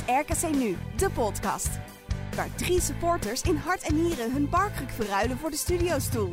[0.00, 1.68] RKC Nu, de podcast.
[2.34, 6.32] Waar drie supporters in hart en nieren hun barkruk verruilen voor de studiostoel.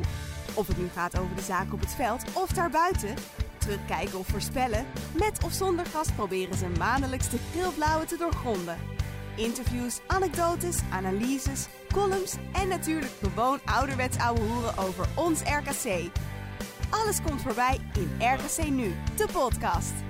[0.54, 3.14] Of het nu gaat over de zaak op het veld of daarbuiten.
[3.58, 4.86] Terugkijken of voorspellen.
[5.18, 8.78] Met of zonder gast proberen ze maandelijks de geel-blauwe te doorgronden.
[9.36, 16.10] Interviews, anekdotes, analyses, columns en natuurlijk gewoon ouderwets ouwe hoeren over ons RKC.
[16.90, 20.03] Alles komt voorbij in RKC Nu, de podcast.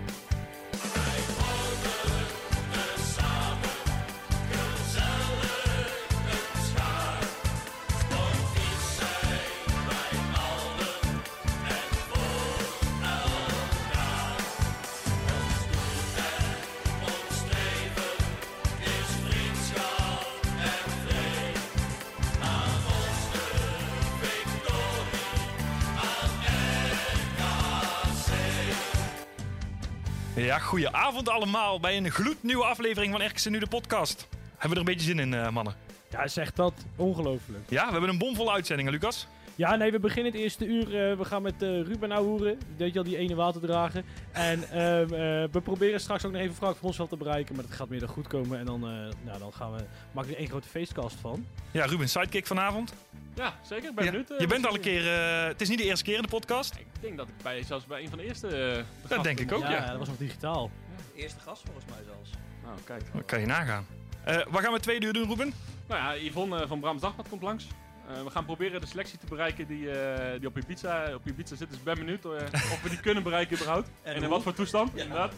[30.75, 34.29] Goedenavond allemaal bij een gloednieuwe aflevering van RKC Nu de podcast.
[34.51, 35.75] Hebben we er een beetje zin in, eh, mannen?
[36.11, 36.73] Ja, zegt dat.
[36.97, 37.65] Ongelooflijk.
[37.69, 39.27] Ja, we hebben een bomvolle uitzending, hè, Lucas.
[39.57, 40.83] Ja, nee, we beginnen het eerste uur.
[41.11, 42.59] eh, we gaan met eh, Ruben ouwehoeren.
[42.77, 44.03] Weet je al, die ene waterdrager.
[44.33, 45.09] En ehm, eh,
[45.53, 47.55] we proberen straks ook nog even Frank te bereiken.
[47.55, 48.59] Maar dat gaat meer dan goed komen.
[48.59, 48.91] En dan, eh,
[49.25, 51.47] nou, dan gaan we, maken we er één grote feestkast van.
[51.71, 52.93] Ja, Ruben, sidekick vanavond.
[53.35, 53.89] Ja, zeker.
[53.89, 54.35] Ik ben Ja, benieuwd.
[54.41, 55.07] je bent al een keer...
[55.13, 56.75] eh, het is niet de eerste keer in de podcast.
[56.75, 58.49] Ik denk dat ik bij, zelfs bij een van de eerste...
[58.49, 59.87] de Dat denk ik ook, ja.
[59.87, 60.71] dat was nog digitaal.
[61.17, 62.31] Eerste gast volgens mij zelfs.
[62.65, 63.03] Nou, kijk.
[63.13, 63.87] Dat kan je nagaan.
[64.25, 65.53] Eh, wat gaan we tweede uur doen, Ruben?
[65.89, 67.67] Nou ja, Yvonne van Brams Dagblad komt langs.
[68.09, 71.57] Eh, we gaan proberen de selectie te bereiken die, eh, die op Ibiza, op Ibiza
[71.57, 71.69] zit.
[71.69, 73.89] Dus ik ben benieuwd eh, of we die kunnen bereiken überhaupt.
[74.03, 75.33] En En, in wat voor toestand, inderdaad.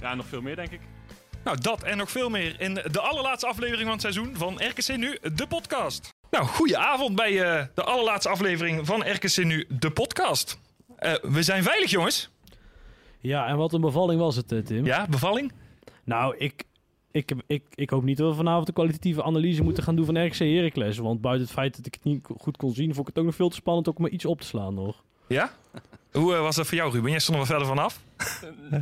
[0.00, 0.80] Ja, en nog veel meer denk ik.
[1.44, 4.96] Nou, dat en nog veel meer in de allerlaatste aflevering van het seizoen van RKC
[4.96, 6.14] Nu, de podcast.
[6.30, 10.58] Nou, goedenavond bij eh, de allerlaatste aflevering van RKC Nu, de podcast.
[10.96, 12.30] Eh, we zijn veilig, jongens.
[13.20, 14.84] Ja, en wat een bevalling was het, Tim.
[14.84, 15.52] Ja, bevalling?
[16.04, 16.64] Nou, ik,
[17.14, 20.26] ik, ik, ik hoop niet dat we vanavond een kwalitatieve analyse moeten gaan doen van
[20.26, 20.98] RKC Heracles.
[20.98, 23.24] Want buiten het feit dat ik het niet goed kon zien, vond ik het ook
[23.24, 25.02] nog veel te spannend om er iets op te slaan nog.
[25.26, 25.52] Ja?
[26.12, 27.10] Hoe eh, was dat voor jou, Ruben?
[27.10, 28.00] Jij stond er wel verder vanaf.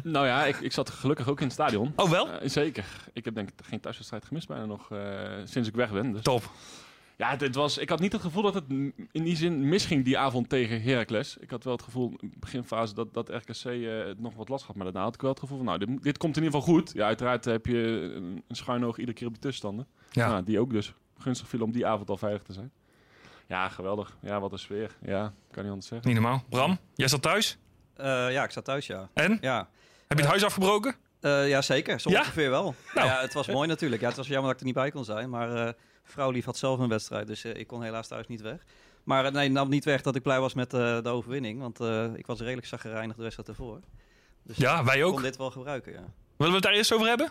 [0.03, 1.93] nou ja, ik, ik zat gelukkig ook in het stadion.
[1.97, 2.28] Oh, wel?
[2.28, 2.84] Eh, zeker.
[3.12, 4.99] Ik heb denk ik geen thuiswedstrijd gemist bijna nog eh,
[5.44, 6.12] sinds ik weg ben.
[6.12, 6.22] Dus.
[6.22, 6.50] Top.
[7.22, 8.65] Ja, dit was, ik had niet het gevoel dat het
[9.12, 11.37] in die zin misging die avond tegen Heracles.
[11.37, 14.49] Ik had wel het gevoel in de beginfase dat, dat RKC eh, het nog wat
[14.49, 14.75] last had.
[14.77, 16.75] Maar daarna had ik wel het gevoel van, nou, dit, dit komt in ieder geval
[16.75, 16.93] goed.
[16.94, 17.78] Ja, uiteraard heb je
[18.15, 19.87] een, een schuin oog iedere keer op de tussenstanden.
[20.11, 20.28] Ja.
[20.28, 22.71] Nou, die ook dus gunstig viel om die avond al veilig te zijn.
[23.47, 24.16] Ja, geweldig.
[24.22, 24.97] Ja, wat een sfeer.
[25.05, 26.09] Ja, kan niet anders zeggen.
[26.11, 26.43] Niet normaal.
[26.49, 27.59] Bram, jij zat thuis.
[27.97, 29.09] Eh, ja, ik sta thuis, ja.
[29.12, 29.38] En?
[29.41, 29.69] Ja,
[30.09, 30.94] Heb je het huis afgebroken?
[31.21, 32.00] Eh, ja zeker.
[32.00, 32.19] Zo Ja?
[32.19, 32.75] ongeveer wel.
[32.94, 33.06] Nou.
[33.06, 34.00] Ja, het was mooi natuurlijk.
[34.00, 35.31] Ja, het was jammer dat ik er niet bij kon zijn.
[35.31, 35.75] Maar
[36.05, 38.65] eh vrouw lief had zelf een wedstrijd, dus eh, ik kon helaas thuis niet weg.
[39.05, 41.61] Maar eh, nee, nam niet weg dat ik blij was met eh, de overwinning.
[41.61, 41.81] Want
[42.19, 43.81] ik was redelijk zagrijnig de wedstrijd ervoor.
[44.43, 45.12] Dus Ja, wij ik ook.
[45.12, 45.99] kon dit wel gebruiken, ja.
[46.37, 47.31] Willen we het daar eerst over hebben?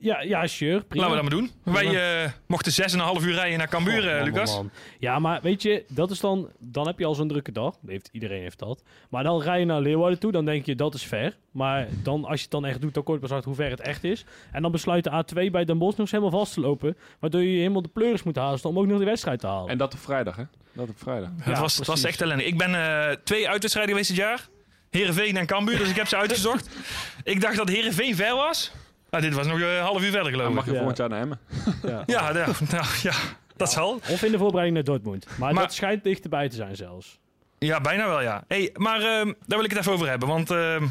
[0.00, 0.80] Ja, ja, sure.
[0.80, 1.08] Prima.
[1.08, 1.74] Laten we dat maar doen.
[1.74, 4.50] Wij eh, mochten 6,5 uur rijden naar Cambuur, Oh, eh, man, Lucas.
[4.50, 4.70] man, man.
[4.98, 7.76] Ja, maar weet je, dat is dan, dan heb je al zo'n drukke dag.
[7.86, 8.82] Heeft, iedereen heeft dat.
[9.10, 11.36] Maar dan rij je naar Leeuwarden toe, dan denk je dat is ver.
[11.50, 13.70] Maar dan, als je het dan echt doet, dan kom je pas achter hoe ver
[13.70, 14.24] het echt is.
[14.52, 16.96] En dan besluit de A2 bij Den Bosch nog eens helemaal vast te lopen.
[17.18, 19.70] Waardoor je helemaal de pleuris moet haasten om ook nog de wedstrijd te halen.
[19.70, 20.44] En dat op vrijdag, hè?
[20.72, 21.30] Dat op vrijdag.
[21.40, 22.44] het, was, het was echt ellende.
[22.44, 24.48] Ik ben eh, twee uitwedstrijden geweest dit jaar.
[24.90, 26.68] Heerenveen en Cambuur, dus ik heb ze uitgezocht.
[27.24, 28.72] ik dacht dat Heerenveen ver was.
[29.10, 30.66] Nou, dit was nog een half uur verder, Dan geloof mag ik.
[30.66, 30.76] je Ja.
[30.78, 31.38] volgend jaar naar Emmen.
[31.82, 32.02] Ja.
[32.06, 32.32] Ja, ja,
[32.70, 33.12] nou, ja,
[33.56, 33.94] dat zal.
[33.94, 35.26] Of in de voorbereiding naar Dortmund.
[35.38, 37.18] Maar, Maar- dat schijnt dichterbij te zijn zelfs.
[37.58, 38.44] Ja, bijna wel, ja.
[38.48, 40.28] Hey, maar ehm, daar wil ik het even over hebben.
[40.28, 40.86] Want ehm,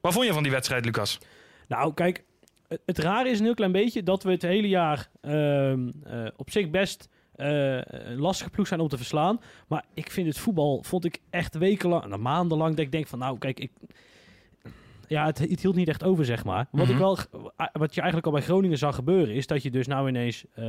[0.00, 1.18] wat vond je van die wedstrijd, Lucas?
[1.68, 2.24] Nou, kijk,
[2.68, 6.26] het, het rare is een heel klein beetje dat we het hele jaar ehm, eh,
[6.36, 9.40] op zich best eh, een lastige ploeg zijn om te verslaan.
[9.66, 13.18] Maar ik vind het voetbal, vond ik echt wekenlang, nou, maandenlang, dat ik denk van,
[13.18, 13.70] nou, kijk, ik...
[15.08, 16.66] Ja, het, het hield niet echt over, zeg maar.
[16.70, 16.98] Wat, ik Mhm.
[16.98, 17.18] wel,
[17.72, 20.64] wat je eigenlijk al bij Groningen zag gebeuren, is dat je dus nou ineens eh,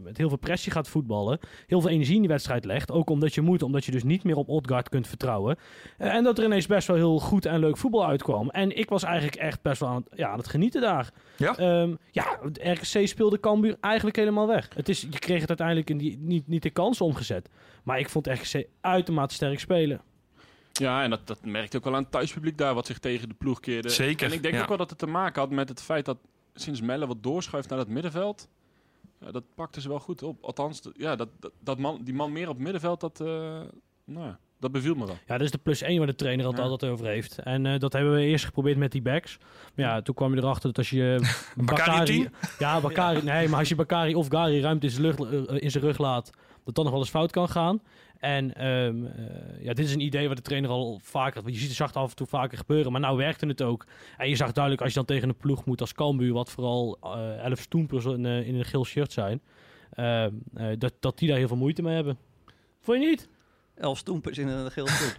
[0.00, 1.38] met heel veel pressie gaat voetballen.
[1.66, 2.90] Heel veel energie in die wedstrijd legt.
[2.92, 5.56] Ook omdat je moet, omdat je dus niet meer op Odgaard kunt vertrouwen.
[5.98, 8.48] Eh, en dat er ineens best wel heel goed en leuk voetbal uitkwam.
[8.50, 11.10] En ik was eigenlijk echt best wel aan het, ja, aan het genieten daar.
[11.36, 11.56] Ja?
[11.56, 14.68] Ehm, ja, RKC speelde Cambuur eigenlijk helemaal weg.
[14.74, 17.48] Het is, je kreeg het uiteindelijk in die, niet, niet de kans omgezet.
[17.82, 20.00] Maar ik vond RKC uitermate sterk spelen.
[20.78, 23.34] Ja, en dat, dat merkte ook wel aan het thuispubliek daar, wat zich tegen de
[23.34, 23.88] ploeg keerde.
[23.88, 24.60] Zeker, En ik denk ja.
[24.62, 26.18] ook wel dat het te maken had met het feit dat
[26.54, 28.48] sinds Melle wat doorschuift naar het middenveld.
[29.20, 30.44] Ja, dat pakte ze wel goed op.
[30.44, 33.26] Althans, ja, dat, dat, dat man, die man meer op het middenveld, dat, eh,
[34.04, 35.18] nou ja, dat beviel me wel.
[35.26, 36.62] Ja, dat is de plus 1 waar de trainer het Ja.
[36.62, 37.38] altijd over heeft.
[37.38, 39.38] En eh, dat hebben we eerst geprobeerd met die backs.
[39.74, 41.20] Maar ja, toen kwam je erachter dat als je
[41.56, 42.32] Bakari op 10?
[42.58, 43.22] Ja, Bakari.
[43.22, 45.98] Nee, maar als je Bakari of Gari ruimte in zijn, lucht, eh, in zijn rug
[45.98, 46.30] laat,
[46.64, 47.82] dat dan nog wel eens fout kan gaan.
[48.18, 51.42] En ehm, eh, ja, dit is een idee wat de trainer al vaker...
[51.46, 53.86] Je ziet het zacht af en toe vaker gebeuren, maar nou werkte het ook.
[54.16, 56.32] En je zag duidelijk als je dan tegen een ploeg moet als Cambuur...
[56.32, 59.40] wat vooral eh elf stoempers in, eh, in een geel shirt zijn...
[59.90, 62.18] ehm, eh, dat, dat die daar heel veel moeite mee hebben.
[62.80, 63.28] Vond je niet?
[63.74, 65.18] Elf stoempers in een geel shirt.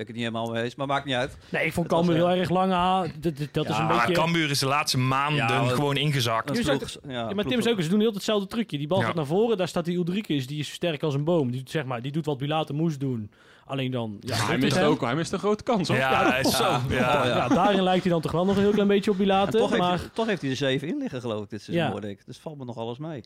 [0.00, 1.36] Ik het niet helemaal mee eens, maar maakt niet uit.
[1.48, 3.12] Nee, ik vond was, Cambuur heel eh, erg lang aan.
[3.20, 4.12] Dat, dat, dat is een Maar beetje...
[4.22, 6.58] Cambuur is de laatste maanden Ja, gewoon ingezakt.
[6.58, 8.78] Is ploeg- ja, Ja, maar Tim is ook, ze doen heel hetzelfde trucje.
[8.78, 9.04] Die bal Ja.
[9.06, 11.50] gaat naar voren, daar staat die Ulrikes, die is sterk als een boom.
[11.50, 13.30] Die doet, zeg maar, die doet wat Bilater moest doen.
[13.64, 14.16] Alleen dan...
[14.20, 14.86] Ja, hij, mist hem.
[14.86, 15.96] ook, hij mist een grote kans, hoor.
[15.96, 16.62] Ja, is zo.
[16.64, 16.80] Ja.
[16.88, 17.26] Ja.
[17.26, 19.60] Ja, daarin lijkt hij dan toch wel nog een heel klein beetje op Bilater.
[19.60, 21.86] toch, maar heeft hij, toch heeft hij er zeven in liggen, geloof ik, dit seizoen,
[21.86, 21.92] Ja.
[21.92, 22.26] hoorde ik.
[22.26, 23.20] Dus valt me nog alles mee.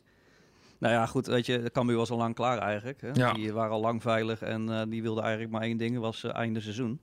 [0.79, 3.01] Nou ja, goed, weet je, Cambuur was al lang klaar eigenlijk.
[3.01, 3.09] Hè?
[3.13, 3.33] Ja.
[3.33, 6.35] Die waren al lang veilig en eh, die wilden eigenlijk maar één ding, was eh,
[6.35, 6.99] einde seizoen.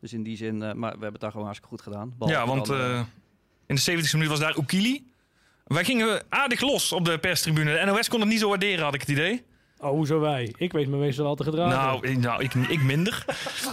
[0.00, 2.14] Dus in die zin, eh, maar we hebben het daar gewoon hartstikke goed gedaan.
[2.18, 3.06] Ja, want dan,
[3.66, 5.06] in de 70 minuut was daar Oekili.
[5.64, 7.72] Wij gingen aardig los op de perstribune.
[7.80, 9.44] De NOS kon het niet zo waarderen, had ik het idee.
[9.78, 10.54] oh, hoezo wij?
[10.56, 11.78] Ik weet me meestal al te gedragen.
[11.78, 13.24] Nou, ik- nou ik, ik minder.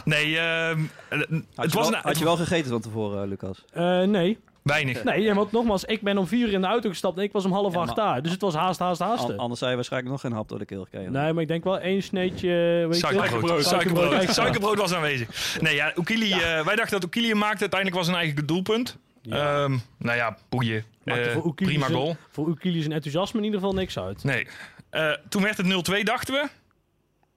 [0.06, 0.80] Nee, ehm,
[1.10, 3.66] eh, had, het je was wel, een, had je wel gegeten van tevoren, Lucas?
[3.74, 4.38] Eh, nee.
[4.64, 5.04] Weinig.
[5.04, 7.46] Nee, want nogmaals, ik ben om vier uur in de auto gestapt en ik was
[7.46, 8.22] om half Ja, acht maar- daar.
[8.22, 9.24] Dus het was haast, haast, haast.
[9.24, 11.12] An- anders zou je waarschijnlijk nog geen hap door de keel gekregen.
[11.12, 12.48] Nee, maar ik denk wel één sneetje...
[12.90, 13.66] Weet je, Suikerbrood.
[13.66, 14.30] Suikerbrood.
[14.34, 14.78] Suikerbrood.
[14.78, 15.58] was aanwezig.
[15.62, 17.60] Nee, ja, Oekili, eh, wij dachten dat Oekili hem maakte.
[17.60, 18.98] Uiteindelijk was een eigen doelpunt.
[19.22, 19.64] Ja.
[19.64, 20.84] Ehm, nou ja, boeien.
[21.04, 22.16] Eh, voor prima zijn- goal.
[22.30, 24.24] Voor Oekili zijn enthousiasme in ieder geval niks uit.
[24.24, 24.48] Nee.
[24.90, 26.48] Eh, toen werd het 0-2, dachten we.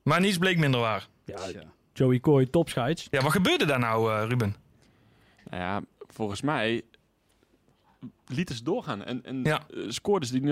[0.03, 1.07] Maar niets bleek minder waar.
[1.25, 1.61] Ja, Ja.
[1.93, 3.07] Joey Coy, topscheids.
[3.11, 4.57] Ja, wat gebeurde daar nou, eh, Ruben?
[5.51, 6.83] Nou ja, volgens mij
[8.35, 9.05] lieten ze doorgaan.
[9.05, 9.61] En, en Ja.
[9.75, 10.43] eh, scoorden ze die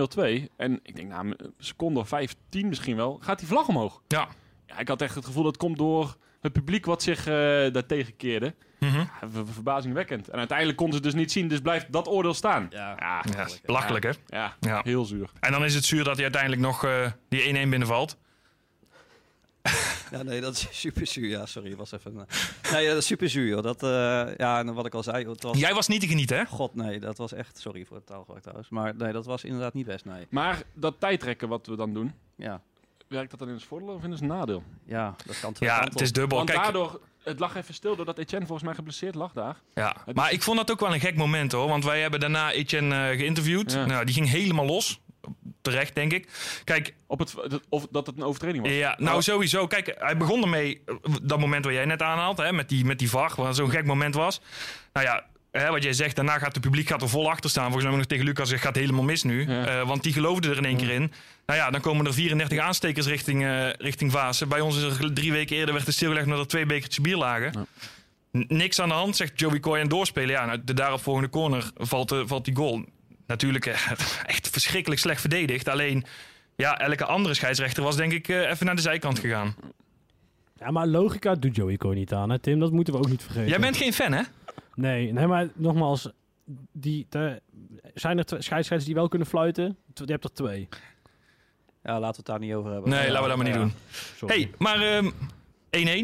[0.49, 0.49] 0-2.
[0.57, 4.03] En ik denk, nou, een seconde of 15 misschien wel, gaat die vlag omhoog.
[4.09, 4.29] Ja.
[4.67, 7.33] Ja, ik had echt het gevoel dat het komt door het publiek wat zich eh
[7.73, 8.55] daartegen keerde.
[8.79, 10.29] Ja, ver- verbazingwekkend.
[10.29, 12.67] En uiteindelijk konden ze het dus niet zien, dus blijft dat oordeel staan.
[12.71, 12.97] Ja.
[12.99, 14.11] Ja, Ja, belachelijk, hè?
[14.27, 14.81] ja, Ja.
[14.85, 15.31] heel zuur.
[15.41, 18.19] En dan is het zuur dat hij uiteindelijk nog eh, die 1-1 binnenvalt.
[20.11, 21.29] Ja, nee, dat is super zuur.
[21.29, 22.17] Ja, sorry, was even...
[22.29, 23.47] eh, Nee, dat is super zuur.
[23.49, 23.63] joh.
[23.63, 23.89] Dat, eh,
[24.37, 25.59] ja, en wat ik al zei, het was...
[25.59, 26.47] Jij was niet te genieten, hè?
[26.47, 27.59] God, nee, dat was echt...
[27.59, 28.69] Sorry voor het taalgebruik trouwens.
[28.69, 30.27] Maar nee, dat was inderdaad niet best, nee.
[30.31, 32.61] Maar dat tijdrekken wat we dan doen, Ja,
[33.09, 34.63] werkt dat dan in ons voordeel of in ons nadeel?
[34.85, 36.37] ja dat kan Ja, het is dubbel.
[36.39, 39.57] Want Kijk, daardoor, het lag even stil doordat Etienne volgens mij geblesseerd lag daar.
[39.75, 39.97] ja.
[40.05, 41.69] Het Maar is- ik vond dat ook wel een gek moment, hoor.
[41.69, 43.73] Want wij hebben daarna Etienne eh, geïnterviewd.
[43.73, 43.87] Ja.
[43.87, 45.01] Nou, die ging helemaal los.
[45.63, 46.29] Terecht, denk ik.
[46.65, 47.35] Kijk, Op het,
[47.69, 48.73] of dat het een overtreding was.
[48.75, 49.23] ja, nou Oh.
[49.23, 49.67] sowieso.
[49.67, 52.99] Kijk, hij begon ermee, eh, dat moment waar jij net aanhaalt, hè, met die, met
[52.99, 54.41] die VAR, wat zo'n gek moment was.
[54.93, 57.65] Nou ja, hè, wat jij zegt, daarna gaat het publiek gaat er vol achter staan.
[57.65, 59.47] Volgens mij nog tegen Lucas gezegd, gaat helemaal mis nu.
[59.49, 59.67] Ja.
[59.67, 61.13] Eh, want die geloofde er in één keer in.
[61.47, 64.49] Nou ja, dan komen er 34 aanstekers richting, eh richting Vaassen.
[64.49, 67.17] Bij ons is er drie weken eerder werd er stilgelegd omdat er twee bekertjes bier
[67.17, 67.53] lagen.
[67.53, 67.65] Ja.
[68.49, 70.31] Niks aan de hand, zegt Joey Coy en doorspelen.
[70.31, 72.85] Ja, nou, de daaropvolgende corner valt, eh, valt die goal.
[73.27, 73.91] Natuurlijk eh,
[74.35, 75.69] echt verschrikkelijk slecht verdedigd.
[75.69, 76.05] Alleen,
[76.57, 79.55] ja, elke andere scheidsrechter was denk ik eh, even naar de zijkant gegaan.
[80.59, 82.61] Ja, maar logica doet Joey Coy niet aan, hè Tim?
[82.61, 83.49] Dat moeten we ook niet vergeten.
[83.49, 84.23] Jij bent geen fan, hè?
[84.75, 86.09] Nee, nee, maar nogmaals,
[86.73, 87.41] die, de,
[87.95, 89.77] zijn er twee scheidsrechters die wel kunnen fluiten?
[89.95, 90.69] Je hebt er twee.
[91.83, 92.91] Ja, laten we het daar niet over hebben.
[92.91, 93.61] Nee, laten we dat maar niet Ja.
[93.61, 93.73] doen.
[94.17, 94.35] Sorry.
[94.35, 95.11] hey, maar ehm,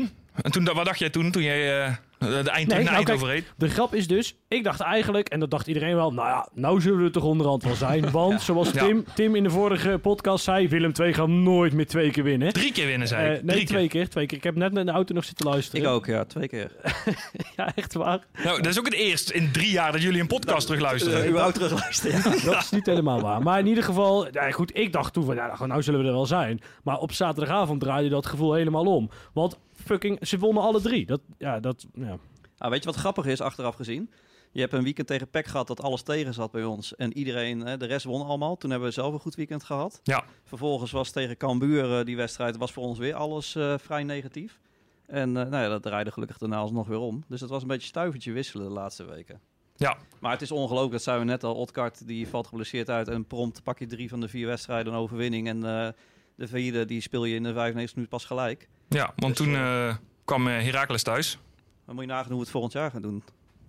[0.08, 0.12] 1-1.
[0.42, 3.52] En toen, wat dacht jij toen, toen jij eh, de eind, Nee, nou, kijk, reed?
[3.56, 6.80] De grap is dus, ik dacht eigenlijk, en dat dacht iedereen wel, nou ja, nou
[6.80, 8.10] zullen we er toch onderhand wel zijn.
[8.20, 8.84] Want zoals Ja.
[8.84, 12.52] Tim, Tim in de vorige podcast zei, Willem II gaat nooit meer twee keer winnen.
[12.52, 13.36] Drie keer winnen, zei ik.
[13.38, 14.08] Eh, nee, Drie twee keer.
[14.08, 14.36] twee keer.
[14.38, 15.84] Ik heb net in de auto nog zitten luisteren.
[15.84, 16.70] Ik ook, ja, twee keer.
[17.56, 18.26] Ja, echt waar.
[18.44, 21.20] Nou, dat is ook het eerst in drie jaar dat jullie een podcast terugluisteren.
[21.22, 22.16] Uh, überhaupt terugluisteren.
[22.16, 22.44] Ja.
[22.52, 23.42] Dat is niet helemaal waar.
[23.42, 26.06] Maar in ieder geval, ja, goed, ik dacht toen van, ja, nou, nou zullen we
[26.06, 26.60] er wel zijn.
[26.82, 29.10] Maar op zaterdagavond draaide dat gevoel helemaal om.
[29.32, 29.58] Want
[29.88, 31.06] fucking, ze wonnen alle drie.
[31.06, 32.18] Dat, ja, dat, ja.
[32.58, 34.10] Ah, weet je wat grappig is, achteraf gezien?
[34.52, 36.96] Je hebt een weekend tegen PEC gehad dat alles tegen zat bij ons.
[36.96, 38.56] En iedereen, hè, de rest won allemaal.
[38.56, 40.00] Toen hebben we zelf een goed weekend gehad.
[40.02, 40.24] Ja.
[40.44, 44.60] Vervolgens was tegen Cambuur eh, die wedstrijd, was voor ons weer alles eh, vrij negatief.
[45.06, 47.24] En eh, nou ja, dat draaide gelukkig daarna alsnog weer om.
[47.28, 49.40] Dus het was een beetje stuivertje wisselen de laatste weken.
[49.78, 49.96] Ja.
[50.20, 51.54] Maar het is ongelooflijk, dat zijn we net al.
[51.54, 54.98] Otkart die valt geblesseerd uit en prompt pak je drie van de vier wedstrijden een
[54.98, 55.48] overwinning.
[55.48, 55.88] En eh,
[56.34, 58.68] de vierde die speel je in de 95 minuten pas gelijk.
[58.88, 61.38] Ja, want Dus, toen eh, kwam eh, Heracles thuis.
[61.86, 63.22] Dan moet je nagaan hoe we het volgend jaar gaan doen.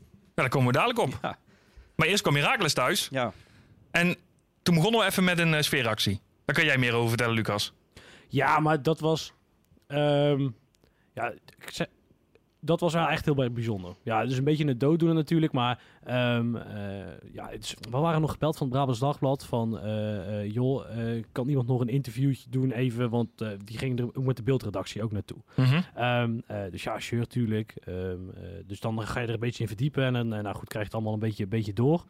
[0.07, 1.19] Ja, daar komen we dadelijk op.
[1.21, 1.37] Ja.
[1.95, 3.07] Maar eerst kwam Heracles thuis.
[3.11, 3.33] Ja,
[3.91, 4.15] En
[4.63, 6.21] toen begonnen we even met een eh, sfeeractie.
[6.45, 7.73] Daar kan jij meer over vertellen, Lucas.
[8.27, 9.33] ja, maar dat was...
[9.87, 10.49] ehm,
[11.13, 11.89] ja, ik zei-
[12.61, 13.95] dat was wel echt heel erg bijzonder.
[14.03, 17.97] Ja, het is een beetje een dooddoener natuurlijk, maar ehm, eh, ja, het is, we
[17.97, 20.85] waren nog gebeld van het Brabants Dagblad van, eh, eh, joh,
[21.15, 24.37] eh, kan iemand nog een interviewtje doen even, want eh, die ging er ook met
[24.37, 25.37] de beeldredactie ook naartoe.
[25.55, 25.81] Mhm.
[25.95, 27.73] Ehm, eh, dus ja, sure, tuurlijk.
[27.83, 30.71] Ehm, eh, dus dan ga je er een beetje in verdiepen en, nou goed, krijg
[30.71, 32.03] je het allemaal een beetje, een beetje door.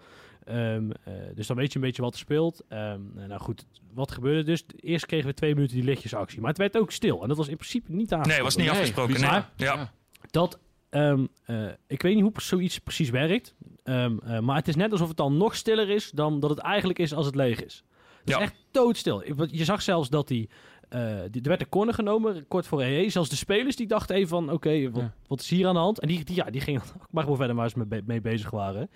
[0.45, 2.63] ehm, eh, dus dan weet je een beetje wat er speelt.
[2.67, 4.63] Ehm, nou goed, wat gebeurde dus?
[4.79, 6.39] Eerst kregen we twee minuten die lichtjesactie.
[6.39, 7.21] Maar het werd ook stil.
[7.21, 8.33] En dat was in principe niet aangesproken.
[8.35, 9.21] Nee, was niet afgesproken.
[9.21, 9.41] Nee.
[9.67, 9.91] Ja.
[10.31, 10.59] Dat,
[10.89, 13.53] ehm, eh, ik weet niet hoe zoiets precies werkt.
[13.83, 16.59] ehm, eh, maar het is net alsof het dan nog stiller is dan dat het
[16.59, 17.83] eigenlijk is als het leeg is.
[18.19, 18.35] Het Ja.
[18.37, 19.23] is echt doodstil.
[19.51, 20.49] Je zag zelfs dat die,
[20.89, 21.41] eh, die...
[21.41, 23.09] Er werd een corner genomen, kort voor EE.
[23.09, 24.51] Zelfs de spelers die dachten even van...
[24.51, 25.13] Oké, wat, Ja.
[25.27, 25.99] wat is hier aan de hand?
[25.99, 28.89] En die, die, ja, die gingen ook maar gewoon verder waar ze mee bezig waren.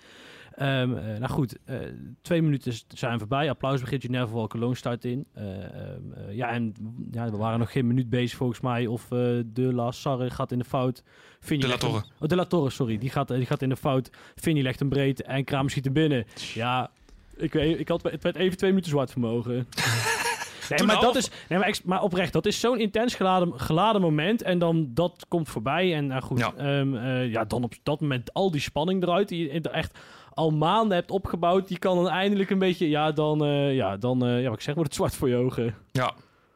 [0.56, 1.76] Ehm, eh, nou goed, eh,
[2.22, 3.50] twee minuten zijn voorbij.
[3.50, 4.02] Applaus begint.
[4.02, 5.26] Ginevra Valcalone start in.
[5.32, 6.74] Eh, ehm, eh, ja, en
[7.10, 8.86] ja, we waren nog geen minuut bezig volgens mij.
[8.86, 9.08] Of
[9.46, 11.02] De La Sarre gaat in de fout.
[11.40, 12.04] Vinny De La Torre.
[12.20, 12.98] Oh, De La Torre, sorry.
[12.98, 14.10] Die gaat, die gaat in de fout.
[14.34, 16.26] Vinny legt hem breed en Kramer schiet hem binnen.
[16.54, 16.90] Ja,
[17.36, 19.66] ik, weet, ik had, het werd even twee minuten zwart vermogen.
[20.68, 24.42] Nee, Toen maar, dat is, nee maar, oprecht, dat is zo'n intens geladen, geladen moment.
[24.42, 25.94] En dan dat komt voorbij.
[25.94, 26.52] En nou goed, Ja.
[26.56, 27.20] ja.
[27.20, 29.28] ja, dan op dat moment al die spanning eruit.
[29.28, 29.98] Die je echt
[30.34, 31.68] al maanden hebt opgebouwd.
[31.68, 34.64] Die kan dan eindelijk een beetje, ja, dan, eh, ja, dan eh, ja, wat ik
[34.64, 35.74] zeg, wordt het zwart voor je ogen.
[35.92, 36.12] ja.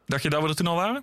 [0.06, 1.02] Dacht je dat we er toen al waren?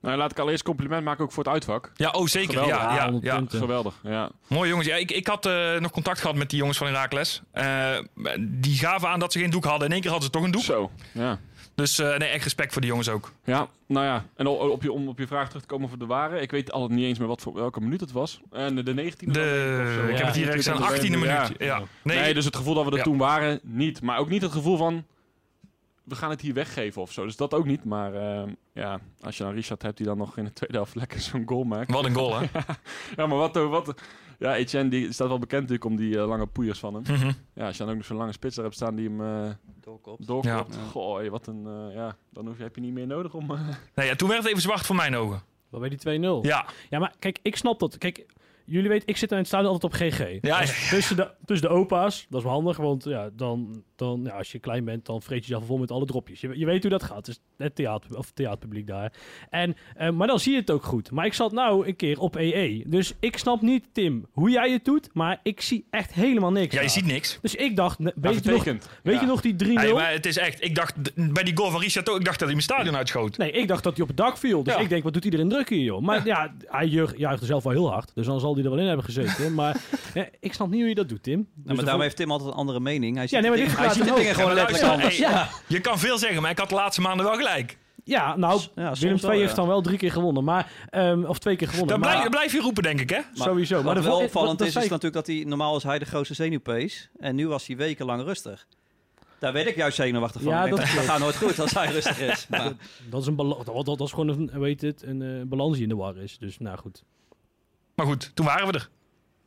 [0.00, 1.92] Nou, laat ik allereerst compliment maken ook voor het uitvak.
[1.94, 2.52] Ja, oh zeker.
[2.52, 2.76] Geweldig.
[2.76, 3.36] Ja, Ja, ja, 100 ja.
[3.36, 3.58] punten.
[3.58, 4.30] Geweldig, ja.
[4.46, 4.88] Mooi jongens.
[4.88, 7.42] Ja, ik, ik had eh, nog contact gehad met die jongens van Herakles.
[7.52, 7.98] Eh
[8.40, 9.86] die gaven aan dat ze geen doek hadden.
[9.86, 10.62] In één keer hadden ze toch een doek.
[10.62, 11.38] Zo, ja.
[11.76, 13.32] Dus eh, nee, echt respect voor die jongens ook.
[13.44, 14.24] Ja, nou ja.
[14.36, 16.42] En op je, om op je vraag terug te komen voor de waren.
[16.42, 18.40] Ik weet al niet eens meer wat voor, welke minuut het was.
[18.50, 19.30] En de 19e.
[19.30, 20.16] De, ik Ja.
[20.16, 21.52] heb het hier ergens aan 18e minuut.
[21.58, 21.82] Ja.
[22.02, 23.02] Nee, Nee, dus het gevoel dat we er Ja.
[23.02, 24.02] toen waren, niet.
[24.02, 25.04] Maar ook niet het gevoel van,
[26.04, 27.24] we gaan het hier weggeven of zo.
[27.24, 27.84] Dus dat ook niet.
[27.84, 30.94] Maar ehm, ja, als je dan Richard hebt die dan nog in de tweede helft
[30.94, 31.90] lekker zo'n goal maakt.
[31.92, 32.46] wat een goal hè.
[33.16, 33.94] Ja, maar wat, wat
[34.38, 37.02] ja, Etienne die staat wel bekend natuurlijk om die eh, lange poeiers van hem.
[37.02, 37.30] Mhm.
[37.54, 39.50] Ja, als je dan ook nog zo'n lange spits daar hebt staan die hem eh
[39.80, 40.26] Doorkopt.
[40.26, 40.74] doorkopt.
[40.74, 40.80] Ja.
[40.90, 43.50] Goh, hé, wat een, eh, ja, dan hoef je, heb je niet meer nodig om...
[43.50, 45.42] eh, Nee, ja, toen werd het even zwart voor mijn ogen.
[45.68, 46.42] Wat bij die 2-0.
[46.46, 47.98] Ja, Ja, maar kijk, ik snap dat.
[47.98, 48.26] Kijk,
[48.66, 50.38] jullie weten, ik zit in het stadion altijd op GG.
[50.40, 54.20] Ja, Dus tussen, de, tussen de opa's, dat is wel handig, want ja, dan, dan,
[54.24, 56.40] ja, als je klein bent, dan vreet je jezelf vol met alle dropjes.
[56.40, 59.12] Je, je weet hoe dat gaat, het is het theater, of theaterpubliek daar.
[59.50, 61.10] En, eh, maar dan zie je het ook goed.
[61.10, 64.70] Maar ik zat nou een keer op EE, dus ik snap niet, Tim, hoe jij
[64.72, 66.74] het doet, maar ik zie echt helemaal niks.
[66.74, 66.94] ja je daar.
[66.94, 67.38] ziet niks.
[67.42, 68.78] Dus ik dacht, weet, je nog, weet
[69.14, 69.20] Ja.
[69.20, 69.72] je nog die 3-0?
[69.72, 70.94] Nee, maar het is echt, ik dacht,
[71.32, 73.36] bij die goal van Richard ook, ik dacht dat hij mijn stadion uitschoot.
[73.36, 74.62] Nee, ik dacht dat hij op het dak viel.
[74.62, 74.80] Dus Ja.
[74.80, 76.02] ik denk, wat doet iedereen druk hier, joh?
[76.02, 78.10] Maar ja, hij juich- juichte zelf wel heel hard.
[78.14, 79.54] Dus dan zal hij er wel in hebben gezeten.
[79.54, 79.76] Maar
[80.14, 81.38] eh, ik snap niet hoe je dat doet, Tim.
[81.38, 83.16] Dus Nou, maar daarom heeft Tim altijd een andere mening.
[83.16, 84.56] Hij ziet, nee, maar de dit dingen, hij verklaart ziet de hem dingen gewoon Ja,
[84.56, 85.18] letterlijk anders.
[85.18, 87.78] hey, Je kan veel zeggen, maar ik had de laatste maanden wel gelijk.
[88.04, 89.44] Ja, nou, Ja, Willem wel, II ja.
[89.44, 90.44] heeft dan wel drie keer gewonnen.
[90.44, 92.00] Maar, ehm, of twee keer gewonnen.
[92.00, 93.20] Dat maar, blijf, blijf je roepen, denk ik, hè?
[93.32, 93.74] sowieso.
[93.74, 97.10] Maar Wat de wel opvallend is, natuurlijk dat hij normaal is hij de grootste zenuwpees.
[97.18, 98.66] En nu was hij wekenlang rustig.
[99.38, 100.52] Daar werd ik juist zenuwachtig van.
[100.52, 102.46] Ja, Ik denk, dat dat, gaat nooit goed als hij rustig is.
[102.50, 102.72] Maar,
[103.10, 105.88] Dat is, een dat, dat is gewoon een, weet het, een eh, balans die in
[105.88, 106.38] de war is.
[106.38, 107.04] Dus nou goed.
[107.96, 108.88] Maar goed, toen waren we er.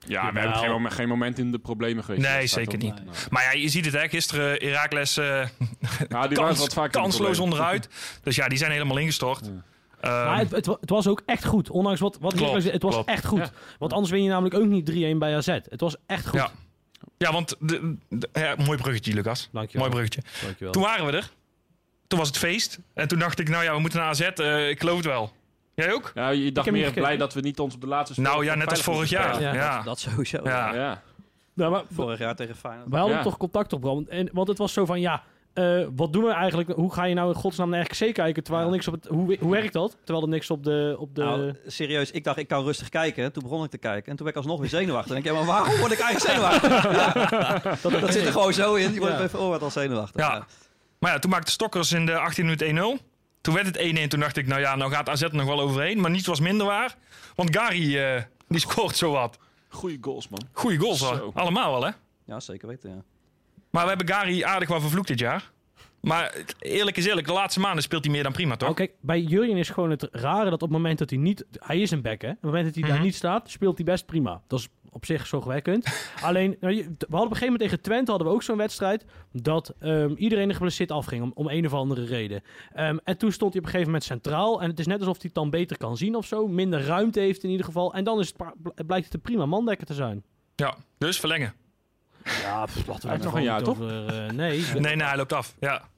[0.07, 2.27] Ja, we hebben geen, moment- geen moment in de problemen geweest.
[2.27, 2.93] Nee, zeker niet.
[2.95, 3.13] Nee.
[3.29, 4.09] Maar ja, je ziet het, hè.
[4.09, 7.89] Gisteren Herakles eh Ja, die waren kans, wat de kansloos onderuit.
[8.23, 9.45] Dus ja, die zijn helemaal ingestort.
[9.45, 9.51] Ja.
[10.01, 11.69] Ehm, maar het, het, wa- het was ook echt goed.
[11.69, 13.09] Ondanks wat, wat Klopt, het was klopt.
[13.09, 13.39] echt goed.
[13.39, 13.51] Ja.
[13.79, 15.47] Want anders win je namelijk ook niet 3-1 bij AZ.
[15.47, 16.39] Het was echt goed.
[16.39, 16.51] Ja.
[17.17, 17.55] ja, want...
[17.59, 19.49] De, de- ja, mooi bruggetje, Lucas.
[19.51, 19.87] Dankjewel.
[19.89, 20.31] Mooi bruggetje.
[20.45, 20.73] Dankjewel.
[20.73, 21.29] Toen waren we er.
[22.07, 22.79] Toen was het feest.
[22.93, 24.21] En toen dacht ik, nou ja, we moeten naar AZ.
[24.21, 25.33] Eh, ik geloof het wel.
[25.79, 26.11] Jij ook?
[26.13, 28.69] Ja, je dacht meer blij dat we niet ons op de laatste Nou ja, net
[28.69, 29.41] als vorig jaar.
[29.41, 29.53] Ja.
[29.53, 29.75] Ja.
[29.75, 30.39] dat, dat sowieso.
[30.43, 31.01] Ja.
[31.53, 32.89] Nou, maar, Vorig jaar tegen Feyenoord.
[32.89, 33.23] wij hadden Ja.
[33.23, 34.05] toch contact op, Bram.
[34.09, 36.69] En, want het was zo van, ja, eh, wat doen we eigenlijk?
[36.69, 38.43] Hoe ga je nou in godsnaam naar RKC kijken?
[38.43, 38.75] Terwijl er Ja.
[38.75, 39.97] niks op het, hoe, hoe werkt dat?
[40.03, 40.95] Terwijl er niks op de...
[40.99, 43.31] Op de Nou, serieus, ik dacht ik kan rustig kijken.
[43.31, 44.11] Toen begon ik te kijken.
[44.11, 45.11] En toen werd ik alsnog weer zenuwachtig.
[45.11, 46.83] En ik denk, maar waarom word ik eigenlijk zenuwachtig?
[46.99, 48.93] Ja, dat, dat zit er gewoon zo in.
[48.93, 49.19] Je wordt Ja.
[49.19, 50.21] bij veroordeeld als zenuwachtig.
[50.21, 50.45] Ja.
[50.99, 53.05] Maar ja, toen maakte Stokkers in de 18 minuut 1-0.
[53.41, 54.07] Toen werd het 1-1.
[54.07, 56.01] Toen dacht ik, nou ja, nou gaat AZ er nog wel overheen.
[56.01, 56.95] Maar niets was minder waar.
[57.35, 59.37] Want Gary, eh, die scoort zo wat.
[59.69, 60.41] Goeie goals, man.
[60.51, 61.03] Goeie goals.
[61.33, 61.91] Allemaal wel, hè?
[62.25, 62.89] Ja, zeker weten.
[62.89, 63.01] Ja.
[63.69, 65.51] Maar we hebben Gary aardig wel vervloekt dit jaar.
[66.01, 68.61] Maar eerlijk is eerlijk, de laatste maanden speelt hij meer dan prima, toch?
[68.61, 71.45] Nou, kijk, bij Jurjen is gewoon het rare dat op het moment dat hij niet...
[71.51, 72.27] Hij is een back, hè?
[72.29, 73.03] Op het moment dat hij daar Mhm.
[73.03, 74.41] niet staat, speelt hij best prima.
[74.47, 75.85] Dat is op zich zorgwekkend.
[76.21, 79.05] Alleen, nou, we hadden op een gegeven moment tegen Twente hadden we ook zo'n wedstrijd...
[79.31, 82.43] dat ehm, iedereen er geblesseerd afging om, om een of andere reden.
[82.73, 84.61] Ehm, en toen stond hij op een gegeven moment centraal.
[84.61, 86.47] En het is net alsof hij het dan beter kan zien of zo.
[86.47, 87.93] Minder ruimte heeft in ieder geval.
[87.93, 90.23] En dan is het, blijkt het een prima mandekker te zijn.
[90.55, 91.53] Ja, dus verlengen.
[92.23, 95.55] Ja, pff, laten we nog een jaar, over, eh, nee, Nee, nee, hij loopt af.
[95.59, 95.89] Ja.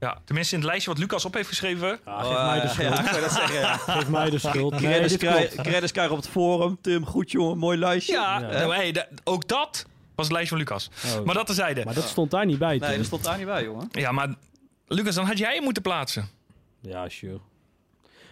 [0.00, 0.18] Ja.
[0.24, 1.98] Tenminste, in het lijstje wat Lucas op heeft geschreven.
[2.04, 2.96] Ah, geef mij de schuld.
[2.96, 3.76] Ja, ik dat zeggen, ja.
[3.76, 4.80] Geef mij de schuld.
[4.80, 5.54] Nee, Credits.
[5.62, 6.78] Credits krijgen op het forum.
[6.80, 8.12] Tim, goed jongen, mooi lijstje.
[8.12, 8.48] Ja, Ja.
[8.48, 10.90] nou, hey, ook dat was het lijstje van Lucas.
[11.18, 11.24] Oh.
[11.24, 11.84] Maar dat terzijde.
[11.84, 13.88] Maar dat stond daar niet bij, Nee, dat stond daar niet bij, jongen.
[13.90, 14.34] Ja, maar
[14.86, 16.28] Lucas, dan had jij hem moeten plaatsen.
[16.80, 17.40] Ja, sure.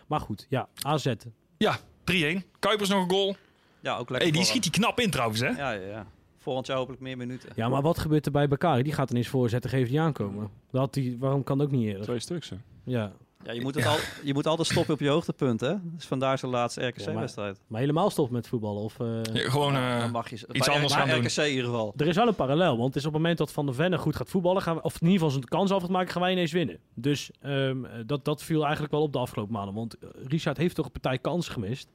[0.07, 1.13] Maar goed, ja, AZ.
[1.59, 2.45] Ja, 3-1.
[2.59, 3.37] Kuipers nog een goal.
[3.81, 4.29] Ja, ook lekker.
[4.29, 5.47] Hey, die schiet hij knap in trouwens, hè?
[5.49, 6.07] Ja, ja, ja.
[6.49, 7.49] Volgend jaar hopelijk meer minuten.
[7.55, 8.83] Ja, maar wat gebeurt er bij Bakari?
[8.83, 10.51] Die gaat ineens voorzetten, geeft die aankomen.
[10.71, 12.03] Dat had die, waarom kan dat ook niet eerder?
[12.03, 12.51] Twee stuks.
[12.51, 12.57] hè.
[12.85, 13.13] Ja,
[13.45, 15.75] Ja, je, moet het al, je moet altijd stoppen op je hoogtepunt, hè?
[15.83, 17.61] Dus vandaar zijn laatste Ja, RKC-wedstrijd.
[17.67, 18.83] maar helemaal stoppen met voetballen.
[18.83, 21.25] Of, eh, Ja, gewoon eh, dan mag je iets anders gaan bij doen.
[21.27, 21.95] RKC in ieder geval.
[21.97, 23.99] Er is wel een parallel, want het is op het moment dat Van der Venne
[23.99, 26.23] goed gaat voetballen, gaan we, of in ieder geval zijn kans af gaat maken, gaan
[26.23, 26.79] wij ineens winnen.
[26.95, 27.77] Dus ehm,
[28.07, 30.93] dat, dat viel eigenlijk wel op de afgelopen maanden, want eh, Richard heeft toch een
[30.93, 31.89] partij kans gemist.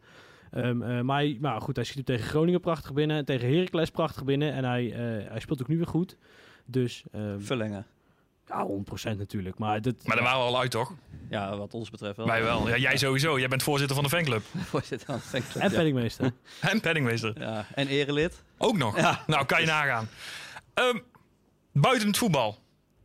[0.54, 3.90] Ehm, eh, maar, hij, maar goed, hij schiet hem tegen Groningen prachtig binnen, tegen Heracles
[3.90, 6.18] prachtig binnen en hij, eh, hij speelt ook nu weer goed.
[6.66, 7.86] Dus ehm, Verlengen.
[8.48, 9.58] ja, 100% natuurlijk.
[9.58, 10.94] Maar, dit, maar daar waren we al uit, toch?
[11.30, 12.26] Ja, wat ons betreft wel.
[12.26, 12.68] Wij wel.
[12.68, 13.40] Ja, jij sowieso.
[13.40, 14.42] Jij bent voorzitter van de fanclub.
[14.74, 15.76] Voorzitter van de fanclub, En ja.
[15.76, 16.32] penningmeester.
[16.72, 17.40] En penningmeester.
[17.40, 18.44] Ja, en erelid.
[18.58, 18.98] Ook nog.
[18.98, 19.24] Ja.
[19.28, 20.08] Nou, kan je nagaan.
[20.74, 21.00] Ehm,
[21.72, 22.58] buiten het voetbal.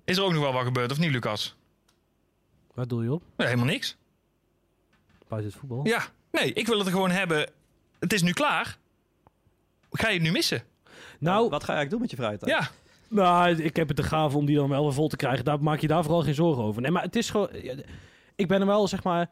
[0.05, 1.57] Is er ook nog wel wat gebeurd, of niet, Lucas?
[2.75, 3.23] Waar doe je op?
[3.37, 3.97] Helemaal niks.
[5.29, 5.87] Buiten het voetbal?
[5.87, 6.03] Ja.
[6.33, 7.51] Nee, ik wil het gewoon hebben.
[7.99, 8.77] Het is nu klaar.
[9.91, 10.63] Ga je het nu missen?
[11.19, 12.51] Nou, Wat ga je eigenlijk doen met je vrije tijd?
[12.61, 12.69] Ja.
[13.09, 15.45] Nou, ik heb het de gave om die dan wel weer vol te krijgen.
[15.45, 16.83] Daar maak je daar vooral geen zorgen over.
[16.83, 17.49] Nee, maar het is gewoon...
[18.37, 19.31] Ik ben er wel, zeg maar...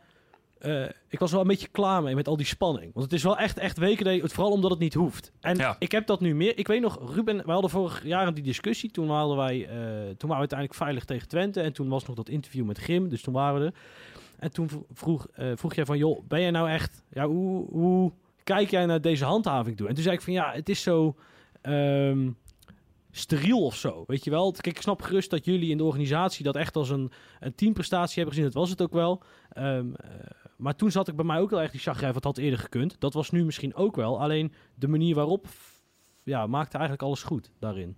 [0.59, 2.91] eh, ik was er wel een beetje klaar mee met al die spanning.
[2.93, 5.33] Want het is wel echt, echt weken, dat je- vooral omdat het niet hoeft.
[5.41, 5.77] En Ja.
[5.79, 6.59] ik heb dat nu meer.
[6.59, 8.91] Ik weet nog, Ruben, we hadden vorig jaar die discussie.
[8.91, 11.61] Toen, hadden wij, eh, toen waren we uiteindelijk veilig tegen Twente.
[11.61, 13.09] En toen was nog dat interview met Grim.
[13.09, 13.75] Dus toen waren we er.
[14.39, 17.03] En toen vroeg, eh, vroeg jij van, joh, ben jij nou echt...
[17.11, 18.13] Ja, hoe, hoe
[18.45, 19.89] kijk jij naar deze handhaving toe?
[19.89, 21.17] En toen zei ik van, ja, het is zo...
[21.61, 22.29] ehm,
[23.17, 24.05] steriel of zo.
[24.07, 24.53] Weet je wel?
[24.53, 28.15] Kijk, ik snap gerust dat jullie in de organisatie dat echt als een, een teamprestatie
[28.15, 28.51] hebben gezien.
[28.53, 29.23] Dat was het ook wel.
[29.53, 30.11] Ehm, eh,
[30.57, 32.13] maar toen zat ik bij mij ook wel echt die chagrijn.
[32.13, 32.97] Wat had eerder gekund.
[33.01, 34.21] Dat was nu misschien ook wel.
[34.21, 35.47] Alleen de manier waarop
[36.23, 37.97] ja, maakte eigenlijk alles goed daarin.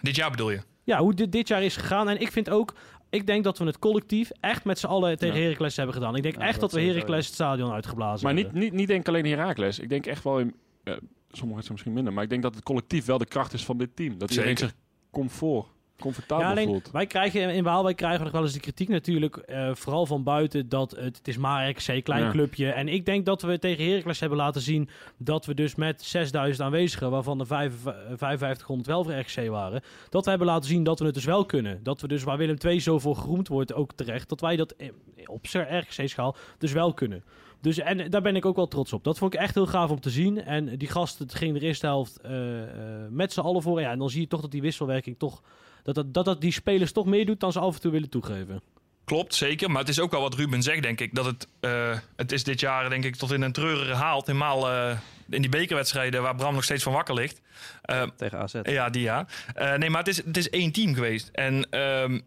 [0.00, 0.60] Dit jaar bedoel je?
[0.84, 2.08] Ja, hoe dit, dit jaar is gegaan.
[2.08, 2.74] En ik vind ook...
[3.12, 5.42] Ik denk dat we het collectief echt met z'n allen tegen Ja.
[5.42, 6.16] Heracles hebben gedaan.
[6.16, 8.62] Ik denk Ja, echt dat dat we Heracles het stadion uitgeblazen Maar niet, hebben.
[8.62, 9.78] niet, niet denk alleen Herakles.
[9.78, 10.54] Ik denk echt wel in...
[10.84, 10.94] eh,
[11.30, 12.12] sommigen zijn misschien minder.
[12.12, 14.18] Maar ik denk dat het collectief wel de kracht is van dit team.
[14.18, 14.72] Dat iedereen zich
[15.10, 15.66] comfort,
[16.00, 16.90] comfortabel Ja, alleen voelt.
[16.90, 20.22] wij krijgen in Waalwijk krijgen we nog wel eens de kritiek natuurlijk, eh, vooral van
[20.22, 22.30] buiten, dat het, het is maar RKC, klein Ja.
[22.30, 22.70] clubje.
[22.70, 26.64] En ik denk dat we tegen Heracles hebben laten zien dat we dus met 6000
[26.64, 27.82] aanwezigen, waarvan de vijf-
[28.16, 31.46] 5500 wel voor RKC waren, dat we hebben laten zien dat we het dus wel
[31.46, 31.80] kunnen.
[31.82, 34.72] Dat we dus, waar Willem II zo voor geroemd wordt, ook terecht, dat wij dat
[34.72, 34.88] eh,
[35.26, 37.24] op RKC-schaal dus wel kunnen.
[37.60, 39.04] Dus en daar ben ik ook wel trots op.
[39.04, 40.44] Dat vond ik echt heel gaaf om te zien.
[40.44, 42.68] En die gasten, het ging de eerste helft eh, eh,
[43.10, 43.80] met z'n allen voor.
[43.80, 45.42] Ja, en dan zie je toch dat die wisselwerking toch
[45.82, 48.08] dat dat, dat dat die spelers toch meer doet dan ze af en toe willen
[48.08, 48.62] toegeven.
[49.04, 49.70] Klopt, zeker.
[49.70, 51.14] Maar het is ook wel wat Ruben zegt, denk ik.
[51.14, 54.26] Dat het, eh, het is dit jaar, denk ik, tot in een treurige haalt.
[54.26, 57.40] Helemaal eh, in die bekerwedstrijden waar Bram nog steeds van wakker ligt.
[57.82, 58.54] Eh, Tegen AZ.
[58.62, 59.26] ja, die ja.
[59.54, 61.28] Eh, nee, maar het is, het is één team geweest.
[61.32, 62.20] En ehm,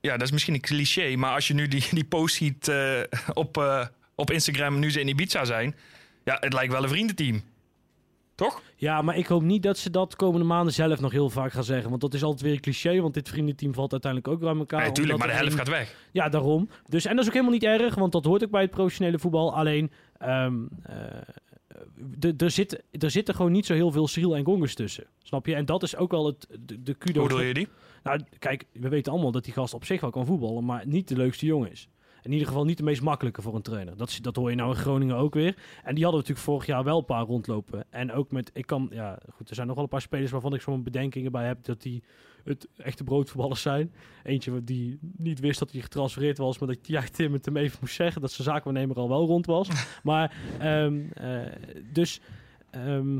[0.00, 1.16] ja, dat is misschien een cliché.
[1.16, 3.00] Maar als je nu die, die post ziet eh,
[3.34, 5.76] op, eh, op Instagram, nu ze in Ibiza zijn.
[6.24, 7.42] Ja, het lijkt wel een vriendenteam.
[8.38, 8.62] Toch?
[8.76, 11.64] Ja, maar ik hoop niet dat ze dat komende maanden zelf nog heel vaak gaan
[11.64, 11.88] zeggen.
[11.88, 13.00] Want dat is altijd weer een cliché.
[13.00, 14.80] Want dit vriendenteam valt uiteindelijk ook aan elkaar.
[14.82, 15.96] Nee, tuurlijk, maar de helft een- gaat weg.
[16.12, 16.68] Ja, daarom.
[16.86, 19.18] Dus, en dat is ook helemaal niet erg, want dat hoort ook bij het professionele
[19.18, 19.54] voetbal.
[19.54, 24.74] Alleen, ehm, eh, er zit- er zitten gewoon niet zo heel veel Cyril en Gongus
[24.74, 25.04] tussen.
[25.22, 25.54] Snap je?
[25.54, 27.20] En dat is ook wel het, de, de kudo.
[27.20, 27.68] Hoe bedoel je die?
[28.02, 31.08] Nou, kijk, we weten allemaal dat die gast op zich wel kan voetballen, maar niet
[31.08, 31.88] de leukste jongen is.
[32.22, 33.96] In ieder geval niet de meest makkelijke voor een trainer.
[33.96, 35.56] Dat, dat hoor je nou in Groningen ook weer.
[35.82, 37.84] En die hadden we natuurlijk vorig jaar wel een paar rondlopen.
[37.90, 40.54] En ook met, ik kan, ja, goed, er zijn nog wel een paar spelers waarvan
[40.54, 42.02] ik zo'n bedenkingen bij heb dat die
[42.44, 43.92] het echte broodvoetballers zijn.
[44.22, 47.78] Eentje die niet wist dat hij getransfereerd was, maar dat ja, Tim het hem even
[47.80, 49.68] moest zeggen dat zijn zaakwaarnemer al wel rond was.
[50.02, 51.52] maar, ehm, eh,
[51.92, 52.20] dus,
[52.70, 53.18] ehm,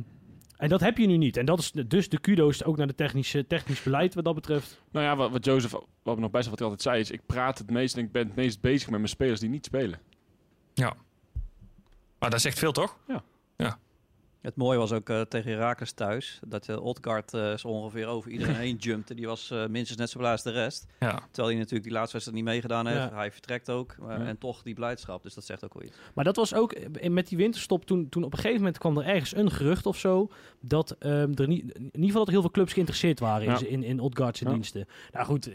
[0.58, 1.36] en dat heb je nu niet.
[1.36, 4.82] En dat is dus de kudo's ook naar de technische, technisch beleid wat dat betreft.
[4.90, 7.26] Nou ja, wat, wat Jozef, wat me nog best wat hij altijd zei, is ik
[7.26, 9.98] praat het meest en ik ben het meest bezig met mijn spelers die niet spelen.
[12.18, 12.96] Maar dat zegt veel, toch?
[14.42, 16.40] Het mooie was ook eh, tegen Herakles thuis.
[16.46, 19.14] Dat de Odgaard eh, zo ongeveer over iedereen heen jumpte.
[19.14, 20.86] Die was eh, minstens net zo blij als de rest.
[21.00, 21.14] Ja.
[21.30, 22.98] Terwijl hij natuurlijk die laatste wedstrijd niet meegedaan heeft.
[23.10, 23.14] Ja.
[23.14, 23.94] Hij vertrekt ook.
[24.00, 24.24] eh, Ja.
[24.24, 25.22] En toch die blijdschap.
[25.22, 25.96] Dus dat zegt ook wel iets.
[26.14, 27.84] Maar dat was ook eh, met die winterstop.
[27.86, 30.30] Toen, toen op een gegeven moment kwam er ergens een gerucht of zo.
[30.60, 33.68] Dat ehm, er niet, in ieder geval dat er heel veel clubs geïnteresseerd waren in,
[33.70, 34.50] in, in Odgaard's Ja.
[34.50, 34.86] diensten.
[35.12, 35.50] Nou goed,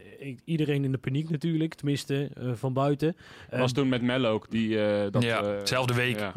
[0.45, 1.73] iedereen in de paniek natuurlijk.
[1.73, 3.15] Tenminste, eh, van buiten.
[3.49, 4.81] Dat was Eh, toen met Mel ook, die...
[4.85, 6.19] eh, dat, Ja, eh, zelfde week.
[6.19, 6.31] Ja.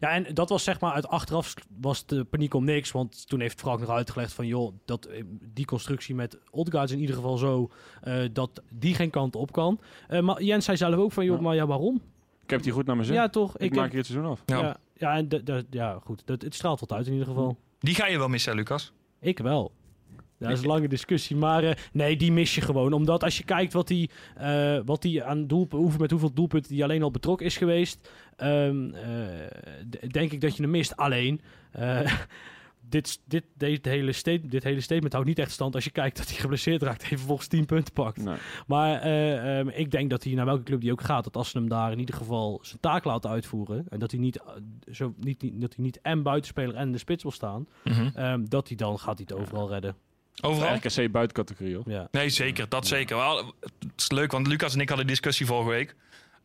[0.00, 2.92] Ja, en dat was zeg maar uit achteraf was de paniek om niks.
[2.92, 5.22] Want toen heeft Frank nog uitgelegd van joh, dat eh,
[5.54, 9.52] die constructie met Odgaard is in ieder geval zo eh, dat die geen kant op
[9.52, 9.80] kan.
[10.08, 11.42] Eh, maar Jens zei zelf ook van joh, Ja.
[11.42, 12.02] maar ja, waarom?
[12.42, 13.16] Ik heb die goed naar mijn zin.
[13.16, 13.58] Ja, toch?
[13.58, 14.42] ik, maak hier het seizoen af.
[14.46, 14.58] Ja.
[14.58, 14.76] ja.
[14.98, 15.28] Ja, en
[15.70, 16.22] ja, goed.
[16.24, 17.56] Dat, het straalt wat uit in ieder geval.
[17.78, 18.92] Die ga je wel missen, Lucas.
[19.20, 19.72] Ik wel.
[20.38, 21.36] Ja, dat is een lange discussie.
[21.36, 22.92] Maar eh, nee, die mis je gewoon.
[22.92, 26.72] Omdat als je kijkt wat hij eh, wat die aan doelpunten, hoeveel, met hoeveel doelpunten
[26.72, 29.10] die alleen al betrokken is geweest, ehm, eh,
[30.10, 30.96] denk ik dat je hem mist.
[30.96, 31.40] Alleen,
[31.72, 32.00] eh,
[32.88, 36.16] dit, dit, dit, hele state, dit hele statement houdt niet echt stand als je kijkt
[36.16, 38.24] dat hij geblesseerd raakt en vervolgens 10 punten pakt.
[38.24, 38.36] Nee.
[38.66, 41.50] Maar eh, ehm, ik denk dat hij naar welke club die ook gaat, dat als
[41.50, 44.40] ze hem daar in ieder geval zijn taak laten uitvoeren en dat hij niet,
[44.92, 48.08] zo, niet, niet, dat hij niet en buitenspeler en de spits wil staan, Mhm.
[48.14, 49.96] ehm, dat hij dan gaat hij het overal redden.
[50.42, 50.74] Overal?
[50.74, 51.84] RKC buitencategorie, hoor.
[51.86, 52.08] Ja.
[52.10, 52.68] Nee, zeker.
[52.68, 53.16] Dat zeker.
[53.16, 55.94] Wel, het is leuk, want Lucas en ik hadden een discussie vorige week.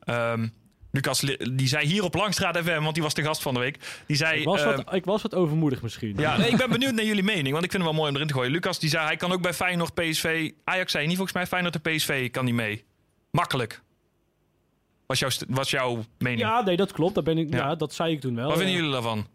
[0.04, 0.47] Ehm,
[0.91, 1.19] Lucas
[1.54, 4.04] die zei hier op Langstraat FM, want die was de gast van de week.
[4.08, 4.39] Die zei...
[4.39, 6.13] Ik, was ehm, wat, ik was wat overmoedig misschien.
[6.17, 8.15] ja, nee, ik ben benieuwd naar jullie mening, want ik vind het wel mooi om
[8.15, 8.51] erin te gooien.
[8.51, 10.51] Lucas die zei, hij kan ook bij Feyenoord, PSV...
[10.63, 12.84] Ajax zei niet volgens mij, Feyenoord en PSV kan niet mee.
[13.32, 13.82] Makkelijk.
[15.06, 16.39] Was jouw, was jouw mening.
[16.41, 17.15] Ja, nee, dat klopt.
[17.15, 17.58] Dat, ben ik, Ja.
[17.58, 17.75] ja.
[17.75, 18.47] dat zei ik toen wel.
[18.47, 19.27] Wat vinden jullie daarvan?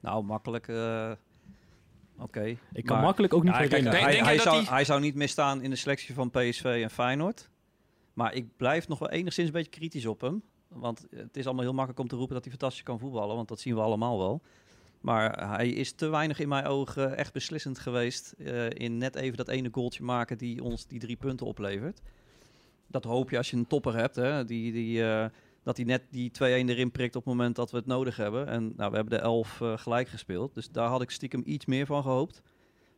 [0.00, 0.68] Nou, makkelijk.
[0.68, 1.10] eh,
[2.20, 2.44] Oké.
[2.72, 3.90] Ik kan Maar- makkelijk ook niet herinneren.
[3.90, 6.14] Denk- hij, denk jij hij dat zou, hij- hij zou niet misstaan in de selectie
[6.14, 7.50] van PSV en Feyenoord.
[8.12, 10.42] Maar ik blijf nog wel enigszins een beetje kritisch op hem.
[10.68, 13.36] Want het is allemaal heel makkelijk om te roepen dat hij fantastisch kan voetballen.
[13.36, 14.42] Want dat zien we allemaal wel.
[15.00, 18.32] Maar hij is te weinig in mijn ogen echt beslissend geweest.
[18.38, 22.00] eh, in net even dat ene goaltje maken die ons die drie punten oplevert.
[22.86, 24.16] Dat hoop je als je een topper hebt.
[24.16, 25.26] Hè, die, die, eh,
[25.68, 28.46] dat hij net die 2-1 erin prikt op het moment dat we het nodig hebben.
[28.46, 30.54] En nou, we hebben de 11 eh, gelijk gespeeld.
[30.54, 32.42] Dus daar had ik stiekem iets meer van gehoopt.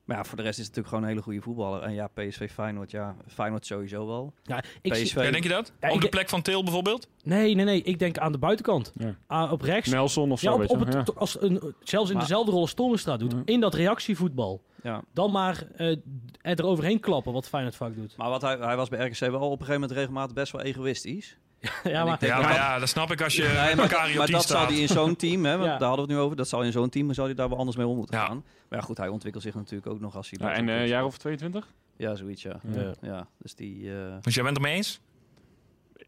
[0.05, 1.83] Maar ja, voor de rest is het natuurlijk gewoon een hele goede voetballer.
[1.83, 4.35] En ja, PSV Feyenoord, ja, Feyenoord sowieso wel.
[4.43, 5.15] Ja, ik zie- PSV.
[5.15, 5.73] Ja, denk je dat?
[5.81, 7.09] Ja, Op de plek van Til bijvoorbeeld?
[7.23, 7.83] nee, nee, nee.
[7.83, 8.93] Ik denk aan de buitenkant.
[9.29, 9.51] Ja.
[9.51, 9.91] Op rechts.
[9.91, 10.85] Nelson of zo, Ja, op, weet op je.
[10.85, 11.13] het, ja.
[11.17, 13.33] als een, zelfs in Maar- dezelfde rol als Toornstra doet.
[13.33, 13.43] Ja.
[13.45, 14.63] In dat reactievoetbal.
[14.83, 15.03] Ja.
[15.13, 15.97] Dan maar eh
[16.43, 18.17] er overheen klappen, wat Feyenoord vaak doet.
[18.17, 20.61] Maar wat hij, hij was bij RKC wel op een gegeven moment regelmatig best wel
[20.63, 21.39] egoïstisch.
[21.85, 23.69] Ja, maar, denk Ja, dat maar dat- ja, dat snap ik als je Nee, maar,
[23.69, 24.69] elkaar dat- maar dat zal staat.
[24.71, 25.79] hij in zo'n team, hè, want Ja.
[25.79, 26.37] daar hadden we het nu over.
[26.37, 28.27] Dat zal in zo'n team, zal hij daar wel anders mee om moeten Ja.
[28.27, 28.45] gaan.
[28.69, 30.39] Maar ja, goed, hij ontwikkelt zich natuurlijk ook nog als hij...
[30.49, 31.67] Ja, en eh, een club jaar of 22?
[31.97, 32.61] Ja, zoiets, ja.
[32.75, 32.95] Ja.
[33.03, 33.91] Ja, dus die...
[33.91, 35.01] eh, Dus jij bent het mee eens?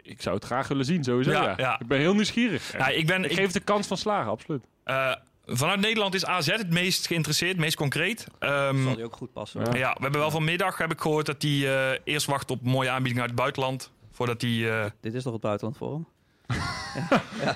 [0.03, 1.31] Ik zou het graag willen zien, sowieso.
[1.31, 1.81] Ja, Ja, ja.
[1.81, 2.73] Ik ben heel nieuwsgierig.
[2.79, 3.25] Ja, ik ben...
[3.25, 4.65] ik ik- geef de kans van slagen, absoluut.
[4.85, 5.15] eh,
[5.47, 8.27] vanuit Nederland is AZ het meest geïnteresseerd, het meest concreet.
[8.38, 9.61] Ehm, zal die ook goed passen.
[9.79, 9.93] Ja.
[9.93, 11.51] we hebben wel vanmiddag heb ik gehoord dat hij
[11.93, 13.93] eh, eerst wacht op mooie aanbiedingen uit het buitenland.
[14.22, 14.82] Voordat hij...
[14.85, 16.06] eh, Dit is toch het buitenland voor hem?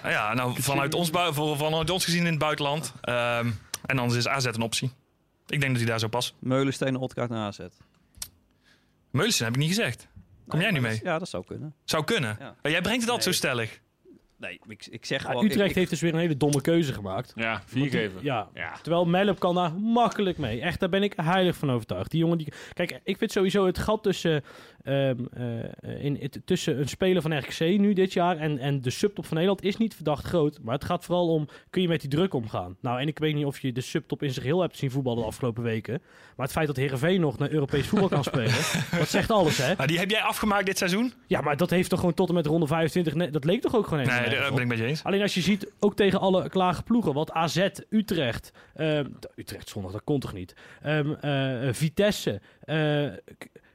[0.02, 2.92] nou ja, nou, vanuit ons, vanuit ons gezien in het buitenland.
[3.00, 3.50] Ehm,
[3.86, 4.90] en anders is AZ een optie.
[5.46, 6.34] Ik denk dat hij daar zo past.
[6.38, 7.58] Meulenstenen, Otkaart naar AZ.
[9.10, 10.08] Meulensen heb ik niet gezegd.
[10.48, 11.00] Kom jij Nee, niet mee?
[11.02, 11.74] Ja, dat zou kunnen.
[11.84, 12.36] Zou kunnen.
[12.40, 12.54] Ja.
[12.62, 13.34] Maar jij brengt het altijd Nee.
[13.34, 13.80] zo stellig.
[14.38, 15.44] Nee, ik, ik zeg Ja, gewoon...
[15.44, 17.32] Utrecht ik- ik- heeft dus weer een hele domme keuze gemaakt.
[17.34, 18.22] Ja, vier die- geven.
[18.22, 18.72] Ja, Ja.
[18.82, 20.60] Terwijl Mellop kan daar makkelijk mee.
[20.60, 22.10] Echt, daar ben ik heilig van overtuigd.
[22.10, 22.52] Die jongen die.
[22.72, 24.44] Kijk, ik vind sowieso het gat tussen.
[24.86, 25.16] Ehm,
[25.82, 29.34] eh, in, tussen een speler van RKC nu dit jaar en, en de subtop van
[29.36, 30.58] Nederland is niet verdacht groot.
[30.62, 32.76] Maar het gaat vooral om, kun je met die druk omgaan?
[32.80, 35.20] Nou, en ik weet niet of je de subtop in zich heel hebt zien voetballen
[35.20, 36.02] de afgelopen weken.
[36.36, 38.54] Maar het feit dat Heerenveen nog naar Europees voetbal kan spelen,
[38.98, 39.74] dat zegt alles, hè?
[39.76, 41.12] Maar die heb jij afgemaakt dit seizoen?
[41.26, 43.74] Ja, maar dat heeft toch gewoon tot en met ronde 25, ne- dat leek toch
[43.74, 45.04] ook gewoon Nee, helemaal daar nergens ben ik met je eens.
[45.04, 49.92] Alleen als je ziet, ook tegen alle klage ploegen, wat AZ, Utrecht, ehm, Utrecht zondag,
[49.92, 50.54] dat kon toch niet?
[50.82, 53.06] Eh, Vitesse, eh,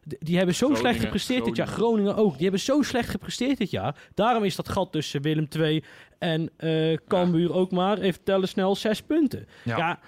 [0.04, 1.68] die hebben zo Groningen, slecht gepresteerd dit jaar.
[1.68, 2.34] Groningen ook.
[2.34, 3.96] Die hebben zo slecht gepresteerd dit jaar.
[4.14, 5.84] Daarom is dat gat tussen Willem II
[6.20, 9.48] en eh Cambuur ook maar, even tellen snel, zes punten.
[9.64, 10.00] Ja.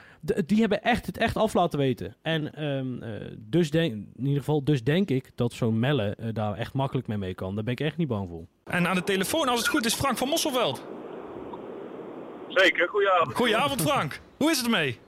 [0.46, 2.16] Die hebben echt het echt af laten weten.
[2.22, 6.28] En ehm, eh, dus denk, in ieder geval, dus denk ik dat zo'n Melle eh,
[6.34, 7.56] daar echt makkelijk mee mee kan.
[7.56, 8.46] Daar ben ik echt niet bang voor.
[8.64, 10.84] En aan de telefoon, als het goed is, Frank van Mosselveld.
[12.48, 13.36] Zeker, goedenavond.
[13.36, 14.22] Goedenavond, Frank.
[14.38, 15.00] Hoe is het ermee?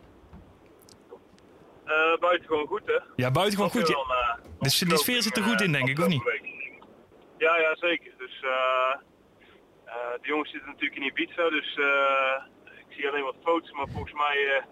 [1.85, 2.99] Eh buiten gewoon goed, hè?
[3.15, 3.87] Ja, buiten gewoon goed.
[3.87, 3.93] Ja.
[3.95, 6.23] wel, eh, De die sfeer zit er goed in, denk ik, of niet?
[6.23, 6.43] week.
[7.37, 8.11] Ja, ja, zeker.
[8.17, 8.93] Dus eh,
[9.85, 12.43] eh, de jongens zitten natuurlijk in Ibiza, dus eh,
[12.79, 14.63] ik zie alleen wat foto's, maar volgens mij eh,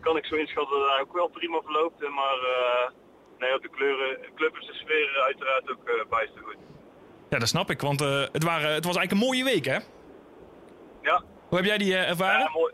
[0.00, 2.02] kan ik zo inschatten dat het daar ook wel prima verloopt.
[2.02, 2.90] Eh, Maar eh,
[3.38, 6.56] nee, op de kleuren, club is de sfeer uiteraard ook eh bijster goed.
[7.30, 9.78] Ja, dat snap ik, want eh, het, waren, het was eigenlijk een mooie week, hè?
[11.02, 12.40] Ja, Hoe heb jij die eh, ervaren?
[12.40, 12.72] Ja, mooi.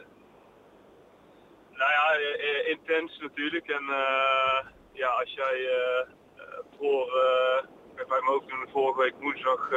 [1.85, 3.69] Nou ja, eh, eh, intens natuurlijk.
[3.69, 5.57] En eh, ja, als jij
[6.79, 7.13] voor,
[7.97, 9.71] uit mijn hoofd toen vorige week woensdag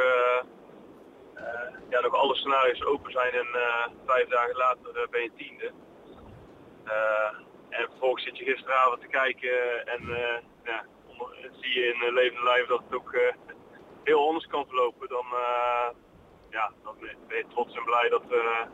[1.88, 3.46] ja, nog alle scenario's open zijn en
[4.06, 5.72] vijf dagen later ben je tiende.
[7.68, 10.02] En vervolgens zit je gisteravond te kijken en
[10.64, 10.84] ja,
[11.60, 13.16] zie je in levende lijf dat het ook
[14.04, 15.08] heel anders kan verlopen.
[15.08, 15.26] Dan,
[16.50, 18.66] ja, dan ben je trots en blij dat we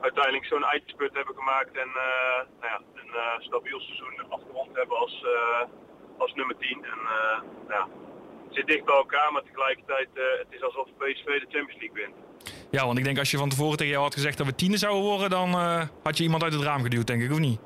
[0.00, 4.96] uiteindelijk zo'n eindspurt hebben gemaakt en eh, nou ja, een eh, stabiel seizoen afgerond hebben
[4.96, 5.68] als, eh,
[6.18, 6.84] als nummer 10.
[6.84, 6.98] En,
[7.68, 7.88] ja,
[8.44, 10.08] het zit dicht bij elkaar, maar tegelijkertijd
[10.38, 12.14] het is alsof PSV de Champions League wint.
[12.70, 14.76] Ja, want ik denk als je van tevoren tegen jou had gezegd dat we tiende
[14.76, 15.52] zouden worden, dan
[16.02, 17.60] had je iemand uit het raam geduwd, denk ik, of niet?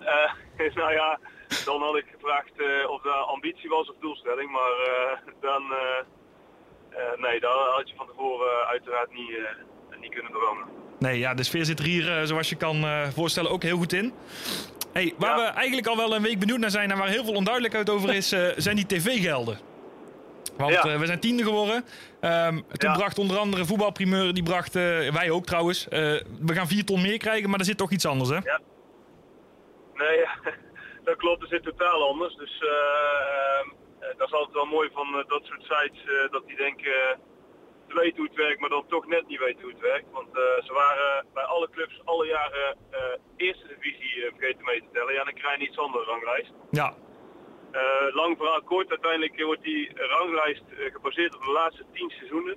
[0.74, 1.18] Nou ja,
[1.64, 2.52] dan had ik gevraagd
[2.88, 4.74] of dat ambitie was of doelstelling, maar
[5.40, 5.74] dan,
[7.16, 9.38] nee, daar had je van tevoren uiteraard niet,
[10.00, 10.83] niet kunnen dromen.
[11.04, 13.76] Nee, ja, de sfeer zit er hier, uh, zoals je kan uh, voorstellen, ook heel
[13.76, 14.12] goed in.
[14.92, 15.44] Hey, waar Ja.
[15.44, 18.14] we eigenlijk al wel een week benieuwd naar zijn en waar heel veel onduidelijkheid over
[18.14, 19.58] is, eh, zijn die tv-gelden.
[20.56, 20.82] Want Ja.
[20.84, 21.84] eh, we zijn tiende geworden.
[22.20, 22.96] Ehm, toen Ja.
[22.96, 26.00] bracht onder andere voetbalprimeur, die bracht, eh, wij ook trouwens, eh,
[26.40, 28.38] we gaan vier ton meer krijgen, maar er zit toch iets anders hè?
[29.94, 30.30] Nee, ja,
[31.08, 31.40] dat klopt.
[31.40, 32.34] Het zit totaal anders.
[32.36, 33.68] Dus eh, ehm,
[34.00, 37.18] eh, dat is altijd wel mooi van eh, dat soort sites, eh, dat die denken
[37.94, 40.10] weten hoe het werkt, maar dan toch net niet weten hoe het werkt.
[40.12, 43.00] Want eh, ze waren bij alle clubs alle jaren eh,
[43.36, 45.14] eerste divisie eh, vergeten mee te tellen.
[45.14, 46.52] Ja, dan krijg je iets andere ranglijst.
[46.70, 46.94] Ja,
[48.12, 52.56] lang verhaal kort, uiteindelijk wordt die ranglijst gebaseerd op de laatste tien seizoenen.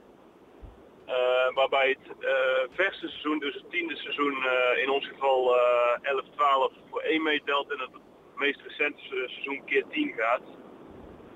[1.53, 2.33] Waarbij het eh,
[2.69, 4.35] verste seizoen, dus het tiende seizoen,
[4.75, 6.21] in ons geval eh
[6.71, 7.89] 11-12 voor één meetelt en het
[8.35, 10.41] meest recente se- seizoen keer 10 gaat.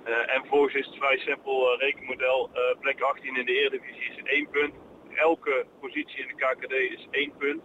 [0.03, 2.49] Eh, en vervolgens is het vrij simpel eh, rekenmodel.
[2.53, 4.73] Eh, plek 18 in de Eredivisie is 1 punt.
[5.13, 7.63] Elke positie in de KKD is 1 punt.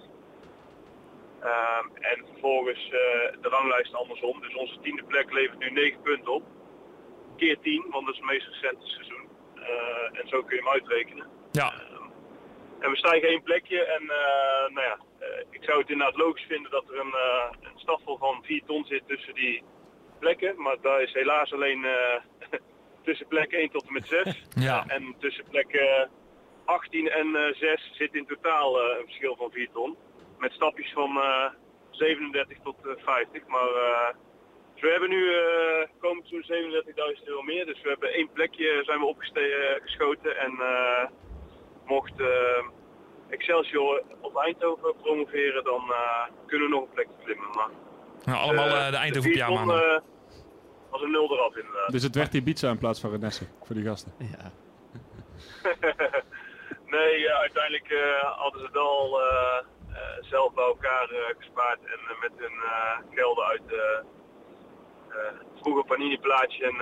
[2.00, 2.88] En vervolgens
[3.40, 4.40] de ranglijst andersom.
[4.40, 6.42] Dus onze tiende plek levert nu 9 punten op.
[7.36, 9.28] Keer 10, want dat is het meest recente seizoen.
[10.12, 11.26] En zo kun je hem uitrekenen.
[11.52, 11.72] ja,
[12.80, 14.06] En we stijgen één plekje en
[14.72, 14.98] nou ja,
[15.50, 18.84] ik zou het inderdaad logisch vinden dat er een, eh een stafel van 4 ton
[18.84, 19.62] zit tussen die
[20.18, 20.62] plekken.
[20.62, 22.20] Maar daar is helaas alleen eh,
[23.04, 24.44] tussen plek 1 tot en met 6.
[24.68, 24.84] ja.
[24.86, 26.06] En tussen plek eh,
[26.64, 29.96] 18 en eh 6 zit in totaal eh, een verschil van 4 ton.
[30.38, 31.50] Met stapjes van eh,
[31.90, 33.46] 37 tot eh, 50.
[33.46, 34.14] Maar eh,
[34.72, 36.82] dus we hebben nu eh komend seizoen
[37.18, 37.66] 37.000 euro meer.
[37.66, 40.36] Dus we hebben één plekje zijn we opgeschoten.
[40.38, 41.08] En eh,
[41.86, 42.64] mocht eh,
[43.28, 47.50] Excelsior op Eindhoven promoveren, dan eh, kunnen we nog een plekje klimmen.
[47.54, 47.70] Maar
[48.24, 49.80] Nou, allemaal eh, eh, de Eindhoven vier ton, pyjama.
[49.82, 50.00] eh,
[50.90, 51.90] was een nul eraf inderdaad.
[51.92, 54.12] Dus het werd Ibiza in plaats van Renesse voor die gasten.
[54.18, 54.50] Ja.
[56.94, 61.78] nee, ja, uiteindelijk eh, hadden ze het al eh, eh, zelf bij elkaar eh, gespaard
[61.84, 63.62] en met hun eh, gelden uit
[65.60, 66.76] vroeger Panini plaatje en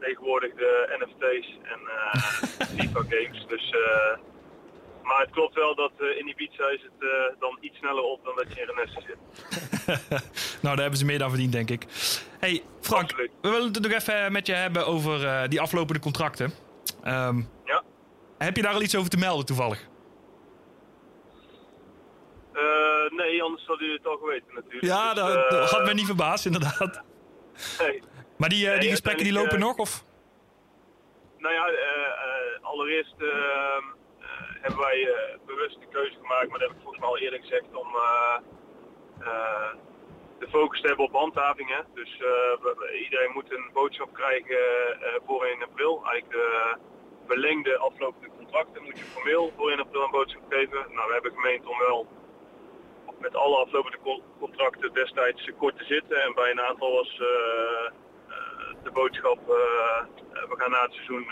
[0.00, 2.14] tegenwoordig de NFT's en eh
[2.78, 3.46] FIFA games.
[3.46, 4.18] Dus, eh,
[5.06, 8.24] maar het klopt wel dat eh, in Ibiza is het eh, dan iets sneller op
[8.24, 9.18] dan dat je in Renesse zit.
[10.62, 11.84] nou, daar hebben ze meer dan verdiend, denk ik.
[12.38, 13.30] Hey, Frank, Absoluut.
[13.42, 16.52] we willen het nog even met je hebben over eh, die aflopende contracten.
[17.02, 17.82] Ehm, Ja.
[18.38, 19.88] Heb je daar al iets over te melden toevallig?
[22.52, 24.84] Eh, nee, anders had u het al geweten natuurlijk.
[24.84, 27.02] Ja, Dus, dat, eh, dat had me niet verbaasd, inderdaad.
[27.78, 28.02] nee.
[28.36, 29.76] Maar die, eh, Nee, die gesprekken die lopen nog?
[29.76, 30.04] Of?
[31.38, 33.82] Nou ja, eh, eh, allereerst eh, eh,
[34.66, 37.40] hebben wij eh, bewust de keuze gemaakt, maar dat heb ik volgens mij al eerder
[37.40, 38.36] gezegd, om eh,
[39.20, 39.72] eh,
[40.38, 41.86] de focus te hebben op handhavingen.
[41.94, 42.12] Dus
[43.04, 44.58] iedereen moet een boodschap krijgen
[45.26, 46.02] voor 1 april.
[46.04, 46.76] Eigenlijk de
[47.26, 50.86] verlengde aflopende contracten moet je formeel voor 1 april een boodschap geven.
[50.94, 52.06] Nou, we hebben gemeend om wel
[53.18, 56.22] met alle aflopende co- contracten destijds kort te zitten.
[56.22, 57.16] En bij een aantal was
[58.82, 59.38] de boodschap,
[60.48, 61.26] we gaan na het seizoen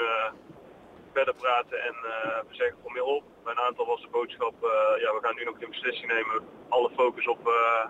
[1.14, 3.24] verder praten en eh, we zeggen formeel op.
[3.44, 6.48] Bij een aantal was de boodschap, eh, ja, we gaan nu nog geen beslissing nemen,
[6.68, 7.86] alle focus op, eh,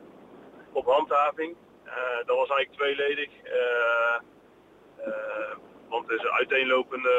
[0.72, 1.56] op handhaving.
[2.26, 3.30] Dat was eigenlijk tweeledig.
[5.88, 7.14] Want het is een uiteenlopende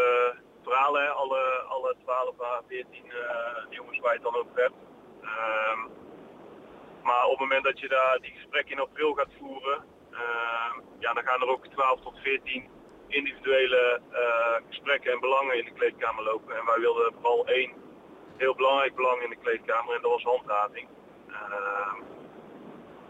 [0.66, 4.80] verhalen, alle, alle 12 à 14 eh, jongens waar je het dan over hebt.
[5.22, 5.80] Ehm,
[7.04, 11.14] maar op het moment dat je daar die gesprekken in april gaat voeren, ehm, ja,
[11.14, 12.70] dan gaan er ook 12 tot 14
[13.08, 16.56] individuele eh, gesprekken en belangen in de kleedkamer lopen.
[16.56, 17.74] En wij wilden vooral één
[18.38, 20.88] heel belangrijk belang in de kleedkamer en dat was handhaving.
[21.28, 22.02] Ehm,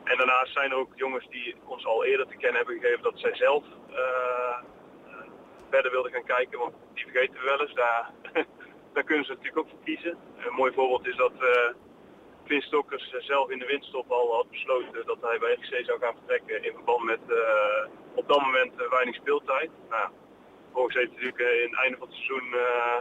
[0.03, 3.19] en daarnaast zijn er ook jongens die ons al eerder te kennen hebben gegeven dat
[3.19, 5.27] zij zelf eh, eh,
[5.69, 7.73] verder wilden gaan kijken, want die vergeten we wel eens.
[7.73, 8.11] Daar,
[8.93, 10.17] daar kunnen ze natuurlijk ook voor kiezen.
[10.37, 11.33] Een mooi voorbeeld is dat
[12.45, 16.15] Vin Stokkers zelf in de winststop al had besloten dat hij bij RGC zou gaan
[16.15, 17.19] vertrekken in verband met
[18.15, 19.69] op dat moment eh, weinig speeltijd.
[19.89, 20.09] Nou,
[20.63, 22.99] vervolgens heeft natuurlijk eh, in het einde van het seizoen eh,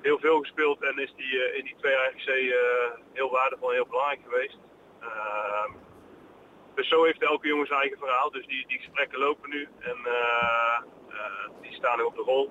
[0.00, 1.96] heel veel gespeeld en is eh, in die twee
[2.54, 4.58] eh, heel waardevol en heel belangrijk geweest.
[5.00, 5.72] Ehm,
[6.74, 8.30] dus zo heeft elke jongen zijn eigen verhaal.
[8.30, 9.96] Dus die, die gesprekken lopen nu en
[11.60, 12.50] die staan nu op de rol.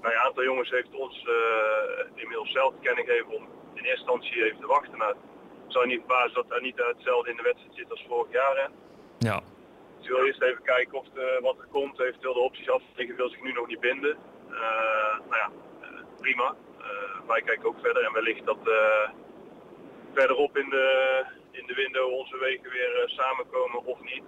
[0.00, 1.26] Nou, een aantal jongens heeft ons
[2.14, 4.98] inmiddels zelf te kennen gegeven om in eerste instantie even te wachten.
[4.98, 5.14] Nou,
[5.64, 8.70] het je niet verbazen dat Anita hetzelfde in de wedstrijd zit als vorig jaar.
[9.18, 9.40] Ja.
[10.00, 13.16] Dus je wil eerst even kijken of de, wat er komt, eventueel de opties afvliegen,
[13.16, 14.16] wil zich nu nog niet binden.
[14.50, 16.54] Eh, nou ja, eh, prima.
[16.78, 18.58] Eh, wij kijken ook verder en wellicht dat
[20.12, 24.24] verderop in de, in de window onze wegen weer samenkomen of niet.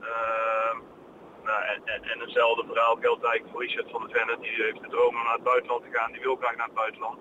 [0.00, 0.78] Ehm,
[1.44, 4.38] nou, en, en, en hetzelfde verhaal geldt eigenlijk voor Richard van der Venne.
[4.40, 6.12] Die heeft de droom om naar het buitenland te gaan.
[6.12, 7.18] Die wil graag naar het buitenland.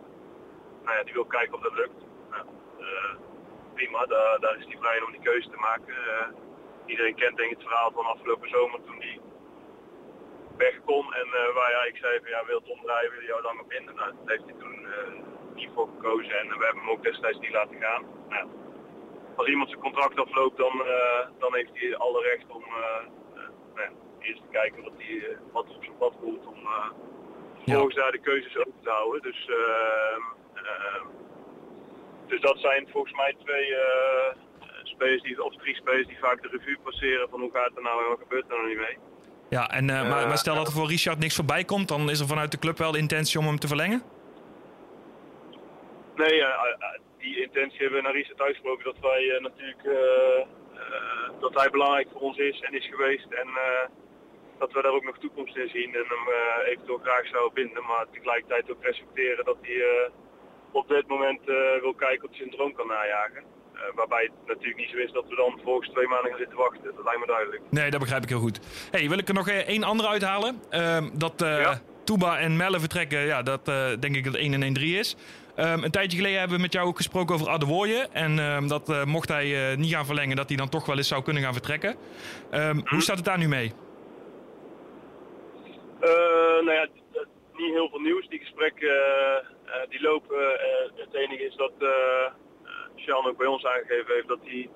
[0.84, 2.06] Nou ja, die wil kijken of dat lukt.
[2.80, 3.16] Eh,
[3.74, 5.96] prima, daar, daar is hij vrij om die keuze te maken.
[6.86, 9.22] Iedereen kent denk ik het verhaal van afgelopen zomer toen die
[10.58, 11.14] weg kon.
[11.14, 13.66] En eh, waar ja, ik zei van ja, wil Tom draaien, wil je jou langer
[13.66, 13.96] binden?
[13.96, 15.14] Nou, heeft hij toen eh,
[15.56, 18.04] niet voor gekozen en we hebben hem ook destijds niet laten gaan.
[18.30, 18.48] Nou, ja,
[19.36, 23.50] als iemand zijn contract afloopt, dan, eh, dan heeft hij alle recht om eh, eh,
[23.76, 26.90] nou ja, eerst te kijken wat, hij, eh, wat op zijn pad komt om eh,
[27.64, 29.22] vervolgens daar de keuzes over te houden.
[29.22, 30.22] Dus, ehm,
[30.54, 31.06] ehm,
[32.28, 33.76] dus dat zijn volgens mij twee
[35.00, 37.78] eh, spelers die, of drie spelers die vaak de revue passeren van hoe gaat het
[37.78, 38.98] er nou en wat gebeurt er nou niet mee.
[39.50, 42.10] Ja, en, eh, maar, Eh, maar stel dat er voor Richard niks voorbij komt, dan
[42.10, 44.02] is er vanuit de club wel de intentie om hem te verlengen?
[46.16, 50.40] Nee, eh, eh, die intentie hebben we naar Richard uitgesproken dat wij eh, natuurlijk eh,
[50.40, 53.88] eh, dat hij belangrijk voor ons is en is geweest en eh,
[54.60, 57.84] dat we daar ook nog toekomst in zien en hem eh, eventueel graag zouden binden,
[57.86, 60.12] maar tegelijkertijd ook respecteren dat hij eh,
[60.72, 63.44] op dit moment eh, wil kijken of hij zijn droom kan najagen.
[63.76, 66.58] Eh, waarbij het natuurlijk niet zo is dat we dan volgens twee maanden gaan zitten
[66.58, 66.84] wachten.
[66.96, 67.62] Dat lijkt me duidelijk.
[67.70, 68.60] Nee, dat begrijp ik heel goed.
[68.92, 70.62] hey, wil ik er nog eh, één andere uithalen?
[70.70, 71.80] Ehm, dat eh Ja.
[72.38, 73.66] En Melle vertrekken, ja, dat
[74.00, 75.16] denk ik dat 1 en 1 3 is.
[75.56, 78.08] Ehm, een tijdje geleden hebben we met jou ook gesproken over Adewoye.
[78.12, 81.24] En ehm, dat mocht hij niet gaan verlengen, dat hij dan toch wel eens zou
[81.24, 81.96] kunnen gaan vertrekken.
[82.86, 83.72] Hoe staat het daar nu mee?
[86.00, 86.10] Eh,
[86.66, 86.88] nou ja,
[87.54, 88.28] niet heel veel nieuws.
[88.28, 88.96] Die gesprekken
[89.90, 90.38] die lopen.
[90.96, 91.74] Het enige is dat
[93.06, 94.70] Sjan ook bij ons aangegeven heeft dat hij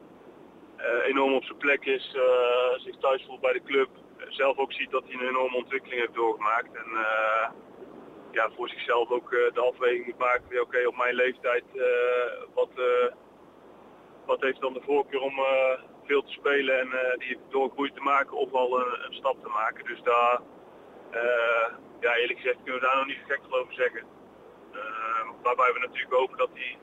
[0.75, 3.89] eh, enorm op zijn plek is, eh, zich thuis voelt bij de club.
[4.27, 6.75] Zelf ook ziet dat hij een enorme ontwikkeling heeft doorgemaakt.
[6.75, 7.49] En eh,
[8.31, 10.61] ja, voor zichzelf ook de afweging moet maken.
[10.61, 11.63] Oké, op mijn leeftijd,
[12.53, 12.69] wat,
[14.25, 15.33] wat heeft dan de voorkeur om
[16.05, 19.49] veel te spelen en eh, die doorgroei te maken of al een, een stap te
[19.49, 19.85] maken.
[19.85, 20.39] Dus daar,
[21.99, 24.03] ja, eerlijk gezegd kunnen we daar nog niet gek over zeggen.
[25.41, 26.77] Waarbij we natuurlijk hopen dat hij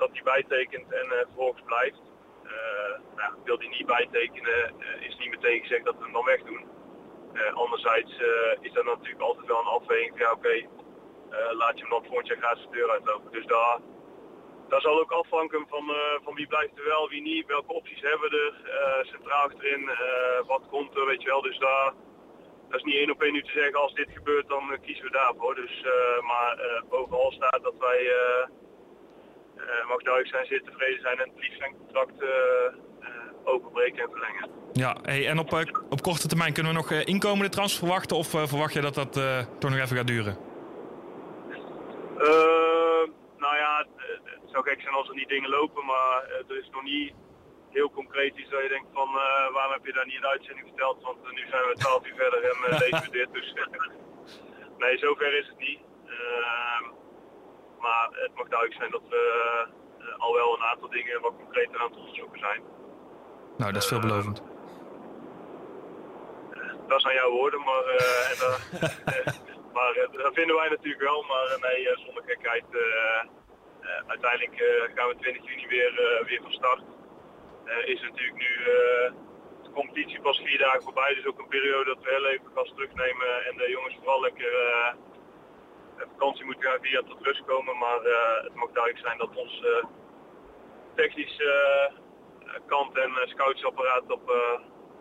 [0.00, 2.02] dat hij bijtekent en eh, vervolgens blijft.
[2.44, 6.24] Eh, nou, wil hij niet bijtekenen, eh, is niet meteen gezegd dat we hem dan
[6.24, 6.68] wegdoen.
[7.54, 8.12] Anderzijds
[8.60, 10.56] is er natuurlijk altijd wel een afweging van ja oké,
[11.52, 13.32] laat je hem dan volgend jaar gratis de deur uitlopen.
[13.32, 13.78] Dus daar,
[14.68, 18.30] daar zal ook afhangen van, van wie blijft er wel, wie niet, welke opties hebben
[18.30, 19.90] we er, centraal achterin,
[20.46, 21.42] wat komt er, weet je wel.
[21.42, 21.92] Dus daar,
[22.68, 25.10] dat is niet één op één nu te zeggen als dit gebeurt dan kiezen we
[25.10, 25.54] daarvoor.
[25.54, 25.82] Dus,
[26.20, 28.12] maar eh, bovenal staat dat wij,
[29.88, 33.08] mag duidelijk zijn, zeer tevreden zijn en het liefst zijn contract eh, eh,
[33.44, 34.48] openbreken en verlengen.
[34.72, 38.16] Ja, hey, en op, eh, op korte termijn kunnen we nog eh, inkomende transfer verwachten?
[38.16, 40.36] Of eh, verwacht je dat dat eh, toch nog even gaat duren?
[42.18, 43.04] Eh,
[43.44, 46.68] nou ja, het, zou gek zijn als er niet dingen lopen, maar eh, er is
[46.70, 47.12] nog niet
[47.70, 50.66] heel concreet iets dat je denkt van eh, waarom heb je daar niet een uitzending
[50.66, 53.32] verteld, want eh, nu zijn we 12 uur verder en uh, lezen we dit.
[53.32, 53.54] Dus
[54.82, 55.80] nee, zover is het niet.
[57.80, 59.22] Maar het mag duidelijk zijn dat we
[59.98, 62.62] eh, al wel een aantal dingen wat concreter aan het onderzoeken zijn.
[63.56, 64.42] Nou, dat is veelbelovend.
[66.88, 68.38] Dat zijn jouw woorden, maar, eh, en,
[69.14, 69.32] eh,
[69.72, 71.22] maar eh, dat vinden wij natuurlijk wel.
[71.22, 72.64] Maar eh, nee, eh, zonder gekheid.
[72.70, 72.80] eh,
[73.80, 76.82] eh, uiteindelijk eh, gaan we 20 juni weer, eh, weer van start.
[77.64, 79.12] Eh, is natuurlijk nu eh,
[79.62, 81.14] de competitie pas vier dagen voorbij.
[81.14, 83.44] Dus ook een periode dat we heel even gas terugnemen.
[83.46, 84.52] En de jongens vooral lekker
[86.00, 87.78] eh, vakantie gaan via tot rust komen.
[87.78, 89.84] Maar eh, het mag duidelijk zijn dat ons eh
[90.94, 91.94] technisch eh,
[92.66, 94.32] kant en scoutsapparaat op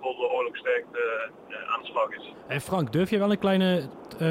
[0.02, 1.32] volle oorlogsterkte
[1.68, 2.34] aan de slag is.
[2.48, 3.90] En Frank, durf je wel een kleine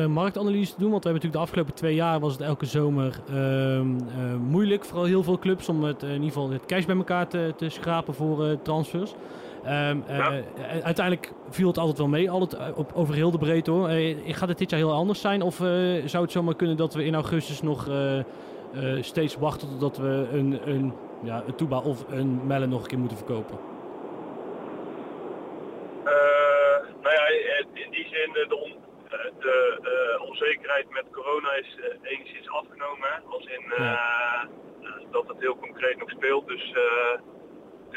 [0.08, 0.90] marktanalyse te doen?
[0.90, 4.84] Want we hebben natuurlijk de afgelopen twee jaar was het elke zomer ehm, eh, moeilijk.
[4.84, 7.68] Vooral heel veel clubs om het, in ieder geval het cash bij elkaar te, te
[7.68, 9.14] schrapen voor transfers.
[9.62, 10.32] Eh, Ja.
[10.32, 13.88] eh, uiteindelijk viel het altijd wel mee, altijd eh, op, over heel de breedte hoor.
[13.88, 15.42] Eh, gaat het dit jaar heel anders zijn?
[15.42, 15.66] Of eh,
[16.04, 18.24] zou het zomaar kunnen dat we in augustus nog eh, eh,
[19.00, 20.92] steeds wachten totdat we een, een,
[21.22, 23.58] ja, een Tuba of een Melle nog een keer moeten verkopen?
[26.04, 27.26] Eh, nou ja,
[27.74, 28.76] in- die zin, eh, de, on-
[29.10, 33.08] eh, de eh, onzekerheid met corona is eh, enigszins afgenomen.
[33.12, 33.16] Hè?
[33.34, 34.42] Als in eh, eh,
[35.10, 36.46] dat het heel concreet nog speelt.
[36.48, 37.20] Dus eh,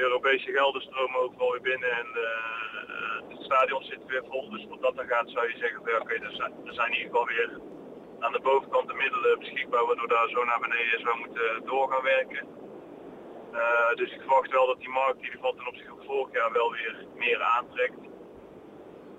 [0.01, 4.49] Europese gelden stromen overal weer binnen en eh, het stadion zit weer vol.
[4.49, 7.11] Dus wat dat dan gaat zou je zeggen, oké, er, zijn, er zijn in ieder
[7.11, 7.59] geval weer
[8.19, 12.03] aan de bovenkant de middelen beschikbaar waardoor daar zo naar beneden zou moeten door gaan
[12.03, 12.47] werken.
[13.51, 16.33] Eh, dus ik verwacht wel dat die markt in ieder geval ten opzichte van vorig
[16.33, 17.99] jaar wel weer meer aantrekt.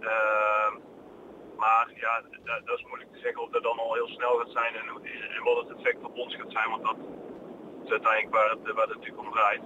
[0.01, 0.75] Ehm,
[1.57, 4.51] maar ja, dat, dat is moeilijk te zeggen of dat dan al heel snel gaat
[4.51, 4.87] zijn en,
[5.37, 6.97] en wat het effect op ons gaat zijn, want dat
[7.85, 9.63] is uiteindelijk waar het, waar het natuurlijk om draait.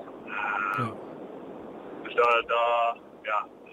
[2.07, 3.73] Dus daar, daar ja, eh,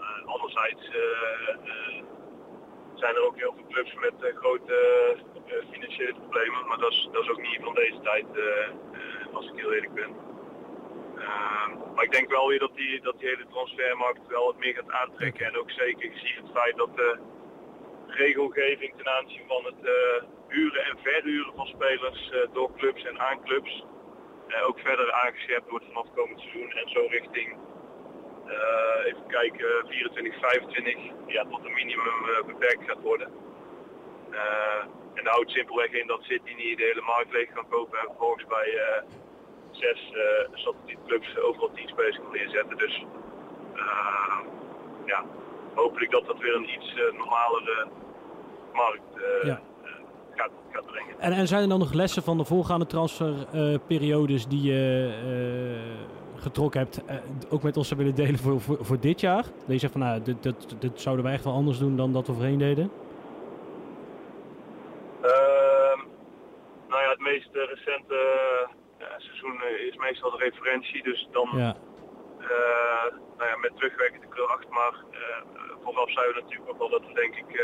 [0.00, 2.02] eh, anderzijds eh,
[2.94, 5.16] zijn er ook heel veel clubs met grote
[5.70, 8.26] financiële problemen, maar dat is, dat is ook niet van deze tijd,
[9.32, 10.14] als ik heel eerlijk ben.
[11.18, 14.58] Eh, Ehm, maar ik denk wel weer dat die, dat die hele transfermarkt wel wat
[14.58, 15.46] meer gaat aantrekken.
[15.46, 17.18] En ook zeker gezien het feit dat de
[18.06, 19.90] regelgeving ten aanzien van het
[20.48, 23.84] huren en verhuren van spelers door clubs en aan clubs
[24.66, 26.70] ook verder aangescherpt wordt vanaf komend seizoen.
[26.70, 27.56] En zo richting,
[28.46, 33.28] eh, even kijken, 24, 25, ja, tot een minimum eh, beperkt gaat worden.
[34.30, 34.82] Eh,
[35.14, 38.06] en dat houdt simpelweg in dat City niet de hele markt leeg kan kopen en
[38.06, 39.02] vervolgens bij eh,
[39.70, 42.76] zes eh satellietclubs overal tien spelers kan neerzetten.
[42.76, 43.04] Dus
[43.74, 44.38] eh,
[45.04, 45.24] ja,
[45.74, 47.86] hopelijk dat dat weer een iets eh, normalere
[48.72, 49.56] markt eh.
[50.36, 51.20] Gaat, gaat brengen.
[51.20, 55.12] En, en zijn er dan nog lessen van de voorgaande transferperiodes die je
[56.34, 57.16] eh, getrokken hebt, eh,
[57.50, 59.42] ook met ons zou willen delen voor, voor, voor dit jaar?
[59.42, 62.12] Dat je zegt van, nou, dit, dit, dit zouden wij echt wel anders doen dan
[62.12, 62.90] dat we voorheen deden?
[65.22, 66.00] Ehm,
[66.88, 68.18] nou ja, het meest eh, recente
[69.18, 71.02] seizoen is meestal de referentie.
[71.02, 71.76] Dus dan Ja,
[72.40, 74.68] eh, nou ja, met terugwerkende kracht.
[74.68, 75.42] Maar eh,
[75.82, 77.60] vooraf zijn we natuurlijk ook wel dat we denk ik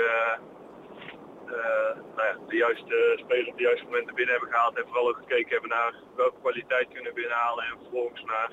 [2.17, 4.77] nou ja, de juiste spelers op de juiste momenten binnen hebben gehaald.
[4.77, 7.65] En vooral ook gekeken hebben naar welke kwaliteit kunnen binnenhalen.
[7.65, 8.51] En vervolgens naar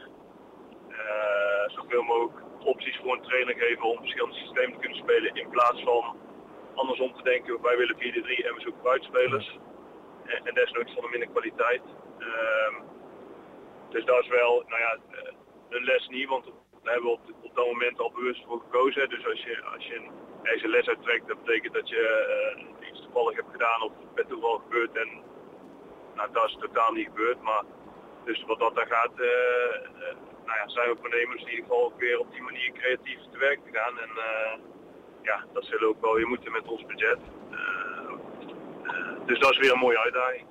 [0.89, 5.35] eh, zoveel mogelijk opties voor een trainer geven om verschillende systemen te kunnen spelen.
[5.35, 6.17] In plaats van
[6.75, 9.59] andersom te denken, wij willen 4-3 en we zoeken buitenspelers.
[10.25, 11.81] En, en desnoods van een minder kwaliteit.
[12.19, 12.75] Ehm,
[13.89, 15.33] dus dat is wel, nou ja, eh,
[15.69, 16.45] een les niet, want
[16.83, 19.09] daar hebben we op, dat moment al bewust voor gekozen.
[19.09, 20.11] Dus als je, als je een,
[20.43, 22.78] een les uittrekt, dat betekent dat je eh,
[23.09, 24.97] toevallig hebt gedaan of met toeval gebeurt.
[24.97, 25.09] En
[26.15, 27.41] nou, dat is totaal niet gebeurd.
[27.41, 27.63] Maar
[28.25, 31.83] dus wat dat daar gaat, eh, eh, nou ja, zijn we voornemens in ieder geval
[31.85, 33.99] ook weer op die manier creatief te werk te gaan.
[33.99, 34.53] En eh,
[35.21, 37.19] ja, dat zullen we ook wel weer moeten met ons budget.
[39.25, 40.45] Dus dat is weer een mooie uitdaging.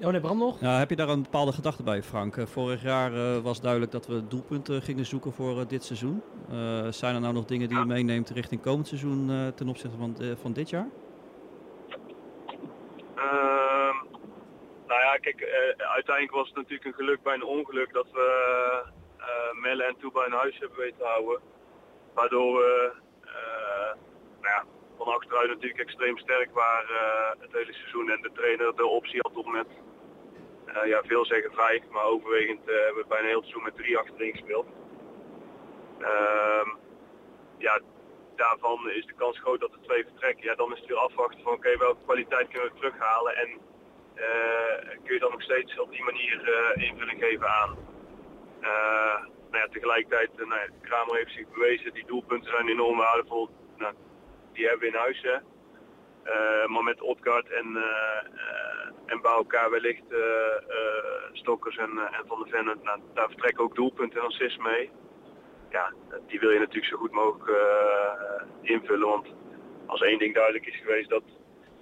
[0.00, 0.60] oh nee, Bram nog?
[0.60, 2.36] Ja, heb je daar een bepaalde gedachte bij, Frank?
[2.44, 6.22] Vorig jaar eh, was duidelijk dat we doelpunten gingen zoeken voor dit seizoen.
[6.50, 9.96] Eh, zijn er nou nog dingen die je meeneemt richting komend seizoen eh, ten opzichte
[9.96, 10.88] van, eh, van dit jaar?
[13.20, 13.96] Ehm,
[14.86, 18.28] nou ja, kijk, eh, uiteindelijk was het natuurlijk een geluk bij een ongeluk dat we
[19.18, 21.40] eh Melle en Toeba in huis hebben weten te houden.
[22.14, 22.92] Waardoor we
[23.24, 23.92] eh,
[24.40, 24.64] nou ja,
[24.96, 28.10] van achteruit natuurlijk extreem sterk waren het hele seizoen.
[28.10, 29.66] En de trainer de optie had om met,
[30.84, 34.32] ja, veel zeggen vijf, maar overwegend hebben we bijna heel het seizoen met drie achterin
[34.32, 34.66] gespeeld.
[35.98, 36.68] Ehm,
[37.58, 37.80] ja,
[38.44, 40.44] daarvan is de kans groot dat er twee vertrekken.
[40.44, 43.48] Ja, dan is het weer afwachten van oké, welke kwaliteit kunnen we terughalen en
[44.14, 47.70] eh, kun je dan nog steeds op die manier eh, invulling geven aan.
[48.60, 49.18] Eh,
[49.50, 53.48] nou ja, tegelijkertijd, nou ja, Kramer heeft zich bewezen, die doelpunten zijn enorm waardevol.
[53.76, 53.94] Nou,
[54.52, 55.22] die hebben we in huis.
[56.66, 58.22] Maar met Odgaard en, eh,
[59.06, 60.02] en bij elkaar wellicht
[61.32, 64.90] Stokkers en, en Van der Ven, nou, daar vertrekken ook doelpunten en assists mee
[65.70, 65.92] ja,
[66.26, 69.08] die wil je natuurlijk zo goed mogelijk eh, invullen.
[69.08, 69.26] Want
[69.86, 71.22] als één ding duidelijk is geweest, dat,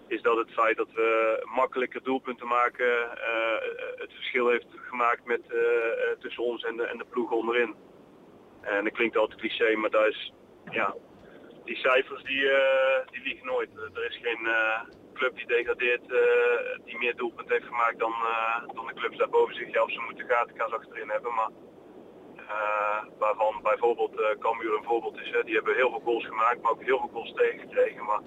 [0.06, 3.58] is dat het feit dat we makkelijker doelpunten maken eh,
[3.96, 7.74] het verschil heeft gemaakt met, eh, tussen ons en de, en de ploeg onderin.
[8.60, 10.32] En dat klinkt altijd cliché, maar daar is,
[10.70, 10.94] ja,
[11.64, 12.50] die cijfers die,
[13.10, 13.70] die liegen nooit.
[13.94, 14.48] Er is geen
[15.14, 16.02] club die degradeert
[16.84, 18.14] die meer doelpunten heeft gemaakt dan,
[18.74, 19.72] dan de clubs daarboven zich.
[19.72, 21.50] Ja, of ze moeten gatenkaas achterin hebben, maar
[23.18, 25.30] waarvan bijvoorbeeld eh Cambuur een voorbeeld is.
[25.30, 25.42] Hè.
[25.44, 28.04] Die hebben heel veel goals gemaakt, maar ook heel veel goals tegengekregen.
[28.04, 28.20] Maar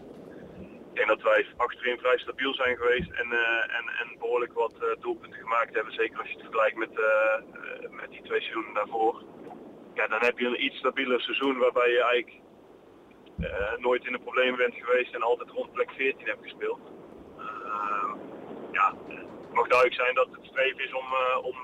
[0.90, 4.74] ik denk dat wij achterin vrij stabiel zijn geweest en, eh, en, en behoorlijk wat
[4.74, 5.94] eh, doelpunten gemaakt hebben.
[5.94, 9.24] Zeker als je het vergelijkt met, eh, eh, met die twee seizoenen daarvoor.
[9.94, 12.42] Ja, dan heb je een iets stabieler seizoen waarbij je eigenlijk
[13.40, 16.80] eh, nooit in de problemen bent geweest en altijd rond plek 14 hebt gespeeld.
[17.38, 18.14] Eh,
[18.72, 21.56] ja, het mag duidelijk zijn dat het streven is om, eh, om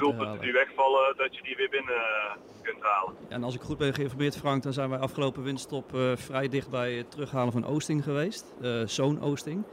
[0.00, 0.42] doelpunten halen.
[0.42, 3.14] die wegvallen, dat je die weer binnen eh, kunt halen.
[3.28, 6.70] En als ik goed ben geïnformeerd, Frank, dan zijn wij afgelopen winststop eh, vrij dicht
[6.70, 8.54] bij het terughalen van Oosting geweest.
[8.62, 9.64] Eh, Zoon Oosting.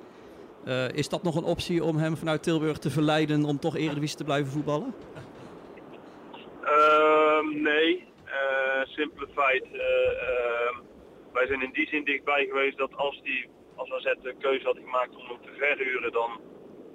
[0.65, 4.17] Eh, is dat nog een optie om hem vanuit Tilburg te verleiden om toch Eredivisie
[4.17, 4.93] te blijven voetballen?
[6.63, 9.63] Ehm, nee, Eh simpele feit.
[9.63, 10.75] eh, ehm,
[11.33, 14.77] wij zijn in die zin dichtbij geweest dat als, die, als AZ de keuze had
[14.77, 16.39] gemaakt om hem te verhuren, dan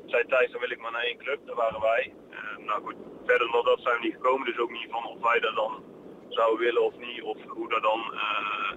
[0.07, 1.47] zei Thijs, dan wil ik maar naar één club.
[1.47, 2.13] Daar waren wij.
[2.31, 4.47] Eh, nou goed, verder dan dat zijn we niet gekomen.
[4.47, 5.85] Dus ook niet van of wij dat dan
[6.29, 7.23] zouden willen of niet.
[7.23, 8.73] Of hoe dat dan eh,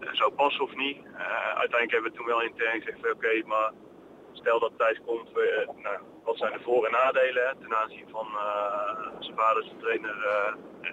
[0.00, 0.96] eh, zou passen of niet.
[0.96, 3.72] Eh, uiteindelijk hebben we toen wel intern gezegd, oké, maar
[4.32, 5.32] stel dat Thijs komt,
[5.82, 8.26] nou, wat zijn de voor- en nadelen hè, ten aanzien van
[9.18, 10.16] zijn vader, zijn trainer,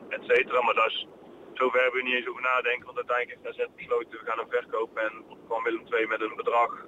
[0.10, 0.62] et cetera.
[0.62, 1.08] Maar dat is,
[1.54, 4.50] zover hebben we niet eens over nadenken, want uiteindelijk heeft AZ besloten, we gaan hem
[4.50, 6.86] verkopen en kwam Willem II met een bedrag.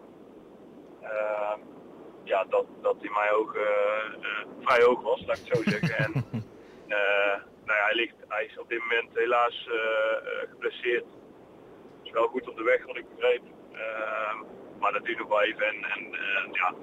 [2.29, 5.69] Ja, dat, dat in mijn ogen eh, eh, vrij hoog was, laat ik het zo
[5.69, 5.97] zeggen.
[5.97, 6.13] En
[6.89, 9.69] Eh, nou ja, hij, ligt, hij is op dit moment helaas
[10.49, 11.05] geblesseerd.
[12.03, 13.41] Is wel goed op de weg, wat ik begreep.
[13.71, 14.35] Eh,
[14.79, 15.67] maar dat duurt nog wel even.
[15.67, 16.07] En, en
[16.51, 16.73] ja,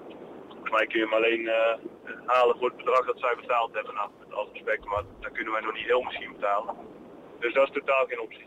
[0.49, 1.51] volgens mij kun je hem alleen
[2.26, 3.94] halen voor het bedrag dat zij betaald hebben.
[3.94, 6.74] Nou, met alle respect, maar dat kunnen wij nog niet heel misschien betalen.
[7.38, 8.47] Dus dat is totaal geen optie.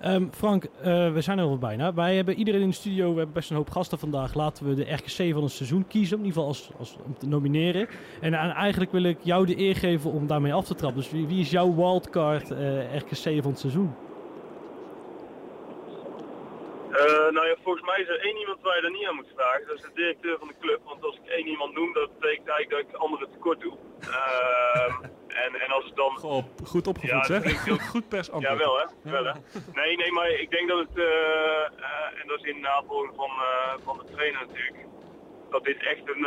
[0.00, 1.94] Ehm, Frank, eh, we zijn er al bijna.
[1.94, 4.34] Wij hebben iedereen in de studio, we hebben best een hoop gasten vandaag.
[4.34, 7.26] Laten we de RKC van het seizoen kiezen, in ieder geval als, als, om te
[7.26, 7.88] nomineren.
[8.20, 11.00] En, en eigenlijk wil ik jou de eer geven om daarmee af te trappen.
[11.00, 13.94] Dus wie, is jouw wildcard eh, RKC van het seizoen?
[16.90, 19.32] Eh, nou ja, volgens mij is er één iemand waar je er niet aan moet
[19.34, 19.66] vragen.
[19.66, 20.80] Dat is de directeur van de club.
[20.84, 23.76] Want als ik één iemand noem, dat betekent eigenlijk dat ik anderen tekort doe.
[25.34, 26.16] En, en als het dan...
[26.16, 29.10] Goh, goed opgevoed, Ja, heel- Goed pers Ja, wel hè.
[29.10, 29.32] Wel, hè.
[29.74, 33.30] Nee, nee, maar ik denk dat het, eh, eh, en dat is in navolging van,
[33.30, 34.86] eh, van de trainer natuurlijk,
[35.50, 36.26] dat dit echt een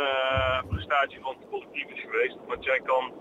[0.68, 2.36] prestatie van het collectief is geweest.
[2.46, 3.12] Want jij kan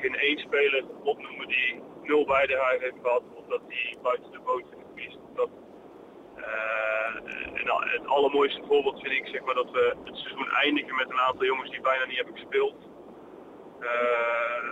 [0.00, 4.62] geen één speler opnoemen die nul bijdrage heeft gehad, of dat die buiten de boot
[4.70, 5.18] heeft gefietst.
[5.18, 5.48] Of dat,
[7.54, 11.20] en het allermooiste voorbeeld vind ik zeg maar, dat we het seizoen eindigen met een
[11.20, 12.74] aantal jongens die bijna niet hebben gespeeld.
[13.80, 14.66] Eh,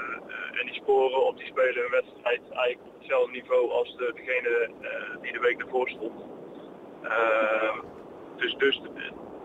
[0.60, 4.70] en die scoren op die spelen een wedstrijd eigenlijk op hetzelfde niveau als de, degene
[4.80, 6.24] eh, die de week ervoor stond.
[7.02, 7.78] Eh,
[8.36, 8.80] dus dus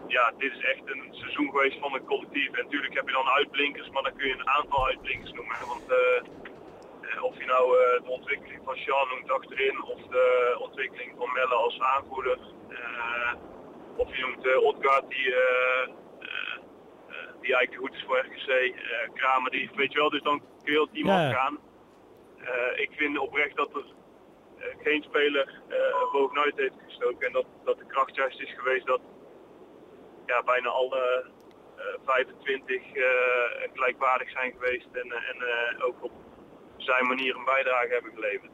[0.07, 2.51] ja, dit is echt een seizoen geweest van een collectief.
[2.51, 5.55] En natuurlijk heb je dan uitblinkers, maar dan kun je een aantal uitblinkers noemen.
[5.67, 7.71] Want eh, of je nou
[8.03, 12.37] de ontwikkeling van Sean noemt achterin, of de ontwikkeling van Melle als aanvoerder.
[13.95, 15.33] of je noemt Odgaard die,
[17.41, 18.47] die eigenlijk goed is voor RKC.
[18.49, 21.27] eh, Kramer die, weet je wel, dus dan kun je heel het team Ja.
[21.27, 21.59] afgaan.
[22.39, 23.85] Eh, ik vind oprecht dat er
[24.59, 25.61] eh, geen speler
[26.11, 27.27] bovenuit heeft gestoken.
[27.27, 29.01] En dat, dat de kracht juist is geweest dat
[30.25, 31.31] ja, bijna alle
[31.77, 33.03] eh, 25 eh,
[33.73, 34.87] gelijkwaardig zijn geweest.
[34.91, 35.37] En, en
[35.83, 36.11] ook op
[36.77, 38.51] zijn manier een bijdrage hebben geleverd.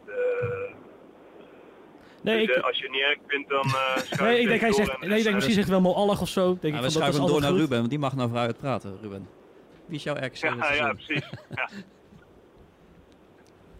[2.25, 4.35] Eh, Nee, dus, ik, eh, als je het niet erg vindt, dan eh schuif nee,
[4.35, 6.45] ik je denk hij zegt, nee, ik denk misschien zegt hij wel Moallig of zo.
[6.45, 7.59] Denk Ja, ik we van, dat schuiven door naar goed.
[7.59, 9.27] Ruben, want die mag nou vooruit praten, Ruben.
[9.85, 11.23] Wie is jouw het Ja, ja, precies.
[11.55, 11.69] Ja.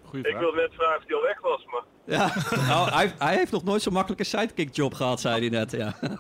[0.04, 2.32] Goeie Ik wilde net vragen of hij al weg was, maar Ja,
[2.70, 5.72] nou, hij, hij heeft nog nooit zo'n makkelijke sidekick job gehad, zei hij net.
[5.72, 5.94] Ja.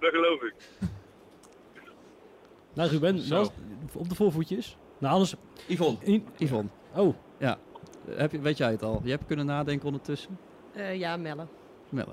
[0.00, 0.54] dat geloof ik.
[2.74, 3.52] Nou Ruben, wel
[3.94, 4.76] op de voorvoetjes.
[4.98, 5.34] Nou anders...
[5.66, 7.14] Yvonne, in- Yvonne oh,
[8.10, 9.00] heb je, weet jij het al?
[9.04, 10.38] Je hebt kunnen nadenken ondertussen?
[10.78, 11.46] Eh, ja, Melle.
[11.88, 12.12] Melle.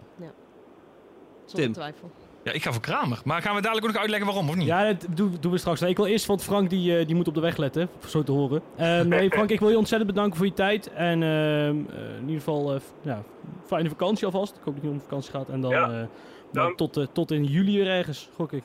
[1.45, 1.73] Zonder Tim.
[1.73, 2.11] twijfel.
[2.43, 3.21] Ja, ik ga voor Kramer.
[3.25, 4.67] Maar gaan we dadelijk ook nog uitleggen waarom, of niet?
[4.67, 5.79] ja, dat doen, doen we straks.
[5.79, 8.23] Nee, ik wil eerst, want Frank die, eh, die moet op de weg letten, zo
[8.23, 8.61] te horen.
[8.77, 10.93] Ehm, nee, Frank, ik wil je ontzettend bedanken voor je tijd.
[10.93, 13.23] En ehm, eh, in ieder geval, eh, ja,
[13.65, 14.55] fijne vakantie alvast.
[14.55, 15.49] Ik hoop dat je op vakantie gaat.
[15.49, 16.07] En dan, Ja, eh,
[16.51, 18.63] dan tot, eh, tot in juli weer ergens, gok ik.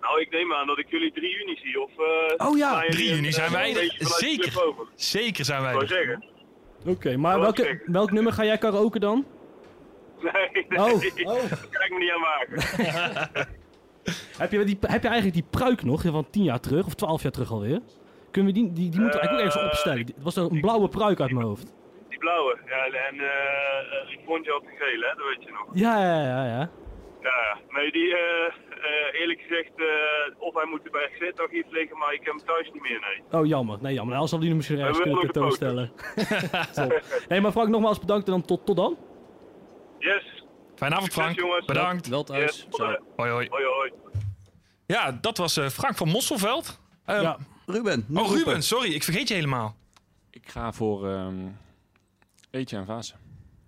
[0.00, 1.80] Nou, ik neem aan dat ik jullie 3 juni zie.
[1.82, 1.90] Of,
[2.38, 3.94] eh, Oh ja, slaan jullie 3 een- juni zijn wij er.
[3.98, 4.52] Zeker.
[4.94, 5.88] Zeker zijn wij Ik er.
[5.88, 6.24] zeggen.
[6.86, 9.24] Oké, maar Oh, welke, welk nummer ga jij karaoke dan?
[10.20, 10.78] Nee, nee.
[10.78, 10.86] Oh,
[11.34, 11.50] oh.
[11.70, 13.48] Kijk me niet aan wagen.
[14.38, 17.22] Heb je, die, heb je eigenlijk die pruik nog van 10 jaar terug, of 12
[17.22, 17.80] jaar terug alweer?
[18.30, 19.98] Kunnen we die, die, die moeten we eigenlijk ook ergens opstellen.
[19.98, 21.72] Het was een blauwe pruik uit mijn hoofd.
[22.08, 22.58] Die blauwe.
[22.66, 25.14] Ja, en eh Rifontje had de gele, hè?
[25.16, 25.66] dat weet je nog.
[25.72, 26.70] Ja, ja, ja, ja.
[27.22, 27.58] Ja, ja.
[27.80, 29.86] Nee, die, eh, eh, eerlijk gezegd, eh,
[30.46, 33.40] of hij moet er bij RGZ-archief liggen, maar ik heb hem thuis niet meer, nee.
[33.40, 33.78] Oh, jammer.
[33.80, 34.14] Nee, jammer.
[34.14, 35.92] Nou, zal die hem misschien ergens kunnen tentoonstellen.
[37.28, 38.96] Nee, maar Frank, nogmaals bedankt en dan tot, tot dan.
[39.98, 40.44] Yes.
[40.74, 41.38] Fijne avond, Succes, Frank.
[41.40, 41.66] jongens.
[41.66, 42.06] Bedankt.
[42.08, 42.42] Wel thuis.
[42.42, 42.66] Yes.
[42.70, 42.84] Zo.
[43.16, 43.46] Hoi, hoi.
[43.50, 43.92] Hoi, hoi.
[44.86, 46.80] Ja, dat was eh, Frank van Mosselveld.
[47.04, 47.36] Ehm, Ja.
[47.66, 48.06] Ruben.
[48.14, 48.30] Oh.
[48.30, 48.92] Ruben, sorry.
[48.94, 49.76] Ik vergeet je helemaal.
[50.30, 51.34] Ik ga voor ehm
[52.50, 53.14] Eetje en Vase.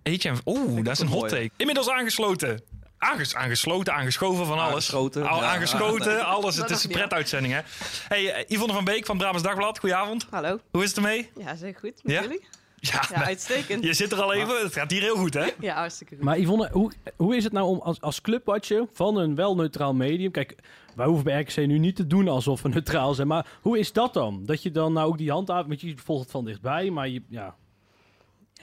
[0.03, 0.35] Eetje en...
[0.45, 1.49] Oeh, dat is een hot take.
[1.57, 2.61] Inmiddels aangesloten.
[3.03, 4.71] Aanges, aangesloten, aangeschoven van alles.
[4.73, 5.47] Aangeschoten, Al, ja.
[5.53, 6.55] aangeschoten, alles.
[6.57, 7.59] Het is een pretuitzending, hè.
[8.07, 9.79] Hey, eh, Yvonne van Beek van Brabants Dagblad.
[9.79, 10.27] Goedenavond.
[10.29, 10.59] Hallo.
[10.71, 11.29] Hoe is het ermee?
[11.39, 12.03] Ja, zeker goed.
[12.03, 12.21] Met Ja?
[12.21, 12.45] jullie?
[12.75, 13.83] Ja, Ja, nou, uitstekend.
[13.89, 14.61] je zit er al even.
[14.63, 15.47] Het gaat hier heel goed, hè?
[15.59, 16.23] Ja, hartstikke goed.
[16.23, 19.93] Maar Yvonne, hoe, hoe is het nou om als, als clubwatcher van een wel neutraal
[19.93, 20.31] medium...
[20.31, 20.55] Kijk,
[20.95, 23.27] wij hoeven bij RKC nu niet te doen alsof we neutraal zijn.
[23.27, 24.41] Maar hoe is dat dan?
[24.45, 25.67] Dat je dan nou ook die handhaven...
[25.67, 27.21] Want je volgt het van dichtbij, maar je...
[27.29, 27.55] Ja,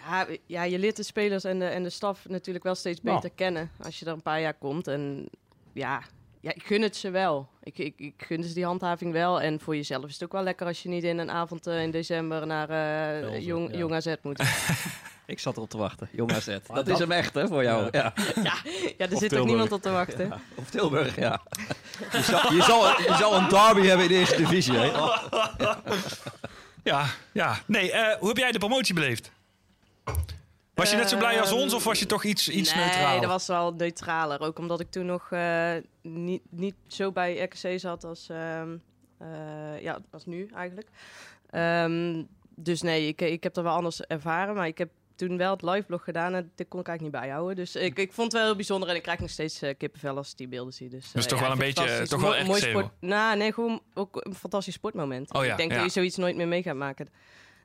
[0.09, 3.17] Ja, ja, je leert de spelers en de, en de staf natuurlijk wel steeds Nou.
[3.17, 4.87] beter kennen als je er een paar jaar komt.
[4.87, 5.29] En
[5.73, 6.03] ja,
[6.41, 7.49] ja ik gun het ze wel.
[7.63, 9.41] Ik, ik, ik gun ze die handhaving wel.
[9.41, 11.83] En voor jezelf is het ook wel lekker als je niet in een avond eh,
[11.83, 13.79] in december naar eh, Velzen, jong, ja.
[13.79, 14.43] jong AZ moet.
[15.27, 16.09] Ik zat erop te wachten.
[16.13, 16.47] Jong AZ.
[16.47, 17.89] Dat, dat- is hem echt, hè, voor jou.
[17.91, 18.13] Ja.
[18.35, 18.43] ja,
[18.99, 19.41] ja, er zit Tilburg.
[19.41, 20.33] ook niemand op te wachten.
[20.55, 21.43] Of Tilburg, ja.
[22.13, 24.89] Je zal, je, zal, je zal een derby hebben in de eerste divisie, hè.
[24.89, 25.17] Oh.
[26.83, 27.59] Ja, ja.
[27.67, 29.31] Nee, eh, hoe heb jij de promotie beleefd?
[30.75, 33.21] Was je net zo blij als ons of was je toch iets, iets nee, neutraal?
[33.21, 34.41] dat was wel neutraler.
[34.41, 38.77] Ook omdat ik toen nog eh, niet, niet zo bij RKC zat als, ehm,
[39.19, 40.89] eh, ja, als nu eigenlijk.
[41.51, 42.23] Ehm,
[42.55, 44.55] dus nee, ik, ik heb er wel anders ervaren.
[44.55, 47.57] Maar ik heb toen wel het liveblog gedaan en dit kon ik eigenlijk niet bijhouden.
[47.57, 50.17] Dus ik, ik vond het wel heel bijzonder en ik krijg nog steeds eh, kippenvel
[50.17, 50.89] als ik die beelden zie.
[50.89, 52.91] Dus, Dus toch ja, wel een beetje, toch wel echt mooi sport.
[53.01, 55.35] Nou, nee, gewoon ook een fantastisch sportmoment.
[55.35, 55.77] Oh ja, ik denk ja.
[55.77, 57.09] dat je zoiets nooit meer mee gaat maken.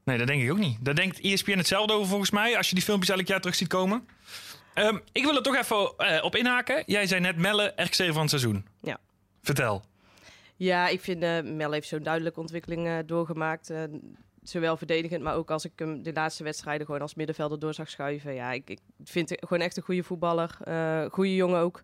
[0.06, 0.78] Nee, dat denk ik ook niet.
[0.86, 3.68] Daar denkt ESPN hetzelfde over volgens mij, als je die filmpjes elk jaar terug ziet
[3.68, 4.08] komen.
[4.74, 6.84] Ehm, ik wil er toch even eh, op inhaken.
[6.86, 8.66] Jij zei net Melle, RKC van het seizoen.
[8.82, 8.98] Ja.
[9.42, 9.84] Vertel.
[10.56, 13.74] Ja, ik vind uh, Mel heeft zo'n duidelijke ontwikkeling eh, doorgemaakt.
[14.44, 17.90] zowel verdedigend, maar ook als ik hem de laatste wedstrijden gewoon als middenvelder door zag
[17.90, 18.34] schuiven.
[18.34, 20.58] Ja, ik, ik vind het gewoon echt een goede voetballer.
[21.12, 21.84] goede jongen ook.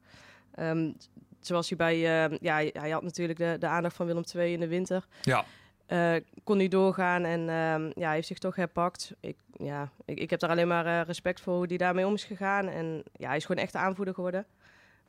[0.56, 0.92] Ehm,
[1.40, 1.98] zoals hij bij...
[2.42, 5.06] ja, hij- hij had natuurlijk de, de aandacht van Willem II in de winter.
[5.22, 5.46] Ja.
[5.92, 9.14] Eh, kon hij doorgaan en ehm, ja, hij heeft zich toch herpakt.
[9.20, 12.14] Ik, ja, ik, ik heb daar alleen maar eh, respect voor hoe hij daarmee om
[12.14, 12.68] is gegaan.
[12.68, 14.46] En ja, hij is gewoon echt de aanvoerder geworden.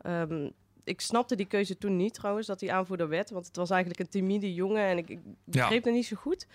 [0.00, 0.50] Ehm,
[0.84, 3.30] ik snapte die keuze toen niet trouwens, dat hij aanvoerder werd.
[3.30, 6.46] Want het was eigenlijk een timide jongen en ik, ik begreep het niet zo goed.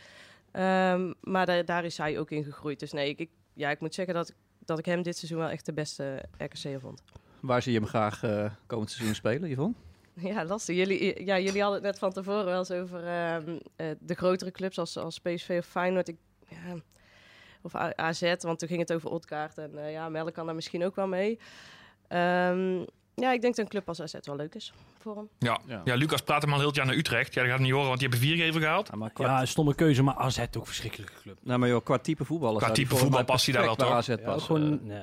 [0.51, 2.79] Ehm, maar daar, daar is hij ook in gegroeid.
[2.79, 4.33] Dus nee, ik, ik, ja, ik moet zeggen dat,
[4.65, 7.03] dat ik hem dit seizoen wel echt de beste RKC'er vond.
[7.39, 9.75] Waar zie je hem graag eh, komend seizoen spelen, Yvonne?
[10.33, 10.75] Ja, lastig.
[10.75, 14.51] Jullie, ja, jullie hadden het net van tevoren wel eens over ehm, eh, de grotere
[14.51, 16.07] clubs als, als PSV of Feyenoord.
[16.07, 16.57] Ik, ja,
[17.61, 19.57] of AZ, want toen ging het over Otkaart.
[19.57, 21.39] En eh, ja, Melle kan daar misschien ook wel mee.
[22.07, 22.77] Ehm,
[23.15, 25.29] ja, ik denk dat een club als AZ wel leuk is voor hem.
[25.37, 25.59] Ja.
[25.65, 25.81] Ja.
[25.83, 27.33] ja, Lucas praat hem al heel het jaar naar Utrecht.
[27.33, 28.87] Ja, dat gaat niet horen, want die hebben vier even gehaald.
[28.91, 31.37] Ja, maar qua, Ja, een stomme keuze, maar AZ ook een verschrikkelijke club.
[31.41, 32.61] nou, maar joh, qua type voetballer.
[32.61, 33.91] Qua type voetbal past hij daar wel, toch?
[33.91, 34.41] AZ Ja, passen.
[34.55, 35.01] gewoon, nee,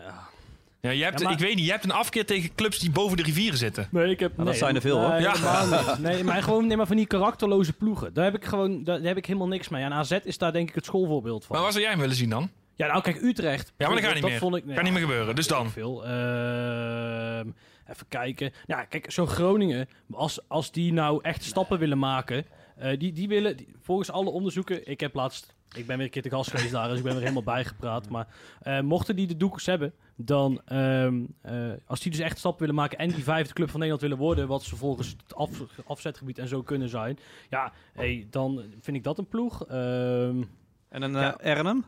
[0.84, 0.90] ja.
[0.90, 3.16] Je hebt, Ja, maar- ik weet niet, je hebt een afkeer tegen clubs die boven
[3.16, 3.88] de rivieren zitten.
[3.90, 5.08] Nee, ik heb, dat nee, zijn er veel, hoor.
[5.10, 5.96] nee, Ja.
[5.98, 8.14] Nee, maar gewoon nee, maar van die karakterloze ploegen.
[8.14, 9.82] Daar heb ik gewoon daar, heb ik helemaal niks mee.
[9.82, 11.54] En AZ is daar denk ik het schoolvoorbeeld van.
[11.54, 12.50] Maar waar zou jij hem willen zien dan?
[12.76, 13.72] Ja, nou kijk, Utrecht.
[13.76, 14.38] Ja, maar dat gaat niet meer.
[14.38, 15.70] Vond ik, nee, Kan niet meer gebeuren, dus dan.
[15.70, 16.04] Veel.
[16.04, 17.48] Ehm,
[17.90, 18.52] even kijken.
[18.66, 22.46] Ja, kijk, zo'n Groningen, als, als die nou echt stappen willen maken,
[22.76, 26.12] eh, die, die willen, die- volgens alle onderzoeken, ik heb laatst, ik ben weer een
[26.12, 28.26] keer te gast geweest daar, dus ik ben er helemaal bijgepraat, maar
[28.62, 32.74] eh, mochten die de doekers hebben, dan, ehm, eh, als die dus echt stappen willen
[32.74, 36.38] maken en die vijfde club van Nederland willen worden, wat ze volgens het af, afzetgebied
[36.38, 37.18] en zo kunnen zijn,
[37.50, 39.64] ja, hey, dan vind ik dat een ploeg.
[39.66, 40.42] Ehm,
[40.88, 41.38] En een Ja.
[41.42, 41.84] Arnhem?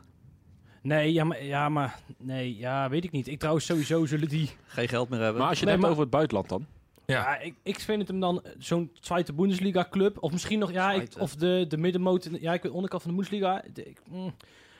[0.81, 3.27] nee, ja maar, ja, maar, nee, ja, weet ik niet.
[3.27, 4.49] Ik trouwens sowieso zullen die...
[4.65, 5.39] Geen geld meer hebben.
[5.41, 6.65] Maar als je Nee, het hebt maar- over het buitenland dan?
[7.07, 7.15] Ja.
[7.15, 10.17] Ja, ik, ik vind het hem dan eh, zo'n Tweede Bundesliga club.
[10.23, 12.29] Of misschien nog, ja, ik, of de, de middenmoot.
[12.39, 13.63] Ja, ik weet onderkant van de Bundesliga.
[13.73, 14.35] de- ik, mm,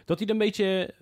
[0.06, 0.94] dat hij dan een beetje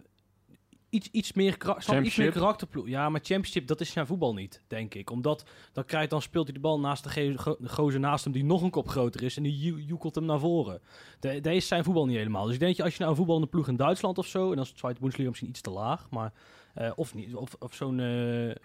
[0.90, 1.58] iets, iets meer,
[2.06, 2.88] iets meer karakterploeg.
[2.88, 5.10] Ja, maar Championship, dat is zijn voetbal niet, denk ik.
[5.12, 8.44] Omdat dan, krijgt, dan speelt hij de bal naast de, de gozer naast hem die
[8.44, 9.38] nog een kop groter is.
[9.38, 10.82] En die joe- joekelt hem naar voren.
[11.20, 12.46] De, dat is zijn voetbal niet helemaal.
[12.46, 14.50] Dus ik denk als je nou een voetballende ploeg in Duitsland of zo.
[14.50, 16.08] En dan is de Tweede Bundesliga misschien iets te laag.
[16.10, 16.34] Maar,
[16.76, 17.34] eh, of niet.
[17.36, 18.56] Of, of zo'n eh, eh,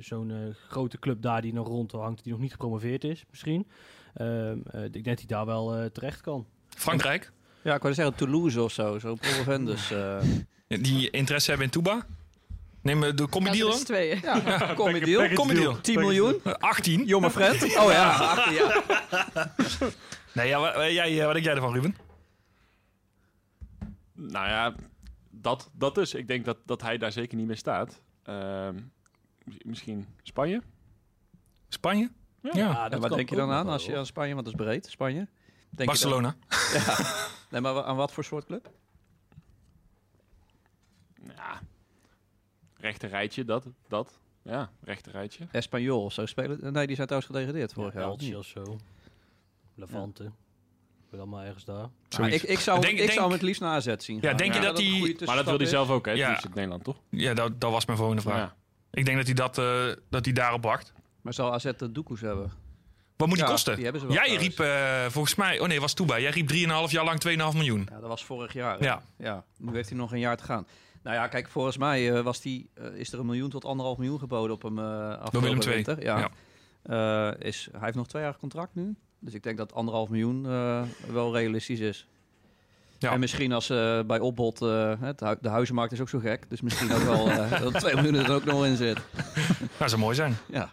[0.00, 2.22] zo'n grote club daar die nog rondhangt.
[2.22, 3.66] Die nog niet gepromoveerd is, misschien.
[4.14, 6.46] Ehm, eh, ik denk dat hij daar wel eh, terecht kan.
[6.68, 7.32] Frankrijk,
[7.62, 8.98] Ja, ik wou zeggen Toulouse of zo.
[8.98, 9.90] Zo Promovendus.
[9.90, 10.18] eh
[10.68, 12.06] die interesse hebben in Touba.
[12.82, 13.84] Neem de Ja, deal dat is dan?
[13.84, 14.18] tweeën.
[14.22, 15.28] ja, comedy deal.
[15.34, 15.80] Combi deal.
[15.80, 16.40] 10 miljoen.
[16.44, 17.04] Eh, 18.
[17.06, 17.62] Jonge friend.
[17.82, 18.82] Oh ja, 18 ja.
[20.32, 21.96] Nee, ja, wa- eh, jij, wat denk jij ervan, Ruben?
[24.14, 24.74] Nou ja,
[25.42, 26.14] dat, dat dus.
[26.14, 28.00] Ik denk dat, dat hij daar zeker niet meer staat.
[28.22, 28.74] Ehm,
[29.44, 30.62] mis- misschien Spanje?
[31.68, 32.10] Spanje?
[32.52, 32.90] Ja.
[32.90, 35.18] En wat denk je dan aan als je aan Spanje, want dat is breed, Spanje?
[35.18, 35.28] Denk
[35.70, 36.36] je dan- Barcelona.
[36.86, 37.26] ja.
[37.50, 38.70] Nee, maar aan wat voor soort club?
[41.36, 41.60] Ja.
[42.76, 43.66] Rechter rijtje, dat.
[43.88, 44.18] dat.
[44.42, 45.46] Ja, rechter rijtje.
[45.52, 46.72] Espanyol of zo spelen?
[46.72, 48.08] Nee, die zijn trouwens gedegradeerd vorig jaar.
[48.10, 48.76] of Elche of zo.
[49.74, 50.32] Levante.
[51.20, 51.88] Allemaal ergens daar.
[52.18, 54.18] Maar ik, ik zou, Denk- ik denk- zou hem het liefst naar AZ zien.
[54.20, 54.82] Ja, denk je dat
[55.26, 56.12] Maar dat wil hij zelf ook, hè?
[56.12, 56.30] Ja.
[56.30, 56.42] Ja.
[56.44, 56.96] in Nederland, toch?
[57.08, 58.36] Ja, dat, dat was mijn volgende vraag.
[58.36, 58.54] Ja.
[58.90, 60.92] Ik denk dat hij, dat, eh, dat hij daarop wacht.
[61.22, 62.52] Maar zal AZ de doekoes hebben?
[63.16, 63.74] Wat moet die Ja, kosten?
[63.74, 65.60] die hebben ze wel Jij riep eh, volgens mij...
[65.60, 66.18] Oh nee, was Touba.
[66.18, 67.86] Jij riep 3,5 jaar lang 2,5 miljoen.
[67.90, 68.82] Ja, dat was vorig jaar.
[68.82, 69.02] Ja.
[69.18, 69.44] ja.
[69.58, 70.66] Nu heeft hij nog een jaar te gaan.
[71.02, 74.18] Nou ja, kijk, volgens mij eh, was die, is er een miljoen tot anderhalf miljoen
[74.18, 75.74] geboden op hem uh, afgelopen Willem II.
[75.74, 76.02] winter.
[76.02, 76.30] Ja.
[76.82, 78.94] Eh, is, hij heeft nog twee jaar contract nu.
[79.24, 82.06] Dus ik denk dat anderhalf miljoen eh, wel realistisch is.
[82.98, 83.12] Ja.
[83.12, 86.50] En misschien als eh, bij opbod, eh, het hu- de huizenmarkt is ook zo gek.
[86.50, 88.98] Dus misschien ook wel eh, dat 2 miljoen er ook nog in zit.
[89.78, 90.36] Dat zou mooi zijn.
[90.50, 90.72] Ja.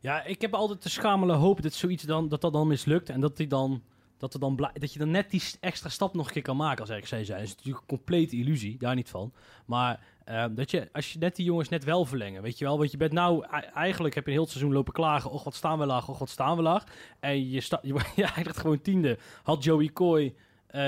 [0.00, 3.08] Ja, ik heb altijd de schamele hoop dat zoiets dan, dat, dat dan mislukt.
[3.10, 3.82] En dat, die dan,
[4.18, 6.80] dat, er dan dat je dan net die extra stap nog een keer kan maken
[6.80, 7.26] als RKC zijn.
[7.26, 9.32] Dat is natuurlijk een complete illusie, daar niet van.
[9.64, 12.78] Maar ehm, dat je, als je net die jongens net wel verlengen, weet je wel.
[12.78, 15.30] Want je bent nou, e- eigenlijk heb je een heel het seizoen lopen klagen.
[15.30, 16.84] Och, wat staan we laag, och, wat staan we laag.
[17.20, 19.18] En je, sta, je, je eindigt gewoon tiende.
[19.42, 20.34] Had Joey Coy
[20.68, 20.80] eh,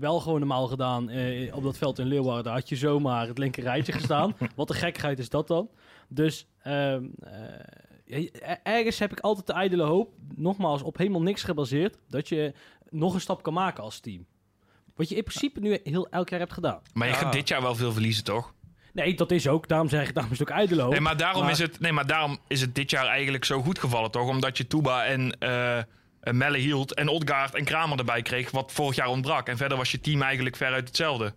[0.00, 3.62] wel gewoon normaal gedaan eh, op dat veld in Leeuwarden, had je zomaar het linker
[3.62, 4.36] rijtje gestaan.
[4.56, 5.68] wat een gekkigheid is dat dan.
[6.08, 7.32] Dus ehm, eh,
[8.62, 12.52] ergens heb ik altijd de ijdele hoop, nogmaals op helemaal niks gebaseerd, dat je
[12.90, 14.26] nog een stap kan maken als team.
[14.96, 16.80] Wat je in principe nu heel elk jaar hebt gedaan.
[16.94, 17.18] Maar je Ja.
[17.20, 18.54] gaat dit jaar wel veel verliezen, toch?
[18.92, 19.68] Nee, dat is ook.
[19.68, 20.50] Daarom zeg ik, daarom is het
[20.80, 20.90] ook.
[20.90, 23.62] Nee, maar daarom, Maar- Is het, nee, maar daarom is het dit jaar eigenlijk zo
[23.62, 24.28] goed gevallen, toch?
[24.28, 25.84] Omdat je Tuba en eh, eh,
[26.30, 29.48] Melle hield en Odgaard en Kramer erbij kreeg, wat vorig jaar ontbrak.
[29.48, 31.34] En verder was je team eigenlijk veruit hetzelfde.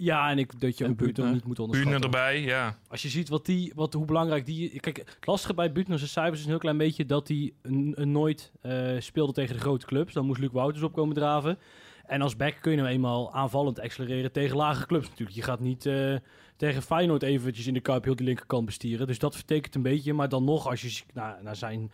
[0.00, 2.02] Ja, en ik, dat je En ook niet moet onderschatten.
[2.02, 2.78] Erbij, ja.
[2.88, 4.80] Als je ziet wat die, wat, hoe belangrijk die...
[4.80, 7.92] Kijk, het lastige bij Buurtner zijn cijfers is een heel klein beetje dat hij een,
[7.96, 10.12] een nooit eh, speelde tegen de grote clubs.
[10.12, 11.58] Dan moest Luc Wouters opkomen draven.
[12.06, 15.36] En als back kun je nou eenmaal aanvallend accelereren tegen lage clubs natuurlijk.
[15.36, 16.14] Je gaat niet eh,
[16.56, 19.06] tegen Feyenoord eventjes in de Kuip heel die linkerkant bestieren.
[19.06, 20.12] Dus dat vertekent een beetje.
[20.12, 21.90] Maar dan nog, als je naar, naar zijn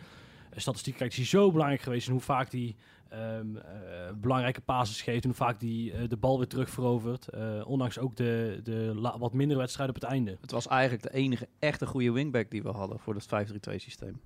[0.56, 2.06] statistiek kijkt, is hij zo belangrijk geweest.
[2.06, 2.76] En hoe vaak hij
[3.14, 5.24] ehm, eh, belangrijke passes geeft.
[5.24, 7.28] En vaak hij eh, de bal weer terug verovert.
[7.28, 10.36] Eh, ondanks ook de, de wat mindere wedstrijden op het einde.
[10.40, 13.26] Het was eigenlijk de enige echte goede wingback die we hadden voor het
[13.70, 14.20] 5-3-2 systeem.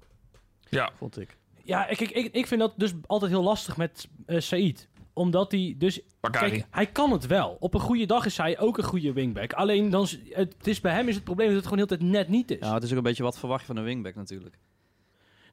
[0.69, 0.91] Ja.
[0.95, 1.37] Vond ik.
[1.63, 4.89] Ja, ik, ik, ik, ik vind dat dus altijd heel lastig met eh Said.
[5.13, 6.01] Omdat hij dus...
[6.21, 6.51] Bakari.
[6.51, 7.57] Kijk, hij kan het wel.
[7.61, 9.53] Op een goede dag is hij ook een goede wingback.
[9.53, 12.03] Alleen dan, is- het is, bij hem is het probleem dat het gewoon heel tijd
[12.03, 12.59] net niet is.
[12.61, 14.59] Ja, het is ook een beetje wat verwacht je van een wingback natuurlijk.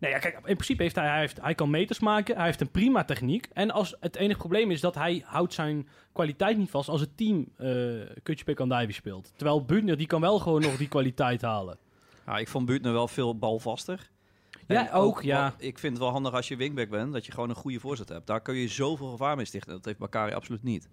[0.05, 2.35] Nee, ja, kijk, in principe heeft hij, hij, heeft, hij kan meters maken.
[2.35, 3.47] Hij heeft een prima techniek.
[3.53, 7.17] En als het enige probleem is dat hij houdt zijn kwaliteit niet vast als het
[7.17, 7.67] team eh
[8.23, 9.33] Kutje Pik Andijvi speelt.
[9.35, 11.77] Terwijl Buutner, die kan wel gewoon nog die kwaliteit halen.
[12.25, 14.09] Ja, ik vond Buurtner wel veel balvaster.
[14.67, 15.53] Ja, En ook, ja.
[15.57, 18.09] Ik vind het wel handig als je wingback bent, dat je gewoon een goede voorzet
[18.09, 18.27] hebt.
[18.27, 19.73] Daar kun je zoveel gevaar mee stichten.
[19.73, 20.89] Dat heeft Bakari absoluut niet.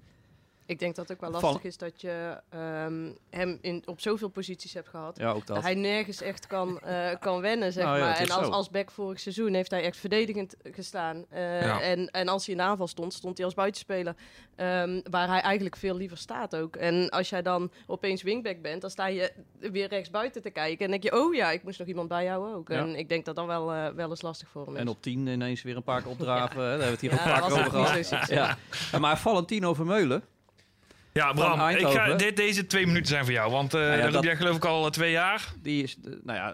[0.72, 4.00] Ik denk dat het ook wel Van- lastig is dat je ehm, hem in, op
[4.00, 5.16] zoveel posities hebt gehad.
[5.18, 5.62] Ja, ook dat.
[5.62, 8.16] Hij nergens echt kan, eh, kan wennen, zeg Nou maar.
[8.16, 8.50] En als, zo.
[8.52, 11.24] als back vorig seizoen heeft hij echt verdedigend gestaan.
[11.28, 11.80] Eh, Ja.
[11.80, 14.14] en, en als hij in aanval stond, stond hij als buitenspeler.
[14.56, 16.76] ehm, waar hij eigenlijk veel liever staat ook.
[16.76, 20.84] En als jij dan opeens wingback bent, dan sta je weer rechts buiten te kijken.
[20.84, 22.68] En denk je, oh ja, ik moest nog iemand bijhouden ook.
[22.68, 22.78] Ja.
[22.78, 24.80] En ik denk dat dat wel, eh, wel eens lastig voor hem is.
[24.80, 26.56] En op 10 ineens weer een paar keer opdraven.
[26.56, 28.28] Daar hebben we het hier Ja, ook vaak over gehad.
[28.28, 30.22] Ja, Maar Valentino Vermeulen,
[31.12, 32.00] Ja, Bram, ik Eindhoven.
[32.00, 33.50] ga, dit, deze twee minuten zijn voor jou.
[33.50, 35.52] Want ja, dat heb jij geloof ik al eh, twee jaar.
[35.62, 36.52] die is, eh, nou ja,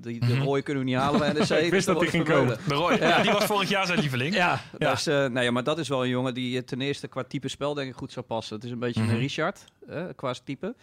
[0.00, 0.42] die, de Mhm.
[0.42, 1.48] rooie kunnen we niet halen bij NEC.
[1.64, 2.58] Ik wist dat die ging komen.
[2.68, 3.22] De Roy, ja.
[3.22, 4.34] die was vorig jaar zijn lieveling.
[4.34, 4.90] Ja, Ja.
[4.90, 7.74] Dus, nou ja, maar dat is wel een jongen die ten eerste qua type spel
[7.74, 8.56] denk ik goed zou passen.
[8.56, 9.10] Het is een beetje Mhm.
[9.10, 10.74] een Richard eh, qua type.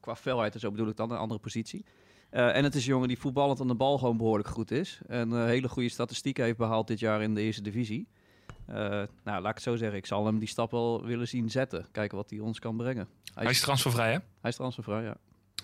[0.00, 1.84] Qua felheid en zo bedoel ik dan, een andere positie.
[2.30, 4.98] En het is een jongen die voetballend aan de bal gewoon behoorlijk goed is.
[5.06, 8.06] En eh, hele goede statistieken heeft behaald dit jaar in de eerste divisie.
[8.68, 8.76] Eh,
[9.24, 9.98] nou, laat ik het zo zeggen.
[9.98, 11.86] Ik zal hem die stap wel willen zien zetten.
[11.92, 13.08] Kijken wat hij ons kan brengen.
[13.34, 14.18] Hij Hij is transfervrij, hè?
[14.40, 15.16] hij is transfervrij, ja.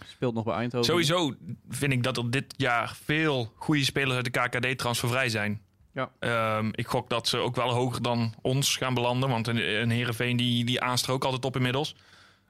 [0.06, 0.86] Speelt nog bij Eindhoven.
[0.86, 1.34] Sowieso
[1.68, 5.62] vind ik dat er dit jaar veel goede spelers uit de KKD transfervrij zijn.
[5.92, 6.10] Ja.
[6.18, 9.28] Ehm, ik gok dat ze ook wel hoger dan ons gaan belanden.
[9.28, 11.96] Want een, een Heerenveen die, die aanstrook altijd op inmiddels.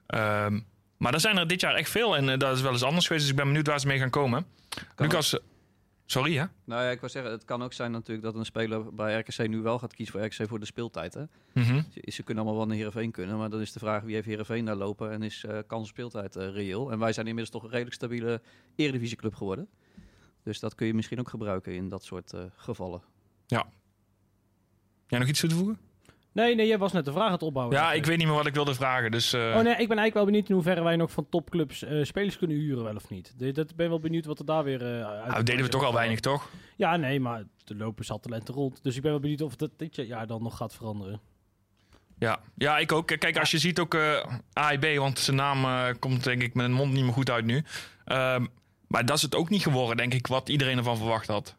[0.07, 0.59] Ehm,
[0.97, 2.15] maar er zijn er dit jaar echt veel.
[2.15, 3.23] En eh, dat is wel eens anders geweest.
[3.23, 4.45] Dus ik ben benieuwd waar ze mee gaan komen.
[4.95, 5.37] Kan Lucas,
[6.05, 6.45] sorry hè?
[6.63, 9.47] Nou ja, ik wil zeggen, het kan ook zijn natuurlijk dat een speler bij RKC
[9.47, 11.13] nu wel gaat kiezen voor RKC voor de speeltijd.
[11.13, 11.23] Hè?
[11.53, 11.81] Mhm.
[11.91, 14.27] Ze, ze kunnen allemaal wel naar Heerenveen kunnen, maar dan is de vraag wie heeft
[14.27, 16.91] Heerenveen daar lopen en is eh kans speeltijd eh, reëel.
[16.91, 18.41] En wij zijn inmiddels toch een redelijk stabiele
[18.75, 19.67] eredivisieclub geworden.
[20.43, 23.01] Dus dat kun je misschien ook gebruiken in dat soort eh, gevallen.
[25.07, 25.79] Jij nog iets toe te voegen?
[26.35, 27.75] Nee, nee, jij was net de vraag aan het opbouwen.
[27.77, 29.11] Ja, ik weet niet meer wat ik wilde vragen.
[29.11, 31.83] Dus eh, Oh nee, ik ben eigenlijk wel benieuwd in hoeverre wij nog van topclubs
[31.83, 33.33] eh, spelers kunnen huren, wel of niet.
[33.37, 35.27] De- Dat ben wel benieuwd wat er daar weer eh uit.
[35.27, 36.49] nou, deden we toch al weinig, toch?
[36.75, 38.83] Ja, nee, maar er lopen zat talenten rond.
[38.83, 41.19] Dus ik ben wel benieuwd of dat dit jaar dan nog gaat veranderen.
[42.19, 43.07] Ja, ja ik ook.
[43.07, 43.97] Kijk, als je ziet ook
[44.53, 47.63] AIB, want zijn naam komt denk ik met een mond niet meer goed uit nu.
[48.05, 48.45] Ehm,
[48.87, 51.55] maar dat is het ook niet geworden, denk ik, wat iedereen ervan verwacht had.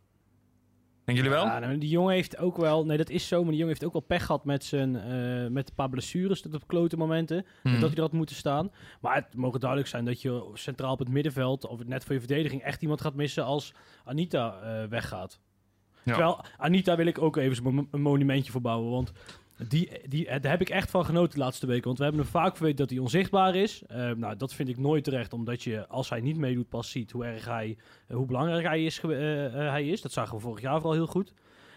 [1.06, 1.46] Denken jullie wel?
[1.46, 3.84] Ja, nou, die jongen heeft ook wel, nee dat is zo, maar die jongen heeft
[3.84, 7.46] ook wel pech gehad met, zijn, eh, met een paar blessures tot op klote momenten.
[7.62, 7.72] Hmm.
[7.72, 8.70] Dat hij er had moeten staan.
[9.00, 12.20] Maar het mogen duidelijk zijn dat je centraal op het middenveld of net voor je
[12.20, 13.72] verdediging echt iemand gaat missen als
[14.04, 15.40] Anita eh, weggaat.
[16.02, 16.12] Ja.
[16.12, 19.12] Terwijl Anita wil ik ook even een monumentje voor bouwen, want
[19.68, 21.84] die, die, eh, daar heb ik echt van genoten de laatste weken.
[21.84, 23.82] Want we hebben hem vaak verweten dat hij onzichtbaar is.
[23.86, 27.10] Eh, nou, dat vind ik nooit terecht, omdat je als hij niet meedoet pas ziet
[27.10, 27.76] hoe erg hij,
[28.08, 29.08] eh, hoe belangrijk hij is, eh,
[29.52, 30.00] hij is.
[30.00, 31.32] Dat zagen we vorig jaar vooral heel goed.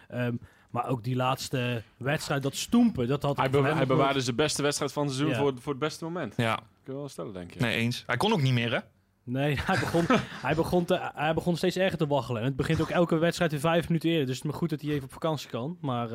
[0.07, 0.35] Ehm,
[0.69, 4.61] maar ook die laatste wedstrijd, dat stoempen, dat had Hij, be- hij bewaarde zijn beste
[4.61, 5.41] wedstrijd van het seizoen Ja.
[5.41, 6.33] voor, voor het beste moment.
[6.37, 7.59] Ja, Kun je wel stellen, denk ik.
[7.61, 8.03] nee, eens.
[8.05, 8.79] Hij kon ook niet meer, hè?
[9.23, 10.05] Nee, hij begon,
[10.45, 12.41] hij, begon te, hij begon steeds erger te waggelen.
[12.41, 14.25] En het begint ook elke wedstrijd in vijf minuten eerder.
[14.25, 15.77] Dus het is maar goed dat hij even op vakantie kan.
[15.81, 16.09] Maar,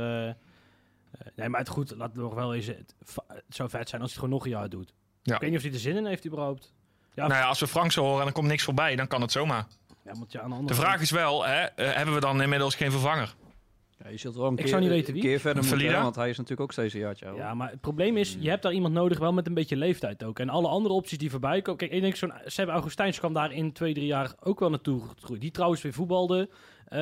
[1.37, 2.67] nee, maar het goed, laten we nog wel eens.
[2.67, 2.95] Het,
[3.27, 4.95] het zou vet zijn als hij het gewoon nog een jaar doet.
[5.23, 5.35] Ja.
[5.35, 6.73] Ik weet niet of hij er zin in heeft überhaupt.
[7.15, 9.21] Ja, Nou ja, als we Frank zo horen en er komt niks voorbij, dan kan
[9.21, 9.67] het zomaar.
[10.05, 12.43] ja, want ja, aan de De vraag kant- is wel, hè, eh, hebben we dan
[12.43, 13.35] inmiddels geen vervanger?
[14.03, 15.22] Ja, je zult wel een Ik keer, zou niet weten wie.
[15.22, 17.45] een keer verder moeten, hè, want hij is natuurlijk ook steeds een jaartje ouder.
[17.45, 20.24] Ja, maar het probleem is, je hebt daar iemand nodig wel met een beetje leeftijd
[20.24, 20.38] ook.
[20.38, 21.78] En alle andere opties die voorbij komen.
[21.78, 25.03] Kijk, ik denk zo'n Seb Augustijns kwam daar in twee, drie jaar ook wel naartoe
[25.20, 25.40] groeien.
[25.40, 26.49] Die trouwens weer voetbalde
[26.84, 26.99] eh,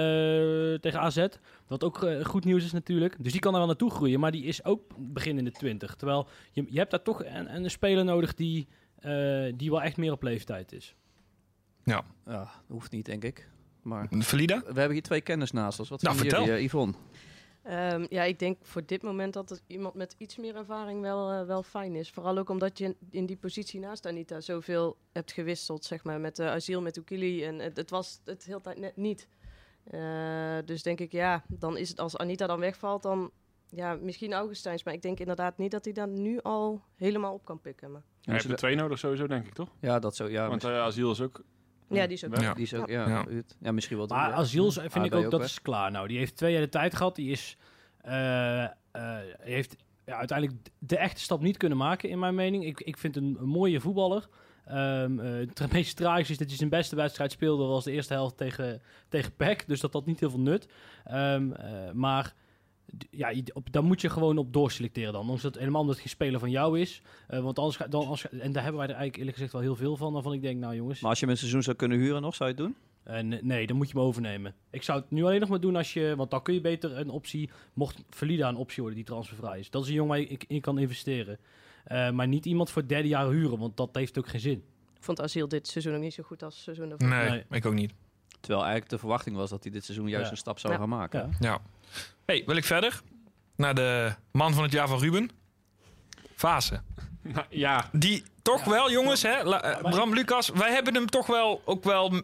[0.80, 1.26] tegen AZ.
[1.66, 3.16] Wat ook eh, goed nieuws is natuurlijk.
[3.18, 4.20] Dus die kan daar wel naartoe groeien.
[4.20, 5.94] Maar die is ook begin in de twintig.
[5.94, 8.68] Terwijl je, je hebt daar toch een, een speler nodig die,
[8.98, 10.94] eh, die wel echt meer op leeftijd is.
[11.84, 13.50] Ja, dat hoeft niet, denk ik.
[13.82, 14.58] Maar Valida?
[14.60, 15.88] we hebben hier twee kennis naast ons.
[15.88, 16.44] Wat Nou, vertel.
[16.44, 16.94] jullie, eh, Yvonne?
[17.62, 21.30] Ehm, ja, ik denk voor dit moment dat het iemand met iets meer ervaring wel,
[21.30, 22.10] eh, wel fijn is.
[22.10, 26.20] Vooral ook omdat je in, in die positie naast Anita zoveel hebt gewisseld, zeg maar,
[26.20, 27.44] met de asiel, met Oekili.
[27.44, 29.28] En het, het was het heel tijd net niet.
[29.84, 33.30] Eh, dus denk ik, ja, dan is het als Anita dan wegvalt, dan
[33.68, 34.84] ja, misschien Augustijns.
[34.84, 37.92] Maar ik denk inderdaad niet dat hij dan nu al helemaal op kan pikken.
[37.92, 39.68] Maar, Hij heeft er twee nodig sowieso, denk ik, toch?
[39.80, 40.28] Ja, dat zo.
[40.28, 41.42] Ja, Want eh, asiel is ook...
[41.94, 42.40] ja, die is ook.
[42.40, 42.54] Ja.
[42.54, 43.24] die is ook, ja, Ja.
[43.60, 44.06] ja, misschien wel.
[44.06, 44.34] Maar ja.
[44.34, 45.48] asiel vind Ah, ik ook, dat weg?
[45.48, 46.08] is klaar nou.
[46.08, 47.14] Die heeft twee jaar de tijd gehad.
[47.16, 47.56] Die is,
[48.00, 48.70] eh, eh,
[49.38, 49.76] heeft
[50.06, 52.64] ja, uiteindelijk de echte stap niet kunnen maken, in mijn mening.
[52.64, 54.28] Ik, ik vind een, een mooie voetballer.
[54.66, 58.12] Ehm, eh, het meest tragisch is dat hij zijn beste wedstrijd speelde, was de eerste
[58.14, 59.64] helft tegen, tegen PEC.
[59.66, 60.68] Dus dat had niet heel veel nut.
[61.04, 62.34] Ehm, eh, maar
[63.10, 63.32] ja,
[63.70, 65.20] daar moet je gewoon op doorselecteren dan.
[65.20, 67.02] Ondanks dat helemaal omdat het geen speler van jou is.
[67.28, 69.62] Eh, want anders, ga- dan, als, en daar hebben wij er eigenlijk eerlijk gezegd wel
[69.62, 70.12] heel veel van.
[70.12, 72.34] Waarvan ik denk, nou jongens, Maar als je hem een seizoen zou kunnen huren nog,
[72.34, 72.76] zou je het doen?
[73.02, 74.54] eh, nee, nee, dan moet je hem overnemen.
[74.70, 76.14] Ik zou het nu alleen nog maar doen als je...
[76.16, 77.50] Want dan kun je beter een optie...
[77.72, 79.70] Mocht Valida een optie worden die transfervrij is.
[79.70, 81.38] Dat is een jongen waar je in- kan investeren.
[81.84, 83.58] Eh, maar niet iemand voor het derde jaar huren.
[83.58, 84.62] Want dat heeft ook geen zin.
[84.96, 87.08] Ik vond asiel dit seizoen ook niet zo goed als het seizoen daarvoor.
[87.08, 87.44] Nee, Nee.
[87.50, 87.92] ik ook niet.
[88.40, 90.30] Terwijl eigenlijk de verwachting was dat hij dit seizoen juist Ja.
[90.30, 90.78] een stap zou Ja.
[90.78, 91.20] gaan maken.
[91.40, 91.48] Ja.
[91.48, 91.60] Ja.
[92.32, 93.02] Hey, wil ik verder?
[93.56, 95.30] Naar de man van het jaar van Ruben.
[96.34, 96.80] Fase.
[97.22, 99.42] Nou, ja, Die toch wel, jongens, hè?
[99.42, 102.22] La- eh, Bram Lucas, wij hebben hem toch wel ook wel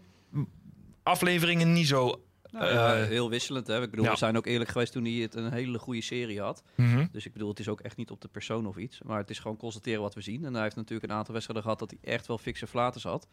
[1.02, 2.22] afleveringen niet zo.
[2.50, 3.66] Nou ja, Eh, heel wisselend.
[3.66, 3.82] Hè?
[3.82, 4.10] Ik bedoel, ja.
[4.10, 6.62] we zijn ook eerlijk geweest toen hij het een hele goede serie had.
[6.74, 7.06] Mhm.
[7.12, 9.00] Dus ik bedoel, het is ook echt niet op de persoon of iets.
[9.02, 10.44] Maar het is gewoon constateren wat we zien.
[10.44, 13.26] En hij heeft natuurlijk een aantal wedstrijden gehad dat hij echt wel fikse flaten zat.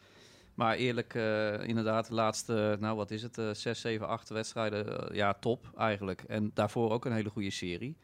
[0.56, 5.08] Maar eerlijk, eh, inderdaad, de laatste, nou wat is het, eh 6, 7, 8 wedstrijden,
[5.08, 6.22] eh, ja, top eigenlijk.
[6.22, 7.96] En daarvoor ook een hele goede serie.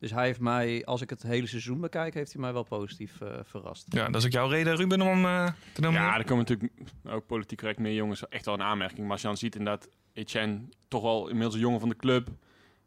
[0.00, 3.20] Dus hij heeft mij, als ik het hele seizoen bekijk, heeft hij mij wel positief
[3.20, 3.86] eh, verrast.
[3.88, 6.00] Ja, dat is ook jouw reden, Ruben, om eh, te noemen.
[6.00, 6.72] ja, er komen natuurlijk
[7.08, 9.00] ook politiek correct meer jongens echt wel een aanmerking.
[9.00, 12.28] Maar als je dan ziet inderdaad, Etienne, toch wel inmiddels een jongen van de club,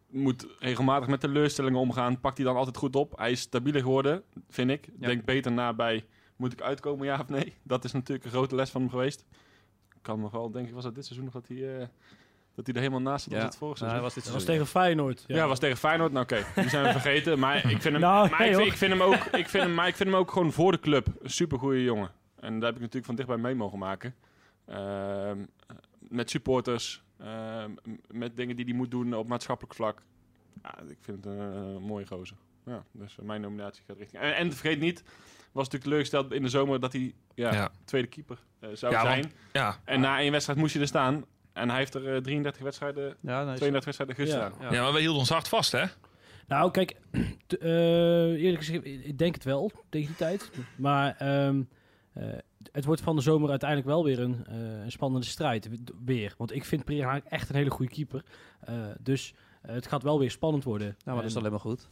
[0.09, 2.19] moet regelmatig met teleurstellingen omgaan.
[2.19, 3.17] Pakt hij dan altijd goed op.
[3.17, 4.89] Hij is stabieler geworden, vind ik.
[4.99, 5.07] Ja.
[5.07, 6.05] Denk beter na bij,
[6.43, 7.53] moet ik uitkomen, ja of nee?
[7.63, 9.25] Dat is natuurlijk een grote les van hem geweest.
[10.01, 11.87] Kan nog wel, denk ik, was dat dit seizoen nog dat hij, eh,
[12.55, 14.01] dat hij er helemaal naast zat als het vorige hij seizoen.
[14.03, 14.53] was dit was seizoen.
[14.53, 15.23] tegen Feyenoord.
[15.27, 16.11] Ja, was tegen Feyenoord.
[16.11, 17.39] Nou oké, die zijn we vergeten.
[17.39, 18.71] Maar ik vind hem, Nou, maar nee, ik, vind, hoor.
[18.71, 20.79] ik vind hem ook, ik vind hem, maar ik vind hem ook gewoon voor de
[20.79, 22.11] club een supergoeie jongen.
[22.39, 24.15] En daar heb ik natuurlijk van dichtbij mee mogen maken.
[24.65, 25.45] Ehm,
[25.99, 27.71] met supporters, ehm,
[28.07, 30.01] met dingen die hij moet doen op maatschappelijk vlak.
[30.63, 32.37] Ja, ik vind het een mooie gozer.
[32.65, 34.21] Ja, dus mijn nominatie gaat richting.
[34.21, 35.03] En, en vergeet niet,
[35.53, 37.71] natuurlijk teleurgesteld in de zomer dat hij ja, Ja.
[37.85, 39.21] tweede keeper eh, zou Ja, zijn.
[39.21, 41.25] want- Ja, En na één wedstrijd moest je er staan.
[41.53, 44.53] En hij heeft er eh, 33 wedstrijden, Ja, nee, 32 wedstrijden gestaan.
[44.59, 44.73] ja.
[44.73, 44.81] ja.
[44.83, 45.83] maar we hielden ons hard vast, hè?
[46.47, 46.95] Nou, kijk,
[47.59, 47.69] eh,
[48.43, 50.51] eerlijk gezegd, ik denk het wel tegen die tijd.
[50.77, 51.61] Maar ehm,
[52.13, 52.23] eh,
[52.71, 55.69] het wordt van de zomer uiteindelijk wel weer een, eh, een spannende strijd.
[56.05, 56.33] Weer.
[56.37, 58.23] Want ik vind Pereira echt een hele goede keeper.
[58.59, 60.87] Eh, dus eh, het gaat wel weer spannend worden.
[60.87, 61.87] Nou, maar dat is En- alleen maar goed.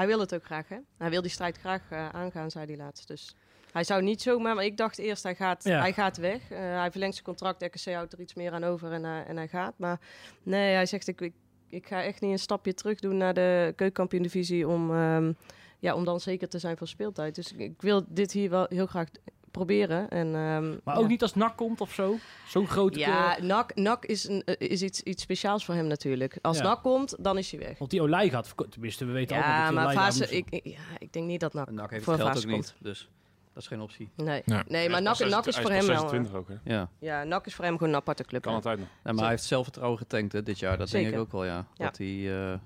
[0.00, 0.76] Hij wil het ook graag, hè?
[0.98, 3.08] Hij wil die strijd graag eh, aangaan, zei hij laatst.
[3.08, 3.34] Dus
[3.72, 4.54] hij zou niet zomaar...
[4.54, 5.80] Maar ik dacht eerst, hij gaat, Ja.
[5.80, 6.50] hij gaat weg.
[6.50, 7.62] Eh, hij verlengt zijn contract.
[7.62, 9.78] RKC houdt er iets meer aan over en, eh, en hij gaat.
[9.78, 10.00] Maar
[10.42, 11.32] nee, hij zegt, ik, ik,
[11.68, 14.68] ik ga echt niet een stapje terug doen naar de keukenkampioen-divisie...
[14.68, 15.32] Om, ehm,
[15.78, 17.34] ja, om dan zeker te zijn van speeltijd.
[17.34, 19.08] Dus ik, ik wil dit hier wel heel graag
[19.50, 20.08] proberen.
[20.08, 21.00] En, ehm, Maar ja.
[21.00, 22.16] ook niet als NAC komt of zo.
[22.48, 22.98] Zo'n grote...
[22.98, 26.38] Ja, NAC, NAC is, een, eh, is iets, iets speciaals voor hem natuurlijk.
[26.42, 26.62] Als Ja.
[26.62, 27.78] NAC komt, dan is hij weg.
[27.78, 28.54] Want die Olij gaat...
[28.70, 31.52] Tenminste, we weten allemaal Ja, dat maar fase, moet- ik, ja, ik denk niet dat
[31.54, 32.54] NAC En NAC heeft voor het geld ook komt.
[32.56, 32.74] niet.
[32.78, 33.08] Dus
[33.52, 34.08] dat is geen optie.
[34.16, 34.64] Nee, Ja.
[34.68, 36.08] nee maar NAC, NAC is 26 voor hem wel...
[36.10, 36.72] 26 ook, hè?
[36.74, 36.88] Ja.
[36.98, 38.42] Ja, NAC is voor hem gewoon een aparte club.
[38.42, 38.88] Kan altijd nog.
[39.04, 40.78] Ja, maar hij heeft zelfvertrouwen getankt hè, dit jaar.
[40.78, 41.66] Dat denk ik ook wel, ja.
[41.74, 41.84] Ja.
[41.84, 42.58] Dat hij, eh,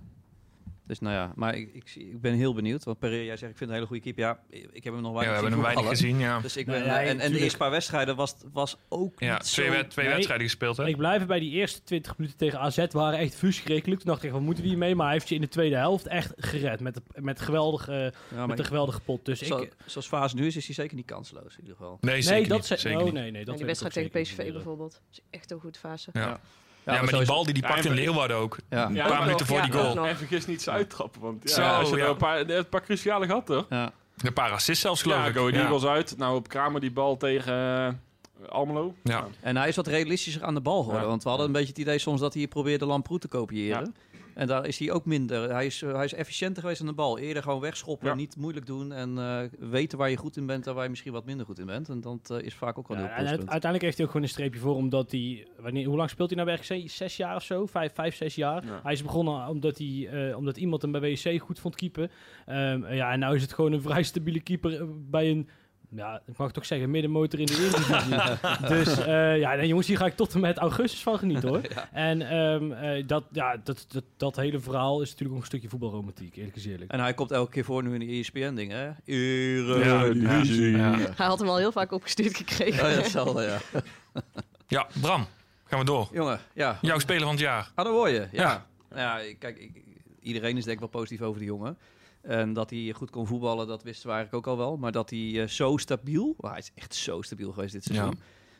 [0.86, 2.84] dus nou ja, maar ik, ik, zie- ik ben heel benieuwd.
[2.84, 4.22] Want Pereira, jij zegt, ik vind het een hele goede keeper.
[4.24, 4.38] Ja,
[4.72, 6.40] ik heb hem nog Ja, weinig we hebben hem weinig gezien, ja.
[6.40, 9.32] Dus ik Nou ben, ja, en, en de eerste paar wedstrijden was, was ook Ja,
[9.32, 9.72] niet twee, zo...
[9.72, 10.14] wed- twee Nee.
[10.14, 10.86] wedstrijden gespeeld, hè?
[10.86, 14.00] Ik blijf bij die eerste 20 minuten tegen AZ waren echt vuurschrikkelijk.
[14.00, 14.94] Toen dacht ik, wat moeten we hiermee?
[14.94, 16.80] Maar hij heeft je in de tweede helft echt gered.
[16.80, 19.24] Met, de, met, geweldige, Ja, met een geweldige pot.
[19.24, 19.72] Dus zo- ik...
[19.86, 21.98] zoals fase nu is, is hij zeker niet kansloos in ieder geval.
[22.00, 22.66] Nee, Nee, zeker dat niet.
[22.66, 23.12] ze- zeker oh, niet.
[23.12, 24.92] nee, nee, dat En die wedstrijd tegen PSV bijvoorbeeld.
[24.92, 26.10] Dat is echt een goed fase.
[26.12, 26.40] Ja.
[26.84, 28.56] Ja, Ja, maar maar die bal die die Ja, pakt in en- Leeuwarden ook.
[28.70, 28.86] Ja.
[28.88, 29.94] Een paar maar minuten voor ja, die goal.
[29.94, 30.06] nog.
[30.06, 32.06] En vergis niet zijn uittrappen, want ja, Zo, als je ja.
[32.06, 33.66] een, paar, een paar cruciale gehad, toch?
[33.70, 33.92] Ja.
[34.18, 35.34] Een paar assists zelfs, geloof Ja, ik.
[35.36, 35.54] Go Ja.
[35.60, 36.14] Eagles uit.
[36.18, 38.94] Nou, op Kramer die bal tegen eh, Almelo.
[39.02, 39.26] Ja.
[39.40, 41.02] En hij is wat realistischer aan de bal geworden.
[41.02, 41.08] Ja.
[41.08, 43.94] Want we hadden een beetje het idee soms dat hij probeerde Lamproet te kopiëren.
[44.34, 45.50] En daar is hij ook minder.
[45.50, 47.18] Hij is, eh, hij is efficiënter geweest aan de bal.
[47.18, 48.14] Eerder gewoon wegschoppen, Ja.
[48.14, 48.92] niet moeilijk doen.
[48.92, 51.58] En eh, weten waar je goed in bent en waar je misschien wat minder goed
[51.58, 51.88] in bent.
[51.88, 53.50] En dat eh, is vaak ook wel Ja, heel en pluspunt.
[53.50, 55.46] uiteindelijk heeft hij ook gewoon een streepje voor, omdat hij...
[55.58, 56.90] Wanneer, hoe lang speelt hij nou bij RKC?
[56.90, 57.66] Zes jaar of zo?
[57.66, 58.64] Vijf, vijf zes jaar.
[58.66, 58.80] Ja.
[58.82, 62.10] Hij is begonnen omdat, hij, eh, omdat iemand hem bij WC goed vond keeper.
[62.46, 65.48] Ehm, ja, en nu is het gewoon een vrij stabiele keeper bij een...
[65.96, 68.68] Ja, ik mag toch zeggen, middenmotor in de Eredivisie.
[68.76, 71.60] dus eh, ja, nee, jongens, hier ga ik tot en met augustus van genieten, hoor.
[71.92, 75.68] En ehm, eh, dat, ja, dat, dat, dat hele verhaal is natuurlijk ook een stukje
[75.68, 76.90] voetbalromantiek, eerlijk eerlijk.
[76.92, 78.90] En hij komt elke keer voor nu in de ESPN-ding, hè?
[79.04, 80.76] Eredivisie.
[80.76, 80.96] Ja.
[80.98, 82.84] Hij had hem al heel vaak opgestuurd gekregen.
[82.84, 83.58] Oh, ja, hetzelfde, ja.
[84.66, 85.26] Ja, Bram,
[85.64, 86.08] gaan we door.
[86.12, 86.78] Jongen, ja.
[86.80, 87.70] Jouw speler van het jaar.
[87.74, 88.26] Ah, daar hoor je.
[88.32, 88.66] Ja.
[88.94, 89.18] Ja.
[89.38, 89.82] kijk, ik-
[90.20, 91.76] iedereen is denk ik wel positief over de jongen.
[92.24, 94.76] En dat hij goed kon voetballen, dat wisten we eigenlijk ook al wel.
[94.76, 96.34] Maar dat hij eh, zo stabiel...
[96.36, 98.18] oh, hij is echt zo stabiel geweest dit seizoen.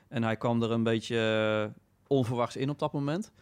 [0.08, 1.18] En hij kwam er een beetje
[1.74, 3.32] eh, onverwachts in op dat moment.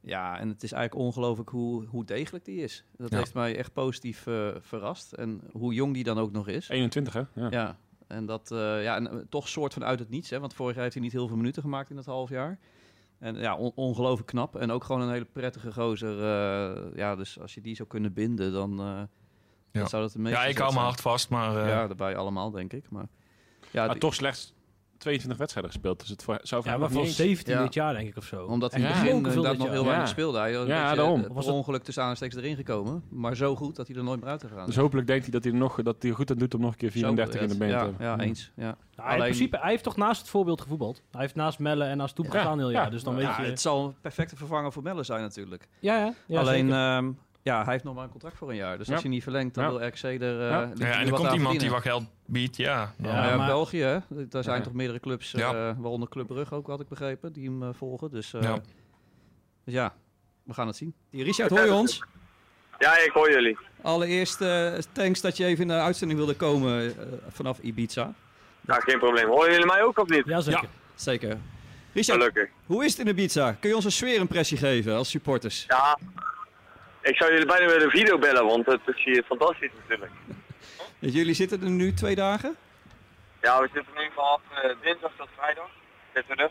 [0.00, 2.84] Ja, en het is eigenlijk ongelooflijk hoe, hoe degelijk die is.
[2.96, 3.16] Dat Ja.
[3.18, 5.12] heeft mij echt positief eh, verrast.
[5.12, 6.68] En hoe jong die dan ook nog is.
[6.68, 7.22] 21, hè?
[7.34, 7.46] Ja.
[7.50, 10.30] Ja, en dat eh, ja, en, toch soort van uit het niets.
[10.30, 12.58] Hè, want vorig jaar heeft hij niet heel veel minuten gemaakt in dat half jaar.
[13.18, 14.56] En ja, on- ongelooflijk knap.
[14.56, 16.16] En ook gewoon een hele prettige gozer.
[16.96, 19.08] ja, dus als je die zou kunnen binden, dan,
[19.76, 19.80] Ja.
[19.80, 20.84] dan zou dat de meeste Ja, ik hou mijn zijn.
[20.86, 21.56] hart vast, maar...
[21.62, 22.84] eh, Ja, daarbij allemaal, denk ik.
[22.90, 23.06] Maar
[23.70, 24.54] ja, Maar die- toch slechts
[24.98, 26.00] 22 wedstrijden gespeeld.
[26.00, 27.62] Dus het voor, zou voor Ja, hem maar van niet eens- 17 Ja.
[27.62, 28.44] dit jaar, denk ik, of zo.
[28.44, 30.12] omdat hij in het begin Ongeveer inderdaad nog heel weinig Ja.
[30.12, 30.38] speelde.
[30.38, 31.24] Hij was Ja, daarom.
[31.24, 33.02] eh, Was het- ongeluk tussen aanstekens erin gekomen.
[33.08, 34.66] Maar zo goed dat hij er nooit meer uit is gegaan.
[34.66, 36.60] Dus hopelijk denkt hij dat hij er nog dat hij er goed aan doet om
[36.60, 38.06] nog een keer 34 in de been te ja, hebben.
[38.06, 38.52] ja, eens.
[38.56, 38.76] Ja.
[38.96, 41.02] Nou, in principe, hij heeft toch naast het voorbeeld gevoetbald.
[41.10, 42.80] Hij heeft naast Melle en naast Toep Ja, gestaan heel ja.
[42.80, 42.90] jaar.
[42.90, 43.50] Dus dan Ja, weet je...
[43.50, 45.68] het zal een perfecte vervanger voor Melle zijn natuurlijk.
[45.80, 46.68] ja, ja, ja, Alleen.
[47.46, 48.78] Ja, hij heeft nog maar een contract voor een jaar.
[48.78, 48.92] Dus Ja.
[48.92, 49.70] als hij niet verlengt, dan Ja.
[49.70, 50.40] wil RKC er...
[50.40, 50.62] eh, Ja.
[50.62, 52.92] en er komt iemand die wat geld biedt, ja.
[52.98, 53.98] Ja, Ja, ja, maar- België, hè.
[54.28, 54.62] daar zijn Ja.
[54.64, 55.48] toch meerdere clubs, Ja.
[55.48, 58.10] eh, waaronder Club Brugge ook, had ik begrepen, die hem eh, volgen.
[58.10, 58.52] Dus, eh, Ja.
[59.64, 59.94] dus ja,
[60.42, 60.94] we gaan het zien.
[61.10, 62.02] Richard, hoor je ons?
[62.78, 63.58] Ja, ik hoor jullie.
[63.82, 68.14] Allereerst eh, thanks dat je even in de uitzending wilde komen eh, vanaf Ibiza.
[68.60, 69.28] Ja, geen probleem.
[69.28, 70.22] Horen jullie mij ook of niet?
[70.26, 70.68] ja, zeker.
[70.94, 71.38] Zeker.
[71.92, 72.48] Richard, Gelukkig.
[72.66, 73.52] hoe is het in Ibiza?
[73.52, 75.64] Kun je ons een sfeerimpressie geven als supporters?
[75.68, 75.98] Ja,
[77.10, 80.12] ik zou jullie bijna willen video bellen, want het is hier fantastisch natuurlijk.
[80.98, 82.56] Jullie zitten er nu twee dagen?
[83.42, 85.68] Ja, we zitten nu vanaf eh, dinsdag tot vrijdag.
[86.14, 86.50] Zitten we er.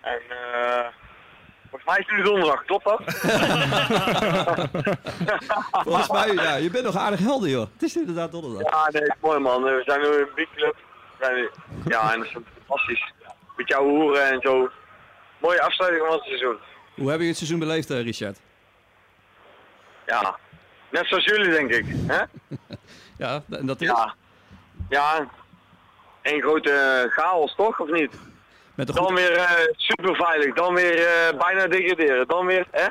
[0.00, 0.86] En eh
[1.70, 3.00] volgens mij is het nu donderdag, klopt dat?
[5.84, 7.66] Volgens mij, ja, je bent nog aardig helder, joh.
[7.72, 8.72] Het is inderdaad donderdag.
[8.72, 9.62] Ja, nee, mooi man.
[9.62, 10.72] We zijn nu in een
[11.20, 11.50] zijn nu-
[11.84, 12.32] Ja, en dat is
[12.66, 13.12] fantastisch.
[13.56, 14.70] Met jouw hoeren en zo.
[15.40, 16.56] Mooie afsluiting van het seizoen.
[16.94, 18.40] Hoe hebben jullie het seizoen beleefd, eh, Richard?
[20.08, 20.38] Ja,
[20.90, 21.84] net zoals jullie denk ik.
[22.06, 22.22] Hè?
[23.18, 23.88] Ja, en dat is?
[23.88, 24.14] Ja.
[24.88, 25.28] Ja,
[26.22, 28.12] één grote chaos toch, of niet?
[28.74, 32.86] Met een Dan weer eh, super veilig, dan weer eh, bijna degraderen, dan weer, hè?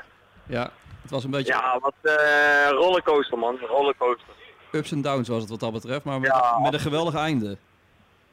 [0.47, 0.69] Ja,
[1.01, 4.27] het was een beetje Ja, wat eh, rollercoaster man, rollercoaster.
[4.71, 6.59] ups en downs was het wat dat betreft, maar met, Ja.
[6.59, 7.57] met een geweldig einde.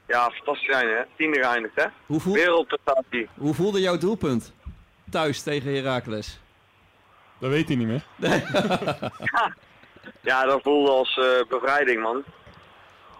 [0.06, 1.84] Ja, fantastisch zijn hè, tiende geëindigd hè.
[2.06, 3.28] Hoe, voel, Wereldprestatie.
[3.38, 4.52] hoe voelde jouw doelpunt
[5.10, 6.40] thuis tegen Heracles?
[7.44, 8.04] Dat weet hij niet meer.
[10.20, 12.22] Ja, dat voelde als eh, bevrijding man.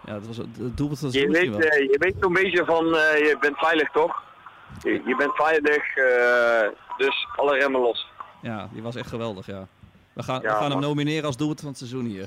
[0.07, 1.59] Ja, dat was het het doelpunt was Je het weet, wel.
[1.61, 4.23] eh, je weet zo'n beetje van, eh, je bent veilig toch?
[4.83, 8.07] Je, je bent veilig, eh, dus alle remmen los.
[8.43, 9.67] Ja, die was echt geweldig, ja.
[10.13, 12.27] We gaan, we gaan hem nomineren als doelpunt van het seizoen hier.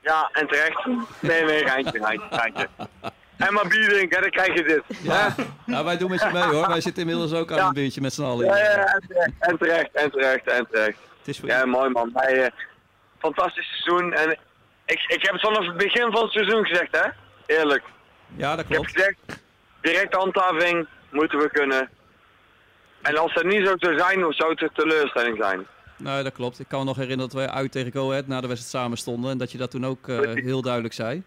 [0.00, 0.86] Ja, en terecht.
[1.20, 2.68] Nee, nee, geintje, geintje, geintje.
[3.36, 4.82] En maar bier drinken, dan krijg je dit.
[5.02, 5.34] Ja,
[5.66, 6.68] ja wij doen met je mee hoor.
[6.68, 7.66] Wij zitten inmiddels ook aan Ja.
[7.66, 8.46] een biertje met z'n allen.
[8.46, 8.54] Ja,
[9.38, 10.98] en terecht, en terecht, en terecht.
[11.20, 12.10] Het is voor Ja, mooi man.
[12.14, 12.52] Hij, eh,
[13.18, 14.12] fantastisch seizoen.
[14.12, 14.30] En
[14.86, 17.08] ik, ik heb het vanaf het begin van het seizoen gezegd, hè?
[17.56, 17.82] Eerlijk.
[18.36, 18.92] Ja, dat Ik heb klopt.
[18.96, 19.18] gezegd,
[19.80, 21.88] directe handhaving moeten we kunnen.
[23.02, 25.66] En als dat niet zo zou zijn, zou het een teleurstelling zijn.
[25.96, 26.60] Nee, dat klopt.
[26.60, 28.98] Ik kan me nog herinneren dat wij uit tegen Go Ahead na de wedstrijd samen
[28.98, 29.30] stonden.
[29.30, 31.22] En dat je dat toen ook eh, heel duidelijk zei.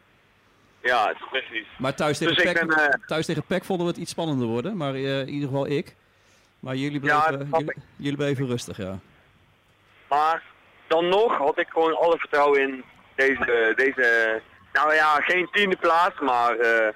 [0.82, 1.68] Ja, precies.
[1.78, 4.12] Maar thuis tegen, Dus ik PEC, ben, eh, thuis tegen PEC vonden we het iets
[4.12, 4.78] spannender worden.
[4.78, 5.96] Maar in ieder geval ik.
[6.60, 9.00] Maar jullie bleven, snap jullie, jullie bleven rustig, ja.
[10.10, 10.44] Maar
[10.88, 12.84] dan nog had ik gewoon alle vertrouwen in
[13.16, 14.42] deze, deze
[14.74, 16.94] nou ja, geen tiende plaats, maar eh,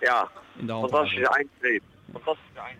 [0.00, 0.90] ja, In de hand.
[0.90, 1.82] fantastische eindstreep.
[2.12, 2.78] Fantastische eind.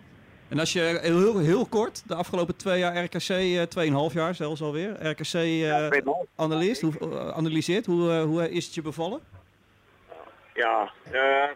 [0.49, 4.61] En als je heel, heel, kort, de afgelopen twee jaar RKC, eh, tweeënhalf jaar zelfs
[4.61, 6.25] alweer, RKC eh nog.
[6.35, 9.19] analyseert, hoe, eh, analyseert hoe, eh, hoe is het je bevallen?
[10.53, 11.49] Ja, eh,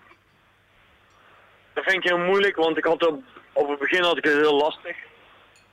[1.73, 3.23] dat vind ik heel moeilijk, want ik had op,
[3.53, 4.97] op het begin had ik het heel lastig.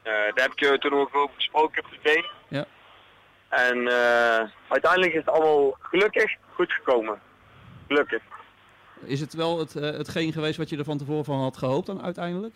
[0.08, 2.22] Eh, daar heb ik je toen ook over gesproken op tv.
[2.48, 2.64] Ja.
[3.48, 7.20] En eh, uiteindelijk is het allemaal gelukkig goed gekomen.
[7.86, 8.22] Gelukkig.
[9.04, 11.86] Is het wel het, eh, hetgeen geweest wat je er van tevoren van had gehoopt
[11.86, 12.54] dan uiteindelijk?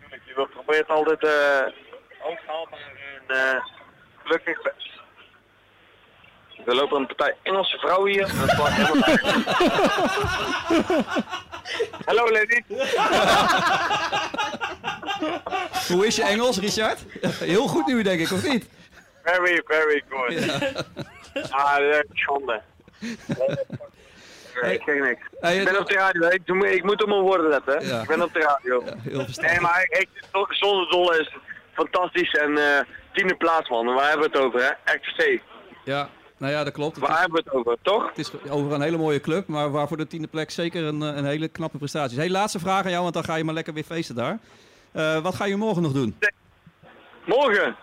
[0.00, 1.72] Tuurlijk, je probeert altijd eh
[2.18, 3.64] hoogst haalbaar en eh,
[4.22, 4.90] gelukkig best.
[6.66, 8.26] Er lopen een partij Engelse vrouwen hier.
[8.26, 9.02] Dat helemaal.
[12.06, 12.62] Hallo lady.
[15.88, 16.98] Hoe is je Engels, Richard?
[17.26, 18.66] Heel goed nu, denk ik, of niet?
[19.24, 20.50] Very, very good.
[21.50, 22.62] Ah, dat is schande.
[24.62, 25.20] Nee, ik zeg niks.
[25.40, 27.86] Hey, Ik ben op de radio, ik, doe- ik moet op mijn woorden letten.
[27.86, 28.00] Ja.
[28.00, 28.82] Ik ben op de radio.
[28.98, 30.08] Heel Nee, maar ik,
[30.48, 31.34] zonder dolle is
[31.72, 32.80] fantastisch en eh
[33.12, 33.86] tiende plaats man.
[33.94, 34.92] Waar hebben we het over hè?
[34.94, 35.40] RKC.
[35.84, 36.96] Ja, nou ja, dat klopt.
[36.96, 38.08] Het Waar is, hebben we het over, toch?
[38.08, 41.16] het is over een hele mooie club, maar waarvoor de tiende plek zeker een, eh,
[41.16, 42.16] een hele knappe prestatie is.
[42.22, 44.38] Hey, laatste vraag aan jou, want dan ga je maar lekker weer feesten daar.
[44.92, 46.18] Eh, wat ga je morgen nog doen?
[47.24, 47.76] Morgen.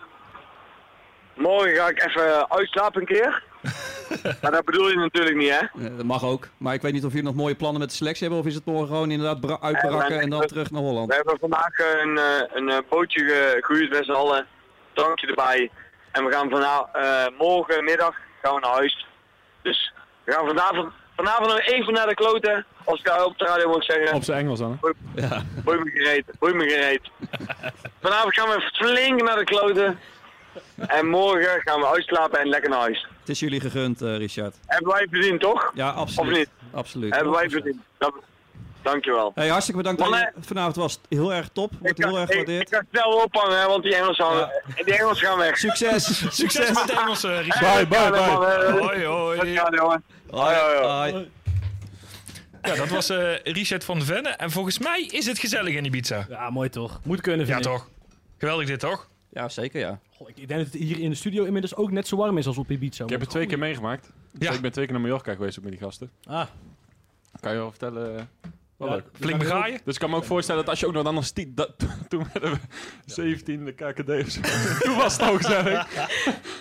[1.34, 3.42] Morgen ga ik even uitslapen een keer.
[4.42, 5.88] maar dat bedoel je natuurlijk niet hè?
[5.96, 6.48] Dat mag ook.
[6.56, 8.54] Maar ik weet niet of jullie nog mooie plannen met de selectie hebben, of is
[8.54, 11.08] het morgen gewoon inderdaad bra- uitbrakken en dan terug naar Holland?
[11.08, 14.46] We hebben vandaag een, eh, een eh, bootje ge- gehuurd met z'n allen.
[14.92, 15.70] Drankje erbij.
[16.12, 19.06] En we gaan vanavond, eh morgenmiddag gaan we naar huis.
[19.62, 19.92] Dus
[20.24, 20.92] we gaan vanavond,
[21.24, 22.64] vanavond nog even naar de kloten.
[22.84, 24.14] Als ik daar op de radio mag zeggen.
[24.14, 24.78] Op zijn Engels dan.
[24.80, 25.22] hè?
[25.26, 25.42] Ja.
[25.64, 27.00] Boei me gereed, boei me gereed.
[28.02, 29.98] Vanavond gaan we flink naar de kloten.
[30.76, 33.06] En morgen gaan we uitslapen en lekker naar huis.
[33.20, 34.54] Het is jullie gegund, eh, Richard.
[34.66, 35.70] Hebben wij verdiend, toch?
[35.74, 36.30] Ja, absoluut.
[36.32, 36.48] Of niet?
[36.72, 37.14] Absoluut.
[37.14, 37.76] Hebben wij verdiend.
[37.98, 38.14] Dat,
[38.82, 39.32] dankjewel.
[39.34, 40.02] Hey, hartstikke bedankt.
[40.04, 40.32] je Mannen.
[40.40, 41.72] vanavond was heel erg top.
[41.80, 42.62] Wordt Ik heel ga, erg gewaardeerd.
[42.70, 44.50] ik ga snel ophangen, hè, want die Engelsen, gaan,
[44.84, 45.58] die Engelsen gaan weg.
[45.58, 46.18] Succes!
[46.42, 47.88] Succes met de Engels, eh, Richard.
[47.88, 48.20] Bye, ja, bye.
[48.20, 49.36] man, eh, Hoi, hoi.
[49.38, 50.04] dat gaat, jongen.
[50.30, 50.76] Hoi, hoi,
[51.10, 51.30] hoi.
[52.62, 54.28] Ja, dat was eh, Richard van Venne.
[54.28, 56.26] En volgens mij is het gezellig in Ibiza.
[56.28, 57.00] Ja, mooi toch.
[57.04, 57.72] Moet kunnen, Ja, vind ik.
[57.72, 57.88] toch?
[58.38, 59.08] Geweldig dit, toch?
[59.28, 59.98] Ja, zeker ja.
[60.16, 62.46] Goh, ik denk dat het hier in de studio inmiddels ook net zo warm is
[62.46, 63.04] als op Ibiza.
[63.04, 64.10] Ik heb het twee keer meegemaakt.
[64.38, 64.52] Ja.
[64.52, 66.10] Ik ben twee keer naar Mallorca geweest ook met die gasten.
[66.24, 66.46] Ah,
[67.40, 68.28] Kan je wel vertellen?
[68.80, 69.04] Wel Ja, leuk.
[69.12, 69.80] Flink begaaien.
[69.84, 71.70] Dus ik kan me ook voorstellen dat als je ook nog dan nog stie- dat,
[72.08, 72.58] toen werden we
[73.04, 74.40] 17 de KKD of zo.
[74.84, 75.86] toen was het al gezellig.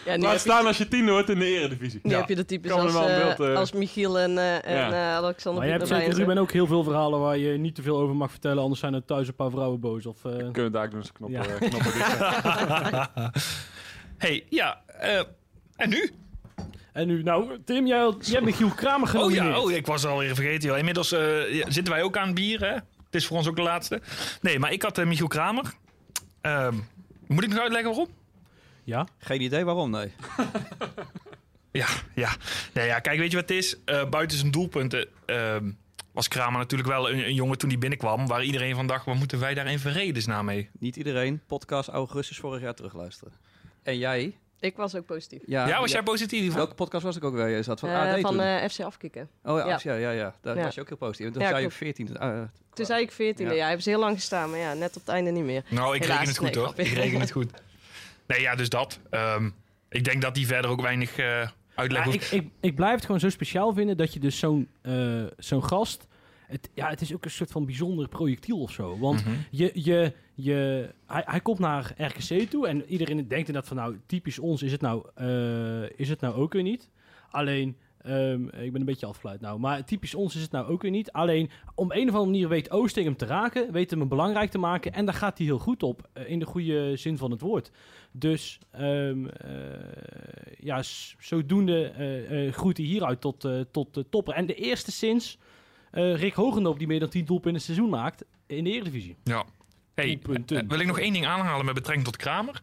[0.06, 2.00] Ja, nu Laat staan als je tien wordt in de eredivisie.
[2.04, 2.18] nu Ja.
[2.20, 4.92] heb je de types als, eh, beeld, eh, als Michiel en, eh, en Ja.
[4.92, 6.14] eh, Alexander maar je hebt zeker.
[6.14, 8.62] Ruben, ook heel veel verhalen waar je niet te veel over mag vertellen.
[8.64, 10.06] Anders zijn er thuis een paar vrouwen boos.
[10.06, 11.56] Of, eh, Kunnen we daar doen eens knoppen, Ja.
[11.58, 13.40] knoppen dicht.
[14.18, 14.82] hey, ja.
[14.88, 15.20] eh,
[15.76, 16.12] en nu?
[16.94, 19.46] En nu, nou, Tim, jij, had- jij hebt Michiel Kramer Oh genomineerd.
[19.56, 20.70] ja, oh, ik was alweer vergeten.
[20.70, 20.78] Joh.
[20.78, 21.22] Inmiddels eh,
[21.68, 22.74] zitten wij ook aan het bier, hè?
[22.74, 24.02] Het is voor ons ook de laatste.
[24.42, 25.74] Nee, maar ik had eh, Michiel Kramer.
[26.42, 26.76] Ehm,
[27.28, 28.08] moet ik nog uitleggen waarom?
[28.84, 29.08] Ja?
[29.18, 30.12] Geen idee waarom, nee.
[31.72, 32.30] Ja, ja.
[32.74, 33.78] Nee, ja kijk, weet je wat het is?
[33.86, 35.72] Eh, buiten zijn doelpunten ehm,
[36.12, 38.28] was Kramer natuurlijk wel een, een jongen toen hij binnenkwam...
[38.28, 40.70] waar iedereen van dacht, wat moeten wij daar in vredesnaam mee?
[40.80, 41.42] Niet iedereen.
[41.48, 43.34] Podcast augustus vorig jaar terugluisteren.
[43.84, 44.38] En jij?
[44.60, 45.42] Ik was ook positief.
[45.46, 46.54] Ja, was jij positief?
[46.54, 47.48] Welke podcast was ik ook weer?
[47.48, 48.40] Je zat van Eh, AD van toen.
[48.40, 49.30] eh, FC Afkikken.
[49.44, 50.12] oh ja, ja.
[50.12, 50.36] ja.
[50.42, 50.64] Daar Ja.
[50.64, 51.26] was je ook heel positief.
[51.26, 51.82] En toen Ja, zei je klopt.
[51.84, 52.18] 14.
[52.20, 52.42] ah,
[52.74, 53.52] Toen zei ik 14e, Ja.
[53.52, 53.64] ja.
[53.66, 55.64] hebben ze heel lang gestaan, maar ja, net op het einde niet meer.
[55.70, 56.74] Nou, ik Helaas, reken het goed nee, hoor.
[56.78, 57.52] Ik reken het goed.
[58.28, 59.00] Nee, ja, dus dat.
[59.10, 59.50] Ehm,
[59.90, 62.32] ik denk dat hij verder ook weinig eh uitleg Ja, hoeft.
[62.34, 65.64] ik, ik, ik blijf het gewoon zo speciaal vinden dat je dus zo'n eh, zo'n
[65.64, 66.08] gast...
[66.48, 68.98] Het, ja, het is ook een soort van bijzonder projectiel of zo.
[69.00, 69.36] Want Mhm.
[69.52, 70.14] je, je,
[70.44, 73.78] je, hij, hij komt naar RKC toe en iedereen denkt inderdaad van...
[73.78, 76.90] nou, typisch ons is het nou, eh, is het nou ook weer niet.
[77.30, 79.60] Alleen, ehm, ik ben een beetje afgeleid nou...
[79.60, 81.12] maar typisch ons is het nou ook weer niet.
[81.12, 83.72] Alleen, om een of andere manier weet Oosting hem te raken...
[83.72, 84.94] weet hem belangrijk te maken...
[84.94, 87.72] en daar gaat hij heel goed op, eh, in de goede zin van het woord.
[88.12, 89.50] Dus ehm, eh,
[90.60, 90.82] ja,
[91.20, 94.34] zodoende eh, groeit hij hieruit tot, tot de topper.
[94.34, 95.38] En de eerste sinds
[95.92, 99.16] eh, Rick Hogendoop, die meer dan 10 doelpunten in het seizoen maakt in de Eredivisie.
[99.24, 99.46] Ja.
[100.02, 100.58] Hey, Doelpunten.
[100.62, 102.62] eh, wil ik nog één ding aanhalen met betrekking tot Kramer?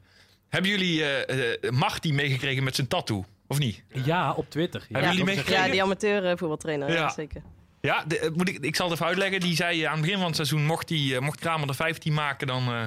[0.49, 3.25] Hebben jullie eh eh Marty meegekregen met zijn tattoo?
[3.47, 3.83] Of niet?
[4.05, 4.81] Ja, op Twitter.
[4.81, 5.65] Ja, Hebben jullie meegekregen?
[5.65, 7.09] Ja, die amateur eh, voetbaltrainer, ja.
[7.09, 7.43] Zeker.
[7.81, 9.41] Ja, de- eh, moet ik, ik zal het even uitleggen.
[9.41, 11.75] Die zei eh, aan het begin van het seizoen, mocht, die, eh, mocht Kramer er
[11.75, 12.83] 15 maken, dan eh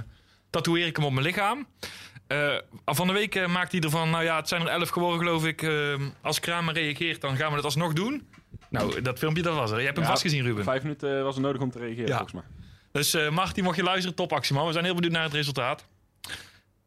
[0.49, 1.67] tatoeëer ik hem op mijn lichaam.
[2.27, 2.55] Eh,
[2.85, 5.45] van de week eh, maakt hij ervan, nou ja, het zijn er 11 geworden geloof
[5.45, 5.61] ik.
[5.61, 8.27] Eh, als Kramer reageert, dan gaan we dat alsnog doen.
[8.69, 9.77] Nou, dat filmpje, dat was er.
[9.79, 10.63] Je hebt hem Ja, vast gezien, Ruben.
[10.63, 12.17] Vijf minuten eh, was er nodig om te reageren, Ja.
[12.17, 12.43] volgens mij.
[12.91, 14.65] Dus eh Marty, mocht je luisteren, topactie man.
[14.65, 15.85] We zijn heel benieuwd naar het resultaat.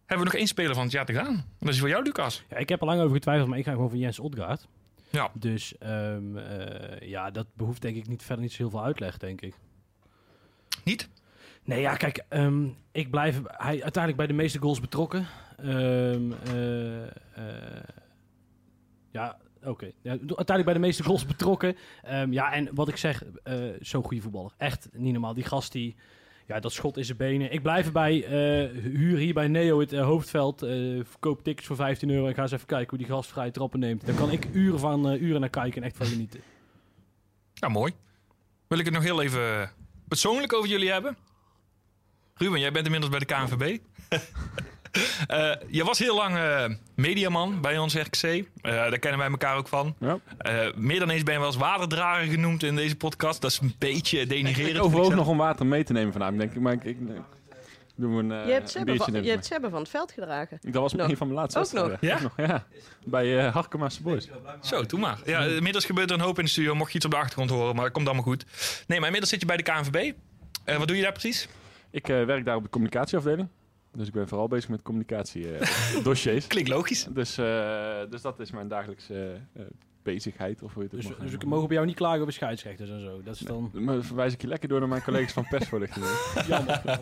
[0.07, 1.45] Hebben we nog één speler van het jaar te gaan?
[1.59, 2.43] Dat is voor jou, Lucas.
[2.51, 4.69] Ja, ik heb er lang over getwijfeld, maar ik ga gewoon voor Jens Odgaard.
[5.11, 5.31] Ja.
[5.35, 9.19] Dus ehm, eh, ja, dat behoeft denk ik niet, verder niet zo heel veel uitleg,
[9.19, 9.55] denk ik.
[10.85, 11.09] Niet?
[11.65, 15.27] Nee, ja, kijk, ehm, ik blijf hij uiteindelijk bij de meeste goals betrokken.
[15.57, 16.17] Eh,
[19.11, 19.91] ja, oké.
[20.03, 21.77] Ja, uiteindelijk bij de meeste goals betrokken.
[22.03, 24.53] Ehm, ja, en wat ik zeg, eh, zo'n goede voetballer.
[24.57, 25.35] Echt niet normaal.
[25.35, 25.97] Die gast die,
[26.47, 27.53] ja, dat schot in zijn benen.
[27.53, 28.25] Ik blijf erbij.
[28.25, 30.63] eh huur hier bij Neo het eh, hoofdveld.
[30.63, 30.71] eh
[31.05, 33.81] verkoop tickets voor 15 euro en ga eens even kijken hoe die gast vrije trappen
[33.81, 34.07] neemt.
[34.07, 36.41] Daar kan ik uren van eh, uren naar kijken en echt van genieten.
[37.55, 37.93] Ja, mooi.
[38.69, 39.71] Wil ik het nog heel even
[40.09, 41.17] persoonlijk over jullie hebben?
[42.35, 43.79] Ruben, jij bent inmiddels bij de KNVB.
[45.27, 46.65] Eh, je was heel lang eh,
[46.95, 48.23] mediaman bij ons RKC.
[48.23, 49.95] Eh, daar kennen wij elkaar ook van.
[49.99, 50.19] Ja.
[50.39, 53.41] Eh, meer dan eens ben je wel eens waterdrager genoemd in deze podcast.
[53.41, 54.77] Dat is een beetje denigrerend.
[54.77, 55.19] Ik overwoog zelf.
[55.19, 56.61] nog om water mee te nemen vanavond, denk ik.
[56.61, 56.97] Maar ik, ik,
[57.95, 60.59] doe een, eh, je hebt een Sebbe van, je hebt van het veld gedragen.
[60.61, 61.09] Dat was nog.
[61.09, 62.01] een van mijn laatste Ook nog?
[62.01, 62.15] Ja?
[62.15, 62.67] Ook nog, ja.
[63.05, 64.29] Bij eh Harkema's Boys.
[64.61, 65.19] Zo, doe maar.
[65.25, 66.75] Ja, inmiddels gebeurt er een hoop in de studio.
[66.75, 68.45] Mocht je iets op de achtergrond horen, maar dat komt allemaal goed.
[68.87, 70.13] Nee, maar inmiddels zit je bij de KNVB.
[70.65, 71.49] Eh, wat doe je daar precies?
[71.91, 73.49] Ik eh, werk daar op de communicatieafdeling.
[73.93, 76.47] Dus ik ben vooral bezig met communicatiedossiers.
[76.55, 77.07] Klinkt logisch.
[77.11, 79.63] dus, eh, dus dat is mijn dagelijkse eh,
[80.03, 80.63] bezigheid.
[80.63, 81.49] Of hoe je het ook Dus, mag dus we noemen.
[81.49, 83.23] mogen bij jou niet klagen over scheidsrechters en zo.
[83.23, 86.05] Dat is dan Maar verwijs ik je lekker door naar mijn collega's van persvoorlichting.
[86.49, 87.01] jammer.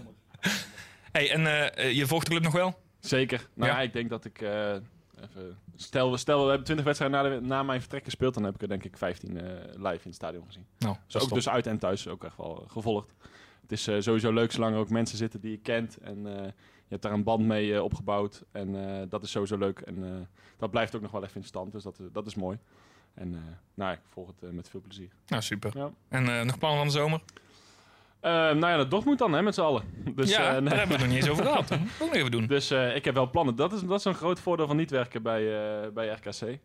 [1.12, 2.78] Hey, en eh, eh, je volgt de club nog wel?
[3.00, 3.48] Zeker.
[3.54, 3.76] Nou Ja.
[3.76, 4.40] ja, ik denk dat ik...
[4.42, 4.74] eh,
[5.22, 8.34] even, stel, stel, we hebben 20 wedstrijden na, de- na mijn vertrek gespeeld.
[8.34, 9.44] Dan heb ik er denk ik 15 eh,
[9.74, 10.66] live in het stadion gezien.
[10.78, 13.14] Nou, Dus ook dus uit en thuis ook echt wel eh, gevolgd.
[13.62, 15.96] Het is eh, sowieso leuk zolang er ook mensen zitten die je kent.
[15.98, 16.50] En eh,
[16.90, 18.44] hebt daar een band mee eh, opgebouwd.
[18.52, 19.78] En eh, dat is sowieso leuk.
[19.78, 20.10] En eh,
[20.56, 21.72] dat blijft ook nog wel even in stand.
[21.72, 22.58] Dus dat, dat is mooi.
[23.14, 25.08] En nou, ik volg het met veel plezier.
[25.26, 25.70] Nou, super.
[25.74, 25.90] Ja.
[26.08, 27.20] En nog plannen van de zomer?
[28.20, 29.82] Nou ja, dat Dortmund dan, hè, met z'n allen.
[30.14, 30.72] Dus, ja, eh, daar nee.
[30.72, 31.72] hebben we het nog niet eens over gehad.
[31.72, 32.46] Ook nog even doen.
[32.46, 33.56] Dus ik heb wel plannen.
[33.56, 35.42] Dat is, dat is een groot voordeel van niet werken bij,
[35.92, 36.58] bij RKC.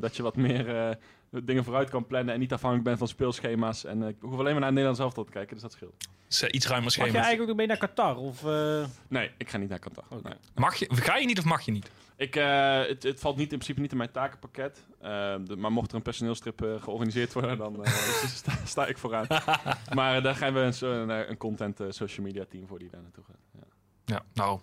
[0.00, 0.98] Dat je wat meer
[1.30, 3.84] dingen vooruit kan plannen en niet afhankelijk bent van speelschema's.
[3.84, 6.08] En eh, ik hoef alleen maar naar het Nederlands elftal te kijken, dus dat scheelt.
[6.28, 7.18] is, eh, iets ruimer Mag je schema.
[7.18, 8.16] eigenlijk ook mee naar Qatar?
[8.16, 10.04] Of, eh, Nee, ik ga niet naar Qatar.
[10.22, 10.34] Nee.
[10.54, 11.90] Mag je, ga je niet of mag je niet?
[12.16, 14.86] Ik, eh, het, het valt niet, in principe niet in mijn takenpakket.
[15.00, 17.92] Eh, de- maar mocht er een personeelstrip georganiseerd worden, dan eh,
[18.40, 19.26] sta, sta ik vooraan.
[19.94, 23.02] maar daar gaan we een, zo- een, een content social media team voor die daar
[23.02, 23.36] naartoe gaat.
[23.52, 23.66] Ja.
[24.04, 24.60] Ja, nou,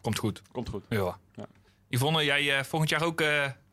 [0.00, 0.42] komt goed.
[0.52, 0.84] Komt goed.
[0.88, 1.18] Ja.
[1.34, 1.46] Ja.
[1.88, 3.20] Yvonne, jij eh, volgend jaar ook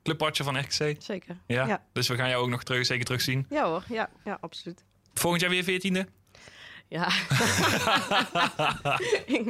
[0.05, 0.95] clubwatcher van RKC?
[1.01, 1.37] Zeker.
[1.47, 1.67] Ja?
[1.67, 1.83] Ja.
[1.93, 3.45] Dus we gaan jou ook nog terug, zeker terugzien.
[3.49, 4.83] Ja hoor, ja, ja absoluut.
[5.13, 6.07] Volgend jaar weer veertiende?
[6.87, 7.07] Ja.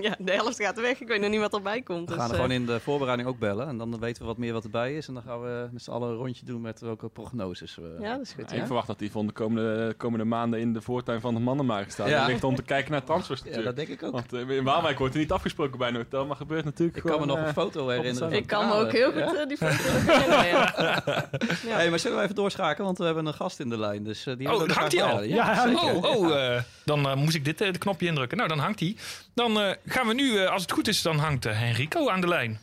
[0.02, 1.02] ja, de helft gaat weg.
[1.02, 2.10] Ik weet nog niet wat erbij komt.
[2.10, 3.68] We dus, gaan er eh, gewoon in de voorbereiding ook bellen.
[3.68, 5.08] En dan weten we wat meer wat erbij is.
[5.08, 7.98] En dan gaan we met z'n allen een rondje doen met welke prognoses we...
[8.00, 8.52] Ja, dat is goed.
[8.52, 8.66] Ik Ja.
[8.66, 12.08] verwacht dat die van de komende, komende maanden in de voortuin van de mannenmarkt staat.
[12.10, 12.26] Ja.
[12.26, 14.12] Ligt om te kijken naar transfers Ja, dat denk ik ook.
[14.12, 17.04] Want eh, in Waalwijk wordt er niet afgesproken bij een hotel, maar gebeurt natuurlijk Ik
[17.04, 18.32] kan me nog een eh, foto herinneren.
[18.32, 19.46] Ik kan me ook heel goed Ja?
[19.46, 20.74] die foto herinneren.
[21.66, 21.76] Ja.
[21.76, 22.86] Hey, maar zullen we even doorschakelen?
[22.86, 24.04] Want we hebben een gast in de lijn.
[24.04, 25.24] Dus, die Oh, hangt die al?
[25.24, 25.74] Ja, hij.
[25.74, 28.38] Oh, oh eh, dan moest ik dit eh, de knopje indrukken.
[28.38, 28.96] Nou, dan hangt hij.
[29.34, 32.28] Dan eh, gaan we nu, eh, als het goed is, dan hangt Henrico aan de
[32.28, 32.60] lijn.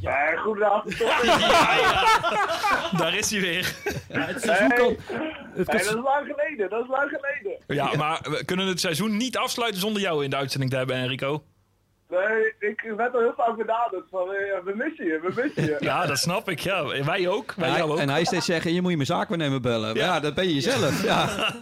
[0.00, 0.98] Ja, goedenavond.
[3.00, 3.74] Daar is hij weer.
[4.08, 4.96] ja, het seizoen kan...
[5.54, 7.60] Het Nee, kan dat is lang geleden, dat is lang geleden.
[7.66, 10.96] Ja, maar we kunnen het seizoen niet afsluiten zonder jou in de uitzending te hebben,
[10.96, 11.42] Henrico.
[12.14, 15.76] Nee, ik werd al heel vaak benaderd van, eh, we missen je, we missen je.
[15.80, 16.58] Ja, dat snap ik.
[16.58, 17.54] Ja, wij ook.
[17.54, 17.98] Wij En jou hij, ook.
[17.98, 19.94] en hij steeds zeggen, je moet je mijn zaakwaarnemer bellen.
[19.94, 21.02] Ja, dat ben je zelf.
[21.02, 21.28] Ja.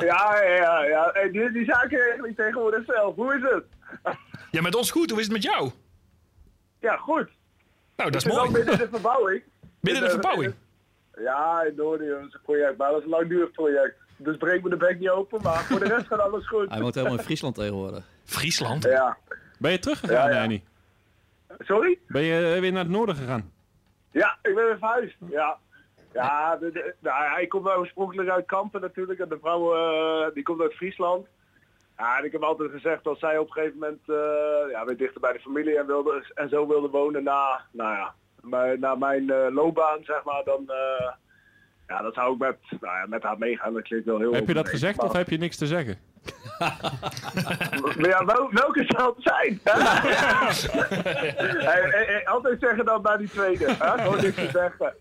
[0.00, 0.82] Ja, ja, ja.
[0.84, 1.10] ja.
[1.12, 3.14] Hey, die, die zaken regel ik tegenwoordig zelf.
[3.14, 3.64] Hoe is het?
[4.50, 5.10] Ja, met ons goed.
[5.10, 5.70] Hoe is het met jou?
[6.80, 7.28] Ja, goed.
[7.96, 8.50] Nou, dat is mooi.
[8.50, 9.42] midden in de verbouwing.
[9.80, 10.54] Binnen de verbouwing.
[11.18, 13.94] Ja, in Noorden is een project, maar dat is een langdurig project.
[14.16, 16.68] Dus breek me de bek niet open, maar voor de rest gaat alles goed.
[16.70, 18.04] Hij woont helemaal in Friesland tegenwoordig.
[18.24, 18.82] Friesland?
[18.84, 19.16] Ja.
[19.62, 20.42] Ben je teruggegaan, Ja.
[20.42, 20.64] Annie?
[21.58, 21.98] Sorry?
[22.08, 23.52] Ben je eh, weer naar het noorden gegaan?
[24.10, 25.16] Ja, ik ben weer verhuisd.
[25.30, 25.56] Ja.
[26.12, 29.20] Ja, de, de- nou ja, ik kom wel oorspronkelijk uit Kampen natuurlijk.
[29.20, 31.26] En de vrouw eh, die komt uit Friesland.
[31.98, 34.96] Ja, en ik heb altijd gezegd als zij op een gegeven moment eh, ja, weer
[34.96, 38.94] dichter bij de familie en, wilde, en zo wilde wonen na, nou ja, bij- na
[38.94, 40.64] mijn loopbaan, zeg maar, dan
[41.86, 43.72] ja, dat zou ik met, nou ja, met haar meegaan.
[43.72, 45.98] Dat klinkt wel heel Heb je dat gezegd maar- of heb je niks te zeggen?
[46.58, 49.60] Maar ja, wel, welke zal het zijn?
[51.64, 53.66] hey, hey, hey, altijd zeggen dan bij die tweede.
[53.72, 54.02] Hè?
[54.02, 54.94] Gewoon niks te zeggen.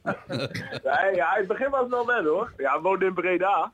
[0.84, 2.52] nee, ja, in het begin was het wel wel hoor.
[2.58, 3.72] Ja, we woonden in Breda.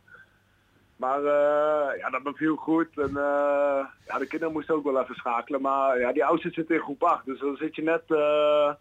[0.96, 2.88] Maar eh, ja, dat beviel goed.
[2.98, 5.62] En eh, ja, de kinderen moesten ook wel even schakelen.
[5.62, 7.26] Maar ja, die oudste zit in groep 8.
[7.26, 8.74] Dus dan zit je net eh,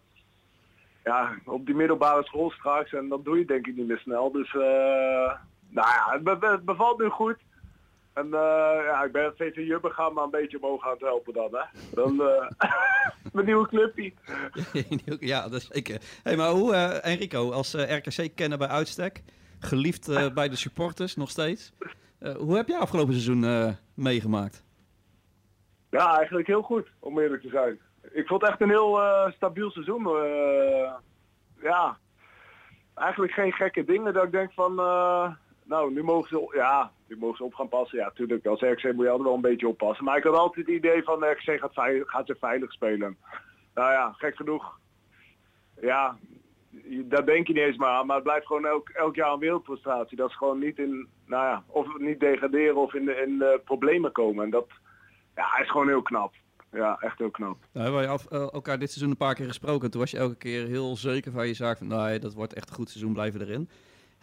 [1.05, 2.93] ja, op die middelbare school straks.
[2.93, 4.33] En dat doe je denk ik niet meer snel.
[4.33, 4.53] Dus
[5.69, 7.37] nou ja, het, be- het bevalt nu goed.
[8.17, 11.01] En eh, ja, ik ben het VV Jubber gaan maar een beetje omhoog aan het
[11.01, 11.65] helpen dan, hè.
[11.95, 12.51] Dan, eh
[13.33, 14.15] mijn nieuwe clubpie.
[15.33, 16.01] ja, dat is zeker.
[16.23, 19.23] Hey, maar hoe, eh, Enrico, als RKC-kenner bij uitstek,
[19.59, 21.73] geliefd bij de supporters nog steeds.
[22.37, 24.65] Hoe heb jij afgelopen seizoen meegemaakt?
[25.91, 27.81] Ja, eigenlijk heel goed, om eerlijk te zijn.
[28.13, 29.01] Ik vond het echt een heel
[29.35, 30.09] stabiel seizoen.
[31.63, 31.99] ja,
[32.95, 34.75] eigenlijk geen gekke dingen dat ik denk van,
[35.65, 37.99] nou, nu mogen ze, ja, nu mogen ze op gaan passen.
[37.99, 40.05] Ja, natuurlijk, als RKC moet je altijd wel een beetje oppassen.
[40.05, 41.73] Maar ik had altijd het idee van, RKC gaat,
[42.07, 43.17] gaat ze veilig spelen.
[43.75, 44.79] Nou ja, gek genoeg.
[45.81, 46.17] Ja,
[46.71, 48.07] je- daar denk je niet eens maar.
[48.07, 50.17] Maar het blijft gewoon elk, elk jaar een wereldprestatie.
[50.17, 54.13] Dat is gewoon niet in, nou ja, of niet degraderen of in de, in problemen
[54.13, 54.45] komen.
[54.45, 54.67] En dat,
[55.35, 56.33] ja, is gewoon heel knap.
[56.73, 57.57] Ja, echt heel knap.
[57.73, 59.91] Nou, we hebben je eh, elkaar dit seizoen een paar keer gesproken.
[59.91, 61.79] Toen was je elke keer heel zeker van je zaak.
[61.79, 63.69] Van, nee, dat wordt echt een goed seizoen, blijven erin.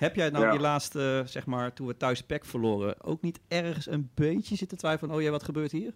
[0.03, 0.51] Heb jij nou Ja.
[0.51, 4.77] die laatste, zeg maar, toen we thuis PEC verloren, ook niet ergens een beetje zitten
[4.77, 5.15] twijfelen?
[5.15, 5.93] Oh jee, wat gebeurt hier?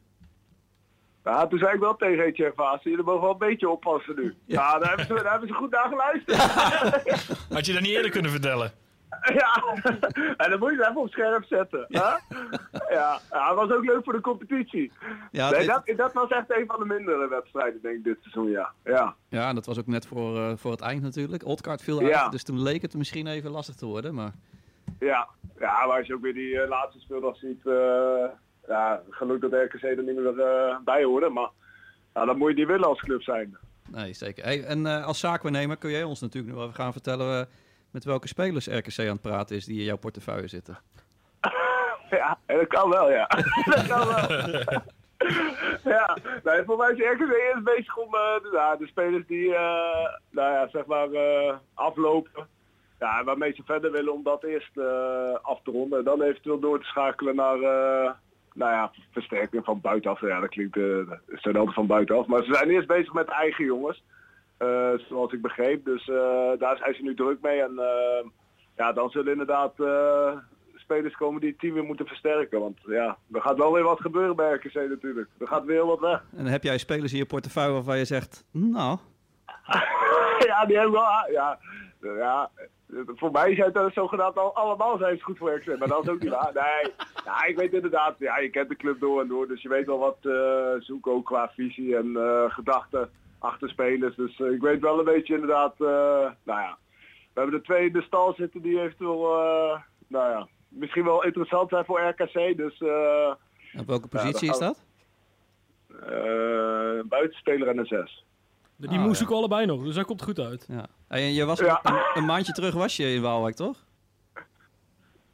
[1.23, 4.35] Ja, toen zei ik wel tegen Etienne Vaas, jullie mogen wel een beetje oppassen nu.
[4.45, 6.37] Ja, daar, hebben ze, daar hebben ze goed naar geluisterd.
[7.55, 8.71] Had je dat niet eerder kunnen vertellen?
[9.33, 9.63] Ja,
[10.37, 11.85] en dan moet je het even op scherp zetten.
[11.87, 11.99] hè?
[11.99, 12.19] Ja,
[13.31, 14.91] ja, was ook leuk voor de competitie.
[15.31, 18.17] Ja, Nee, dit- dat, dat was echt een van de mindere wedstrijden, denk ik, dit
[18.21, 18.71] seizoen, ja.
[18.83, 21.45] Ja, ja, en dat was ook net voor, eh, voor het eind natuurlijk.
[21.45, 22.21] Oldkaart viel Ja.
[22.23, 24.13] uit, dus toen leek het misschien even lastig te worden.
[24.13, 24.31] Maar
[24.99, 25.27] ja.
[25.59, 28.25] ja maar als je ook weer die eh, laatste speeldag ziet, eh,
[28.67, 30.33] ja, geluk dat RKC er niet meer
[30.85, 31.49] bij hoorde, maar
[32.13, 33.57] ja, dat moet je niet willen als club zijn.
[33.91, 34.43] nee, zeker.
[34.43, 37.47] Hey, en als zaakwaarnemer kun jij ons natuurlijk nog even gaan vertellen...
[37.91, 40.77] met welke spelers RKC aan het praten is die in jouw portefeuille zitten.
[42.09, 43.29] Ja, dat kan wel, ja.
[45.95, 49.55] ja, nee, voor mij is RKC eerst bezig om eh, de, ja, de spelers die,
[49.55, 52.47] eh, nou ja, zeg maar, eh, aflopen.
[52.99, 54.77] Ja, waarmee ze verder willen om dat eerst
[55.41, 55.99] af te ronden.
[55.99, 57.57] En dan eventueel door te schakelen naar,
[58.53, 60.21] nou ja, versterking van buitenaf.
[60.21, 60.79] Ja, dat klinkt,
[61.27, 62.25] zijn altijd van buitenaf.
[62.25, 64.03] Maar ze zijn eerst bezig met eigen jongens.
[64.57, 65.85] Eh, zoals ik begreep.
[65.85, 67.61] Dus eh, daar zijn ze nu druk mee.
[67.61, 68.29] En eh,
[68.75, 69.73] ja, dan zullen inderdaad
[70.75, 72.59] spelers komen die het team weer moeten versterken.
[72.59, 75.29] Want ja, er gaat wel weer wat gebeuren bij RKC natuurlijk.
[75.39, 76.23] Er gaat weer wat weg.
[76.37, 78.45] En heb jij spelers in je portefeuille waarvan je zegt...
[78.51, 78.97] Nou,
[80.47, 81.31] ja, die hebben wel...
[81.31, 81.59] Ja,
[82.01, 82.49] ja,
[83.05, 85.79] voor mij zijn het zogenaamd al, allemaal zijn goed voor RKC.
[85.79, 86.51] Maar dat is ook niet waar.
[86.63, 86.93] Nee,
[87.25, 88.15] ja, ik weet inderdaad...
[88.19, 89.47] Ja, je kent de club door en door.
[89.47, 92.17] Dus je weet wel wat eh zoeken ook qua visie en
[92.49, 93.09] gedachten
[93.47, 94.15] achter spelers.
[94.15, 95.73] Dus eh, ik weet wel een beetje inderdaad...
[95.81, 95.87] eh,
[96.43, 96.77] nou ja,
[97.33, 99.23] we hebben er twee in de stal zitten die eventueel...
[99.23, 102.57] eh, nou ja, misschien wel interessant zijn voor RKC.
[102.57, 102.77] Dus...
[102.81, 103.31] eh,
[103.79, 104.85] op welke positie is dat?
[106.01, 108.25] eh, buitenspeler en een 6.
[108.75, 109.25] Die Ah, moest ja.
[109.25, 110.65] ik allebei nog, dus hij komt goed uit.
[110.69, 110.85] Ja.
[111.07, 111.79] En je was Ja.
[111.83, 113.85] een, een maandje terug was je in Waalwijk, toch?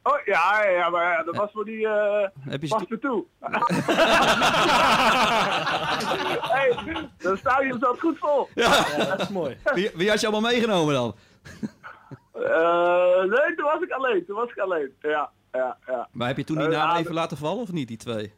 [0.06, 3.24] Oh ja, ja, maar ja, dat was voor die eh Heb je pas toe.
[6.54, 6.76] hey,
[7.18, 8.48] dat stadion zat goed vol.
[8.54, 9.56] Ja, dat is mooi.
[9.74, 11.14] wie, wie had je allemaal meegenomen dan?
[12.32, 14.24] Eh, nee, toen was ik alleen.
[14.26, 14.92] Toen was ik alleen.
[15.00, 16.08] Ja, ja, ja.
[16.12, 18.32] Maar heb je toen die Eh, naam ja, even laten vallen of niet, die twee?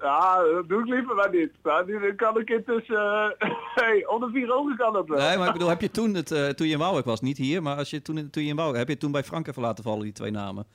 [0.00, 1.52] Ja, dat doe ik liever maar niet.
[1.62, 2.96] Nou, nu kan ik intussen...
[3.38, 5.18] eh hey, onder vier ogen kan dat wel.
[5.18, 7.36] Nee, maar ik bedoel, heb je toen, het, eh, toen je in Waalwijk was, niet
[7.36, 9.62] hier, maar als je toen, toen je in Waalwijk, heb je toen bij Frank even
[9.62, 10.66] laten vallen, die twee namen?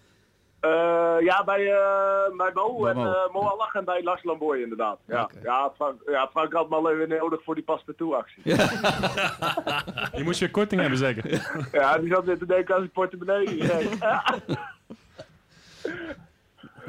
[0.59, 3.05] Eh, ja, bij, eh bij Mo Bij en Mo.
[3.05, 4.99] eh Mo Allah en bij Lars Lamboy inderdaad.
[5.07, 8.41] Ja, ja, Frank, ja, Frank had me al even nodig voor die pas toe actie.
[10.17, 11.29] Je moest weer korting hebben, zeker?
[11.71, 13.57] Ja, die zat weer te denken als ik portemonnee.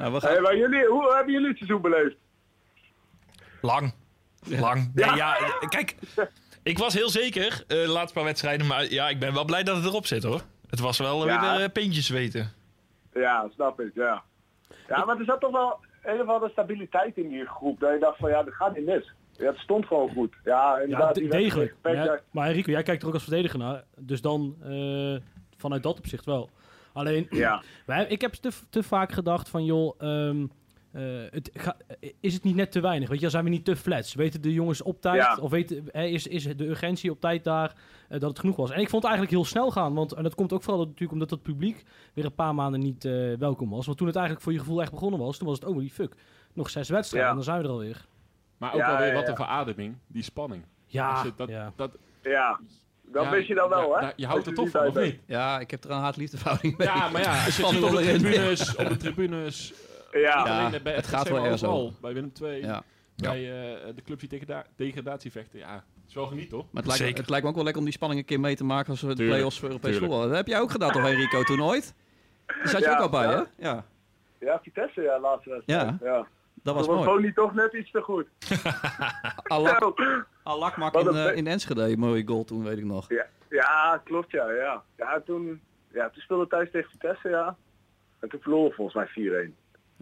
[0.02, 0.30] Nou, we gaan...
[0.32, 2.16] Hey, maar jullie, hoe hebben jullie het seizoen beleefd?
[3.60, 3.94] Lang.
[4.48, 4.90] Lang.
[4.94, 5.36] Nee, ja.
[5.68, 5.94] kijk.
[6.62, 8.66] Ik was heel zeker eh, de laatste paar wedstrijden.
[8.66, 10.40] Maar ja, ik ben wel blij dat het erop zit hoor.
[10.70, 11.52] Het was wel Ja.
[11.56, 12.52] weer uh, peentjes weten.
[13.14, 14.22] Ja, snap ik, ja.
[14.88, 17.80] Ja, maar er zat toch wel een of andere stabiliteit in die groep.
[17.80, 19.12] Dat je dacht van, ja, dat gaat niet mis.
[19.32, 20.34] Ja, het stond gewoon goed.
[20.44, 21.14] Ja, Ja, inderdaad.
[21.14, 21.74] de- die degelijk.
[21.82, 23.84] wedstrijd- Ja, maar Enrico, jij kijkt er ook als verdediger naar.
[23.98, 25.16] Dus dan eh,
[25.56, 26.50] vanuit dat opzicht wel.
[26.92, 30.46] Alleen, Ja, wij, ik heb te, te vaak gedacht van, joh, ehm,
[30.92, 31.76] eh, het ga-
[32.20, 33.08] is het niet net te weinig?
[33.08, 34.14] Weet je, zijn we niet te flats?
[34.14, 35.36] Weten de jongens op tijd, Ja.
[35.40, 37.74] of weten, hè, is, is de urgentie op tijd daar,
[38.08, 38.70] eh, dat het genoeg was?
[38.70, 41.12] En ik vond het eigenlijk heel snel gaan, want en dat komt ook vooral natuurlijk
[41.12, 43.86] omdat het publiek weer een paar maanden niet eh, welkom was.
[43.86, 45.90] Want toen het eigenlijk voor je gevoel echt begonnen was, toen was het, oh die
[45.90, 46.14] fuck,
[46.52, 47.36] nog zes wedstrijden Ja.
[47.36, 48.06] en dan zijn we er alweer.
[48.58, 49.28] Maar ook Ja, alweer wat ja.
[49.28, 50.64] een verademing, die spanning.
[50.86, 51.72] Ja, dat, ja.
[51.76, 52.60] dat, ja.
[53.02, 54.12] Dat ja, wist je dan wel, ja, hè?
[54.16, 55.20] Je houdt er Als toch niet van, of niet?
[55.26, 56.86] Ja, ik heb er een haat-liefdeverhouding mee.
[56.88, 59.72] Ja, maar ja, als je het ziet op de tribunes, op de tribunes,
[60.12, 60.18] Ja,
[60.72, 61.94] Ja, het gaat wel ergens over.
[62.00, 62.82] Bij Willem II, Ja.
[63.16, 65.58] bij eh, de clubs die tegen da- degradatie vechten.
[65.58, 66.60] Ja, het is wel geniet, toch?
[66.70, 67.20] Maar het lijkt, Zeker.
[67.20, 69.00] het lijkt me ook wel lekker om die spanning een keer mee te maken als
[69.00, 70.20] we de play-offs voor Europees voetbal.
[70.20, 71.94] Dat heb jij ook gedaan toch, Enrico, toen ooit?
[72.46, 73.30] Daar zat je Ja, ook al bij, ja.
[73.56, 73.68] hè?
[73.68, 73.84] Ja,
[74.40, 75.94] ja Vitesse, ja, laatste wedstrijd.
[76.00, 76.06] Ja.
[76.12, 76.26] ja.
[76.62, 77.04] dat was mooi.
[77.04, 78.26] Pony toch net iets te goed.
[80.44, 80.48] Zo.
[80.50, 83.08] Alakmak Wat in, eh, in Enschede, mooie goal toen, weet ik nog.
[83.08, 84.82] Ja, ja klopt, ja, ja.
[84.96, 85.60] Ja, toen,
[85.92, 87.56] ja, toen speelde thuis tegen Vitesse, ja.
[88.20, 89.06] En toen verloren volgens mij
[89.48, 89.54] 4-1.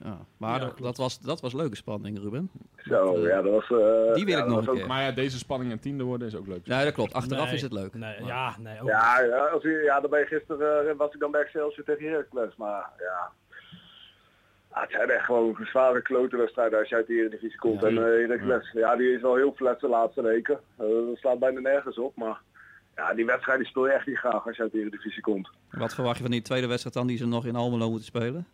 [0.04, 2.50] Ja, maar Ja, dat, was, dat was leuke spanning, Ruben.
[2.76, 3.62] Zo, Dat, eh, ja, dat was...
[3.80, 4.86] eh, die wil ja, ik nog een keer.
[4.86, 6.66] Maar ja, deze spanning en tiende worden is ook leuk.
[6.66, 7.12] Ja, dat klopt.
[7.12, 7.94] Achteraf Nee, is het leuk.
[7.94, 11.14] Nee, Maar- ja, nee, ook Ja, ja, als u, ja, dan ben je gisteren was
[11.14, 13.30] ik dan bij Excelsior tegen Heracles, maar ja.
[14.70, 17.80] Ah, het zijn echt gewoon zware klote wedstrijden als je uit de Eredivisie komt.
[17.80, 18.96] Ja, en eh Heracles, ja.
[18.96, 20.60] die is wel heel flat de laatste weken.
[20.76, 22.40] Eh, dat slaat bijna nergens op, maar
[22.96, 25.50] ja, die wedstrijd die speel je echt niet graag als je uit de Eredivisie komt.
[25.70, 28.46] Wat verwacht je van die tweede wedstrijd dan die ze nog in Almelo moeten spelen?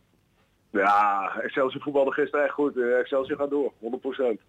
[0.70, 2.76] Ja, Excelsior voetbalde gisteren echt goed.
[2.76, 4.40] Eh, Excelsior gaat door, 100%.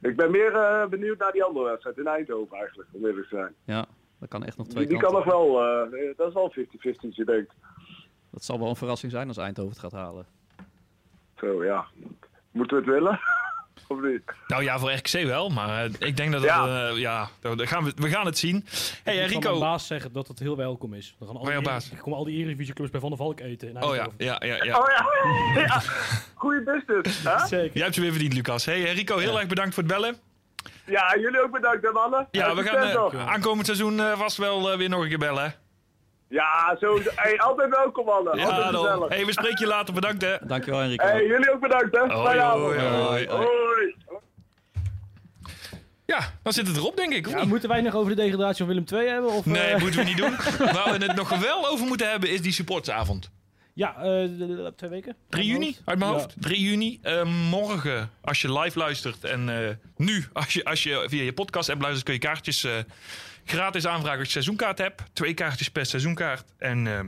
[0.00, 3.54] Ik ben meer benieuwd naar die andere wedstrijd in Eindhoven eigenlijk, om eerlijk te zijn.
[3.64, 3.86] Ja,
[4.20, 5.52] dat kan echt nog twee Die, die kan nog wel,
[6.16, 7.54] dat is wel 50-50 je denkt.
[8.30, 10.26] Dat zal wel een verrassing zijn als Eindhoven het gaat halen.
[11.40, 11.84] Zo ja,
[12.50, 13.20] moeten we het willen?
[13.88, 14.22] of niet?
[14.46, 16.88] Nou ja, voor RKC wel, maar eh, ik denk dat Ja.
[16.90, 18.64] eh, ja, dat gaan we, we gaan het zien.
[19.04, 19.58] Hey, eh, Ik mijn Rico.
[19.58, 21.14] baas zeggen dat het heel welkom is.
[21.18, 21.90] Dan gaan al die, baas?
[21.90, 23.68] Er komen al die Eredivisie-clubs bij Van der Valk eten.
[23.68, 24.78] in Oh ja, ja, ja, ja.
[24.78, 25.06] Oh ja,
[25.62, 25.80] ja.
[26.34, 27.22] goede business.
[27.24, 27.46] Hè?
[27.56, 27.70] Zeker.
[27.74, 28.64] Jij hebt ze weer verdiend, Lucas.
[28.64, 30.16] Hey, eh, Rico, heel erg bedankt voor het bellen.
[30.84, 32.28] Ja, jullie ook bedankt hè mannen.
[32.30, 35.54] Ja, we gaan eh, aankomend seizoen eh, vast wel eh, weer nog een keer bellen.
[36.28, 38.38] Ja, zo, hey, altijd welkom mannen.
[38.38, 38.82] Ja, altijd dan.
[38.84, 39.08] gezellig.
[39.08, 39.94] Hey, we spreken je later.
[39.94, 40.36] Bedankt, hè.
[40.40, 41.06] Dankjewel Enrico.
[41.06, 42.00] Hey, jullie ook bedankt hè.
[42.00, 42.76] Hoi, hoi, avond.
[43.06, 43.26] hoi.
[43.28, 43.94] Hoi.
[46.06, 47.28] Ja, dan zit het erop, denk ik.
[47.28, 49.30] Ja, moeten wij nog over de degradatie van Willem II hebben?
[49.30, 50.30] Of, Nee, eh, moeten we niet doen.
[50.74, 53.30] Waar we het nog wel over moeten hebben, is die supportsavond.
[53.74, 54.28] Ja, eh,
[54.76, 55.16] twee weken.
[55.28, 56.16] 3 juni, uit mijn Ja.
[56.16, 56.34] hoofd.
[56.38, 56.98] 3 juni.
[57.02, 59.24] Eh, morgen, als je live luistert.
[59.24, 62.64] En eh, nu, als je, als je via je podcast app luistert, kun je kaartjes
[62.64, 62.72] eh,
[63.46, 65.02] gratis aanvragen als je seizoenkaart hebt.
[65.12, 66.52] Twee kaartjes per seizoenkaart.
[66.56, 67.00] En eh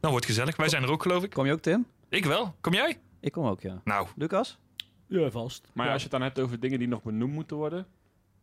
[0.00, 0.56] dan wordt het gezellig.
[0.56, 1.30] Wij zijn er ook, geloof ik.
[1.30, 1.86] Kom je ook Tim?
[2.08, 2.54] Ik wel.
[2.60, 3.00] Kom jij?
[3.20, 3.80] Ik kom ook ja.
[3.84, 4.58] Nou, Lucas?
[5.06, 5.68] Ja, vast.
[5.72, 5.92] Maar Ja.
[5.92, 7.86] als je het dan hebt over dingen die nog benoemd moeten worden.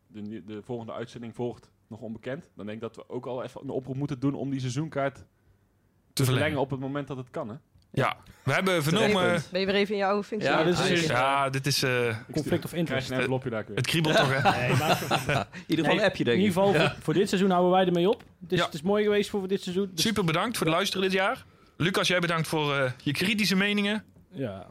[0.07, 2.49] De, de volgende uitzending volgt nog onbekend.
[2.55, 5.15] Dan denk ik dat we ook al even een oproep moeten doen om die seizoenkaart
[5.15, 6.59] te te verlengen verlengen.
[6.59, 7.49] op het moment dat het kan.
[7.49, 7.55] Hè?
[7.93, 9.43] Ja, we hebben vernomen...
[9.51, 10.49] Ben je weer even in je oude functie?
[10.49, 11.07] Ja, dit is- kijken?
[11.07, 11.83] Ja, dit is...
[11.83, 11.91] eh,
[12.31, 13.07] Conflict of Krijg interest.
[13.07, 13.75] je een envelopje daar weer.
[13.75, 14.49] het kriebelt toch, hè?
[14.67, 16.49] Nee, maar In ieder geval Nee, een appje denk in ik.
[16.49, 18.23] ieder geval, voor, voor dit seizoen houden wij ermee op.
[18.41, 18.65] Het is, Ja.
[18.65, 19.89] het is mooi geweest voor dit seizoen.
[19.93, 21.45] Dus- Super bedankt voor het luisteren dit jaar.
[21.77, 24.03] Lucas, jij bedankt voor eh, je kritische meningen.
[24.31, 24.67] Ja.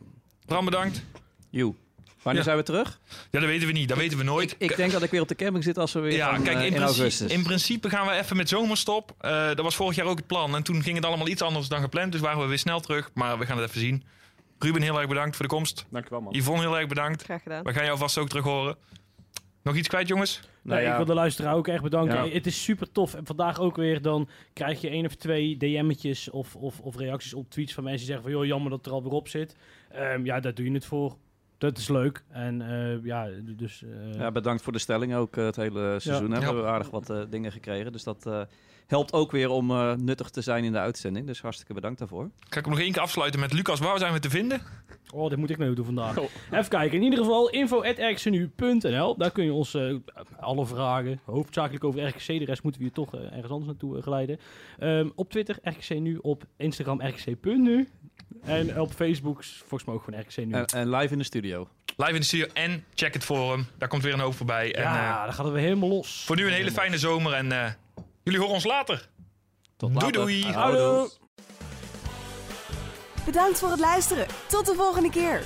[0.46, 1.02] Bram, bedankt.
[1.50, 1.74] Joe.
[2.22, 2.48] Wanneer Ja.
[2.48, 3.00] zijn we terug?
[3.30, 3.88] Ja, dat weten we niet.
[3.88, 4.52] Dat weten we nooit.
[4.58, 6.42] Ik, ik denk dat ik weer op de camping zit als we weer Ja, gaan,
[6.42, 7.32] kijk, eh, in, in principe, augustus.
[7.32, 9.14] in principe gaan we even met zomerstop.
[9.20, 10.54] Eh, dat was vorig jaar ook het plan.
[10.56, 12.12] En toen ging het allemaal iets anders dan gepland.
[12.12, 13.10] Dus waren we weer snel terug.
[13.14, 14.02] Maar we gaan het even zien.
[14.58, 15.86] Ruben, heel erg bedankt voor de komst.
[15.90, 16.34] Dankjewel man.
[16.34, 17.22] Yvonne, heel erg bedankt.
[17.22, 17.62] Graag gedaan.
[17.64, 18.76] We gaan jou vast ook terug horen.
[19.62, 20.40] Nog iets kwijt, jongens?
[20.62, 22.24] Nou Nee, ja, Ik wil de luisteraar ook echt bedanken.
[22.24, 22.30] Ja.
[22.32, 23.14] Het is super tof.
[23.14, 27.34] En vandaag ook weer, dan krijg je één of twee DM'tjes of, of, of reacties
[27.34, 28.40] op tweets van mensen die zeggen van...
[28.40, 29.56] joh, jammer dat het er alweer op zit.
[29.92, 31.16] Ehm, ja, daar doe je het voor.
[31.68, 32.22] Dat is leuk.
[32.28, 33.82] En eh, ja, dus...
[33.84, 36.28] eh, ja, bedankt voor de stelling ook eh, het hele seizoen.
[36.28, 36.34] Ja.
[36.34, 36.38] Hè.
[36.40, 36.52] We Ja.
[36.52, 37.92] hebben aardig wat eh, dingen gekregen.
[37.92, 38.40] Dus dat eh,
[38.86, 41.26] helpt ook weer om eh, nuttig te zijn in de uitzending.
[41.26, 42.30] Dus hartstikke bedankt daarvoor.
[42.48, 43.80] Ga ik hem nog één keer afsluiten met Lucas.
[43.80, 44.62] Waar zijn we te vinden?
[45.14, 46.18] Oh, dit moet ik nou doen vandaag.
[46.18, 46.30] Oh.
[46.50, 46.98] Even kijken.
[46.98, 49.16] In ieder geval info.rkcnu.nl.
[49.16, 49.94] Daar kun je ons eh,
[50.40, 52.26] alle vragen, hoofdzakelijk over RKC.
[52.26, 54.38] De rest moeten we je toch eh, ergens anders naartoe geleiden.
[54.78, 56.18] Ehm, op Twitter RKC Nu.
[56.22, 57.88] Op Instagram RKC.nu.
[58.42, 60.52] En op Facebook volgens mij ook gewoon RKC Nu.
[60.52, 61.68] En, en live in de studio.
[61.96, 63.66] Live in de studio en check het forum.
[63.78, 64.74] Daar komt weer een hoop voorbij.
[64.74, 66.24] En, ja, dan gaat het weer helemaal los.
[66.26, 67.32] voor nu een hele fijne zomer.
[67.32, 67.70] En eh,
[68.22, 69.08] jullie horen ons later.
[69.76, 70.12] Tot Doei, later.
[70.12, 70.44] doei.
[70.52, 71.10] Houdoe.
[73.24, 74.26] Bedankt voor het luisteren.
[74.48, 75.42] Tot de volgende keer.